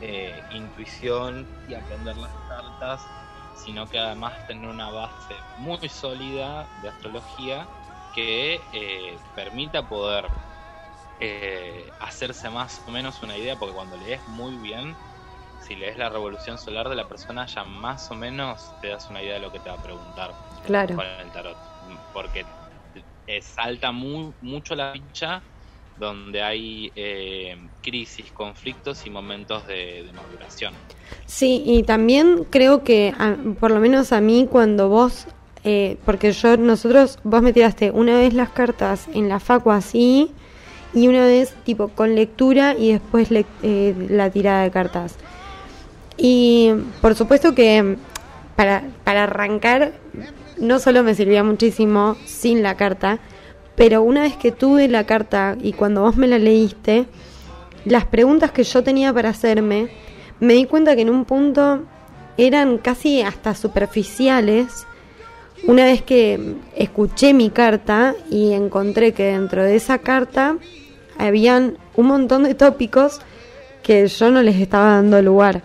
[0.00, 3.12] eh, intuición y aprender las cartas,
[3.52, 7.70] sino que además tener una base muy sólida de astrología
[8.12, 10.32] que eh, permita poder
[11.18, 14.98] eh, hacerse más o menos una idea, porque cuando lees muy bien,
[15.58, 19.22] si lees la revolución solar de la persona, ya más o menos te das una
[19.22, 20.96] idea de lo que te va a preguntar Claro.
[20.96, 21.60] con el tarot.
[22.12, 22.46] Porque
[23.26, 25.42] eh, salta mucho la ficha
[25.98, 30.74] donde hay eh, crisis, conflictos y momentos de, de maduración.
[31.24, 33.14] Sí, y también creo que,
[33.58, 35.26] por lo menos a mí, cuando vos,
[35.64, 40.32] eh, porque yo, nosotros, vos me tiraste una vez las cartas en la facu así,
[40.92, 45.16] y una vez tipo con lectura y después lec- eh, la tirada de cartas.
[46.16, 46.72] Y
[47.02, 47.96] por supuesto que
[48.54, 49.92] para, para arrancar,
[50.58, 53.18] no solo me servía muchísimo sin la carta,
[53.74, 57.06] pero una vez que tuve la carta y cuando vos me la leíste,
[57.84, 59.88] las preguntas que yo tenía para hacerme,
[60.40, 61.84] me di cuenta que en un punto
[62.36, 64.86] eran casi hasta superficiales.
[65.66, 70.56] Una vez que escuché mi carta y encontré que dentro de esa carta
[71.18, 73.20] habían un montón de tópicos
[73.82, 75.62] que yo no les estaba dando lugar.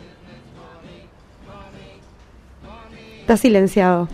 [3.22, 4.08] Está silenciado.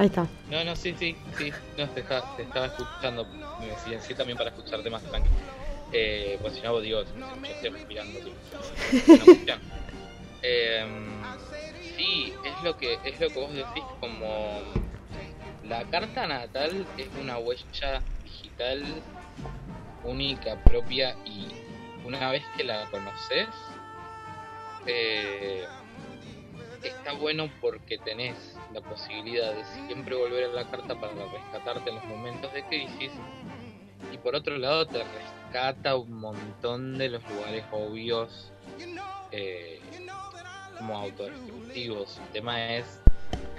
[0.00, 0.26] Ahí está.
[0.48, 3.26] No, no, sí, sí, sí, no, te, estaba- te estaba escuchando,
[3.58, 5.34] me silencié también para escucharte más tranquilo.
[5.92, 7.10] Eh, pues si no, digo, yo
[7.46, 8.18] estoy respirando.
[8.22, 8.32] sí.
[10.42, 10.86] Eh,
[11.98, 14.62] sí, es lo que es lo que vos decís como
[15.64, 19.02] la carta natal es una huella digital
[20.02, 21.46] única, propia y
[22.06, 23.50] una vez que la conoces
[24.86, 25.68] eh,
[26.82, 31.96] está bueno porque tenés la posibilidad de siempre volver a la carta para rescatarte en
[31.96, 33.12] los momentos de crisis
[34.12, 38.52] y por otro lado te rescata un montón de los lugares obvios
[39.32, 39.80] eh,
[40.78, 42.18] como autodestructivos.
[42.18, 43.00] El tema es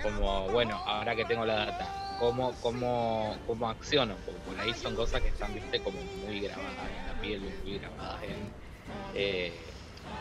[0.01, 4.15] como, bueno, ahora que tengo la data, ¿cómo, cómo, cómo acciono?
[4.25, 7.77] Porque por ahí son cosas que están, viste, como muy grabadas en la piel, muy
[7.77, 8.53] grabadas en...
[9.15, 9.53] eh,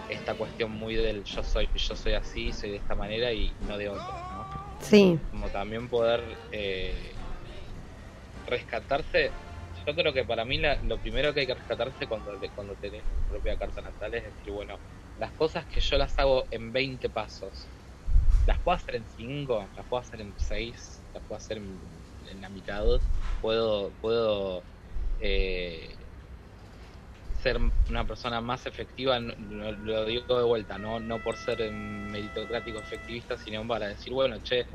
[0.09, 3.79] esta cuestión muy del yo soy yo soy así soy de esta manera y no
[3.79, 4.30] de otra.
[5.31, 7.17] Como también poder eh,
[8.45, 9.37] rescatarse.
[9.87, 13.07] Yo creo que para mí la- lo primero que hay que rescatarse cuando cuando tenés
[13.15, 14.83] tu propia carta natal es decir bueno
[15.17, 17.71] las cosas que yo las hago en 20 pasos
[18.47, 21.81] las puedo hacer en 5 las puedo hacer en 6 las puedo hacer en,
[22.27, 22.85] en la mitad
[23.41, 24.67] puedo puedo
[25.19, 26.00] eh,
[27.43, 27.59] ser
[27.89, 33.37] una persona más efectiva, no- lo digo de vuelta, no, no por ser meritocrático efectivista,
[33.37, 34.67] sino para decir, bueno, che,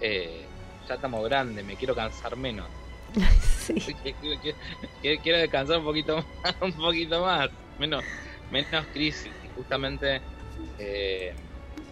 [0.00, 0.44] eh,
[0.88, 2.66] ya estamos grandes, me quiero cansar menos.
[3.62, 3.74] Sí.
[3.74, 4.58] Quiero, quiero-
[5.00, 7.48] quiero- quiero descansar un poquito más, un poquito más,
[7.78, 8.02] menos,
[8.50, 9.30] menos crisis.
[9.44, 10.20] Y justamente
[10.80, 11.32] eh,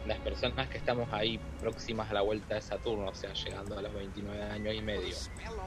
[0.04, 3.82] las personas que estamos ahí próximas a la vuelta de Saturno, o sea, llegando a
[3.82, 5.14] los 29 años y medio,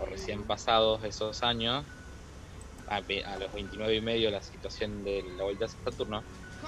[0.01, 1.85] o recién pasados esos años,
[2.97, 6.25] a, a los 29 y medio la situación de la vuelta de Saturno,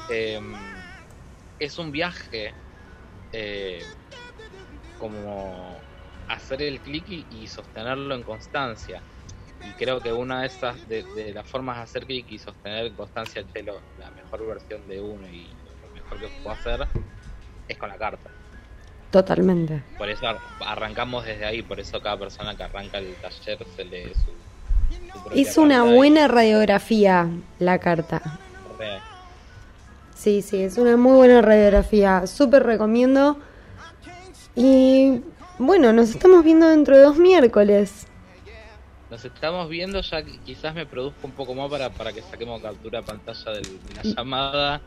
[0.07, 0.39] eh,
[1.59, 2.57] es un viaje
[3.31, 3.87] eh,
[4.97, 5.85] como
[6.27, 9.05] hacer el clic y, y sostenerlo en constancia.
[9.61, 12.85] Y creo que una de esas, de, de las formas de hacer clic y sostener
[12.87, 16.87] en constancia che, lo- la mejor versión de uno y lo mejor que puedo hacer
[17.67, 18.31] es con la carta.
[19.09, 19.83] Totalmente.
[19.97, 23.85] Por eso ar- arrancamos desde ahí, por eso cada persona que arranca el taller se
[23.85, 24.45] lee su,
[25.33, 27.29] Es una y- buena radiografía
[27.59, 28.39] la carta.
[28.77, 28.99] Re.
[30.15, 32.25] Sí, sí, es una muy buena radiografía.
[32.27, 33.37] Súper recomiendo.
[34.55, 35.21] Y
[35.59, 38.07] bueno, nos estamos viendo dentro de dos miércoles.
[39.11, 43.01] Nos estamos viendo, ya quizás me produzco un poco más para, para que saquemos captura
[43.01, 43.61] pantalla de
[43.95, 44.81] la llamada.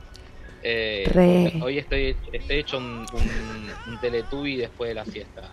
[0.62, 5.52] Eh, hoy estoy, estoy hecho un, un, un Teletubby después de la siesta.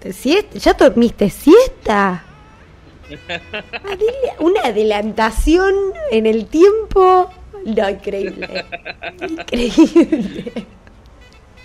[0.00, 0.58] ¿Te siesta?
[0.58, 2.22] ¿Ya dormiste siesta?
[3.28, 5.74] Adela- Una adelantación
[6.10, 7.30] en el tiempo.
[7.64, 8.64] No, increíble.
[9.28, 10.66] Increíble.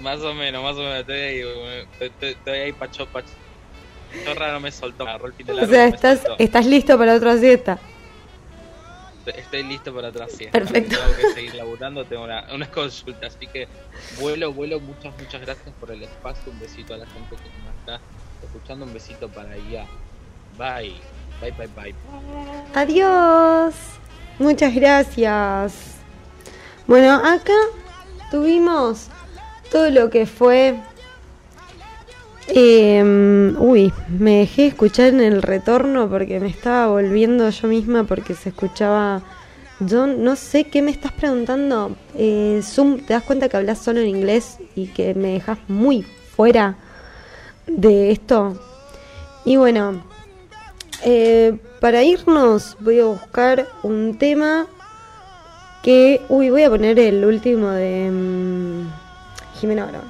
[0.01, 0.99] Más o menos, más o menos.
[0.99, 1.43] Estoy ahí,
[1.99, 3.27] estoy, estoy ahí pacho, pacho.
[4.25, 7.37] Chorra no me soltó, me el fin de O sea, estás, estás listo para otra
[7.37, 7.77] siesta.
[9.19, 10.57] Estoy- Estoy listo para otra siesta.
[10.57, 10.95] Perfecto.
[10.97, 13.27] Tengo que seguir laburando, tengo una, una consulta.
[13.27, 13.67] Así que
[14.19, 14.79] vuelo, vuelo.
[14.79, 16.51] Muchas, muchas gracias por el espacio.
[16.51, 17.99] Un besito a la gente que nos está
[18.43, 18.85] escuchando.
[18.85, 19.85] Un besito para allá.
[20.57, 20.95] Bye.
[21.41, 21.95] Bye, bye, bye.
[22.73, 23.73] Adiós.
[24.39, 25.73] Muchas gracias.
[26.87, 27.53] Bueno, acá
[28.31, 29.07] tuvimos
[29.71, 30.79] todo lo que fue...
[32.47, 38.33] eh, uy, me dejé escuchar en el retorno porque me estaba volviendo yo misma porque
[38.33, 39.21] se escuchaba...
[39.81, 41.95] Yo no sé qué me estás preguntando.
[42.15, 46.01] Eh, Zoom, ¿te das cuenta que hablas solo en inglés y que me dejas muy
[46.01, 46.75] fuera
[47.65, 48.59] de esto?
[49.45, 50.03] Y bueno,
[51.03, 54.67] eh, para irnos voy a buscar un tema
[55.81, 56.21] que...
[56.29, 60.01] Uy, voy a poner el último de mm, Jimena Barón.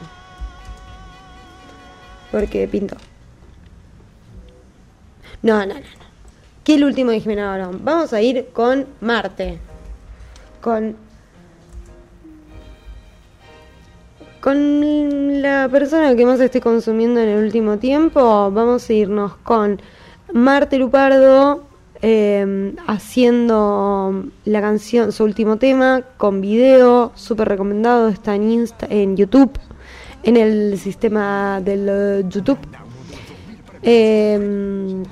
[2.31, 2.95] Porque pinto.
[5.41, 6.09] No, no, no, no.
[6.63, 7.81] ¿Qué el último de Jimena Barón?
[7.83, 9.59] Vamos a ir con Marte.
[10.61, 10.95] Con...
[14.41, 18.21] Con la persona que más estoy consumiendo en el último tiempo,
[18.51, 19.81] vamos a irnos con
[20.33, 21.63] Marte Lupardo
[22.01, 29.17] eh, haciendo la canción, su último tema, con video, súper recomendado, está en, Insta, en
[29.17, 29.51] YouTube,
[30.23, 32.59] en el sistema del eh, YouTube.
[33.81, 35.03] Eh,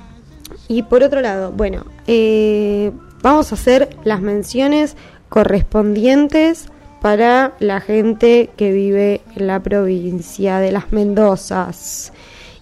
[0.68, 2.92] y por otro lado, bueno, eh,
[3.22, 4.96] vamos a hacer las menciones
[5.28, 6.66] correspondientes
[7.00, 12.12] para la gente que vive en la provincia de las Mendozas.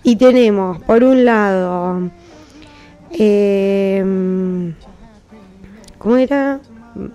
[0.03, 2.11] Y tenemos, por un lado,
[3.11, 4.73] eh,
[5.99, 6.61] ¿cómo era?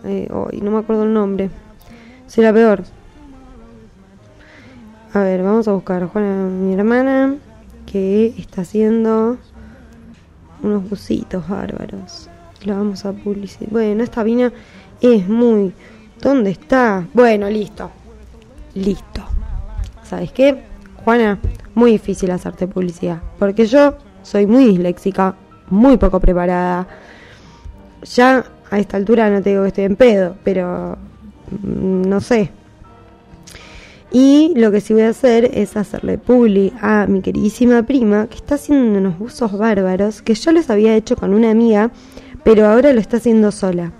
[0.03, 0.29] Eh,
[0.61, 1.49] no me acuerdo el nombre.
[2.27, 2.83] Será peor.
[5.13, 7.35] A ver, vamos a buscar Juana, mi hermana,
[7.85, 9.37] que está haciendo
[10.63, 12.29] unos busitos bárbaros.
[12.63, 13.69] La vamos a publicitar.
[13.69, 14.53] Bueno, esta vina
[15.01, 15.73] es muy...
[16.21, 17.05] ¿Dónde está?
[17.13, 17.89] Bueno, listo.
[18.75, 19.21] Listo.
[20.03, 20.63] ¿Sabes qué?
[21.03, 21.39] Juana,
[21.73, 23.21] muy difícil hacerte publicidad.
[23.39, 25.35] Porque yo soy muy disléxica,
[25.71, 26.87] muy poco preparada.
[28.03, 30.97] Ya a esta altura no te digo que estoy en pedo, pero
[31.63, 32.51] mm, no sé.
[34.11, 38.35] Y lo que sí voy a hacer es hacerle publi a mi queridísima prima, que
[38.35, 41.91] está haciendo unos buzos bárbaros, que yo los había hecho con una amiga,
[42.43, 43.93] pero ahora lo está haciendo sola.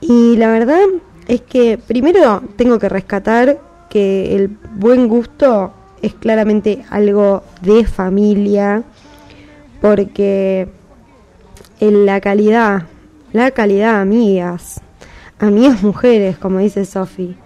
[0.00, 0.82] Y la verdad
[1.26, 5.72] es que primero tengo que rescatar que el buen gusto
[6.02, 8.82] es claramente algo de familia,
[9.80, 10.68] porque
[11.80, 12.84] en la calidad,
[13.32, 14.80] la calidad, amigas,
[15.38, 17.36] amigas mujeres, como dice Sofi.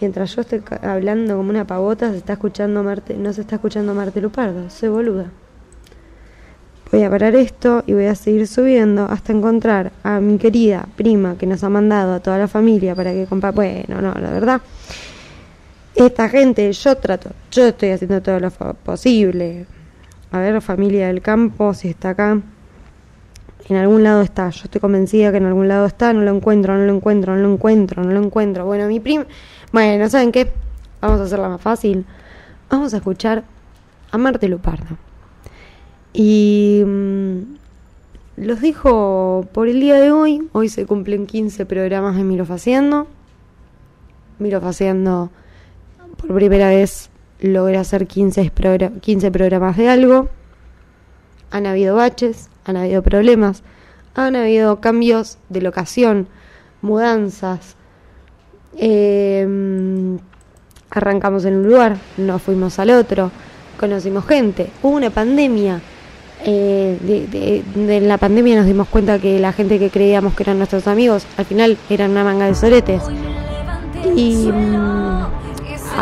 [0.00, 3.94] Mientras yo estoy hablando como una pavota, se está escuchando Marte, no se está escuchando
[3.94, 5.30] Marte Lupardo, soy boluda.
[6.92, 11.36] Voy a parar esto y voy a seguir subiendo hasta encontrar a mi querida prima
[11.36, 14.60] que nos ha mandado a toda la familia para que compa bueno, no, la verdad.
[15.94, 19.66] Esta gente, yo trato, yo estoy haciendo todo lo posible.
[20.30, 22.40] A ver, familia del campo, si está acá.
[23.68, 26.76] En algún lado está, yo estoy convencida que en algún lado está, no lo encuentro,
[26.76, 28.64] no lo encuentro, no lo encuentro, no lo encuentro.
[28.64, 29.26] Bueno, mi prima,
[29.72, 30.52] bueno, ¿saben qué?
[31.00, 32.04] Vamos a hacerla más fácil.
[32.70, 33.42] Vamos a escuchar
[34.12, 34.96] a Marte Lupardo.
[36.12, 37.38] Y mm,
[38.36, 40.48] los dejo por el día de hoy.
[40.52, 43.06] Hoy se cumplen 15 programas de Miro Faciendo.
[44.38, 45.30] Miro Faciendo
[46.18, 47.10] por primera vez
[47.40, 50.28] logré hacer 15, progra- 15 programas de algo.
[51.50, 53.62] Han habido baches, han habido problemas,
[54.14, 56.26] han habido cambios de locación,
[56.82, 57.76] mudanzas.
[58.76, 59.46] Eh,
[60.90, 63.30] arrancamos en un lugar, nos fuimos al otro,
[63.78, 65.80] conocimos gente, hubo una pandemia.
[66.44, 70.86] Eh, de, la pandemia nos dimos cuenta que la gente que creíamos que eran nuestros
[70.86, 73.02] amigos al final eran una manga de soretes.
[74.14, 75.26] Y mm,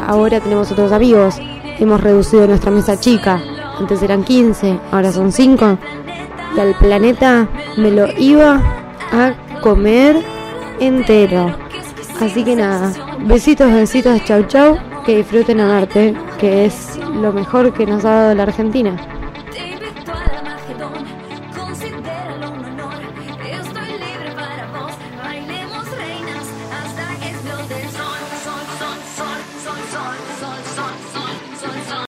[0.08, 1.36] ahora tenemos otros amigos.
[1.78, 3.40] Hemos reducido nuestra mesa chica.
[3.78, 5.78] Antes eran 15, ahora son 5.
[6.58, 8.60] Al planeta me lo iba
[9.12, 10.16] a comer
[10.80, 11.54] entero.
[12.20, 12.92] Así que nada,
[13.26, 14.78] besitos, besitos, chau chau.
[15.04, 18.96] Que disfruten a Marte, que es lo mejor que nos ha dado la Argentina.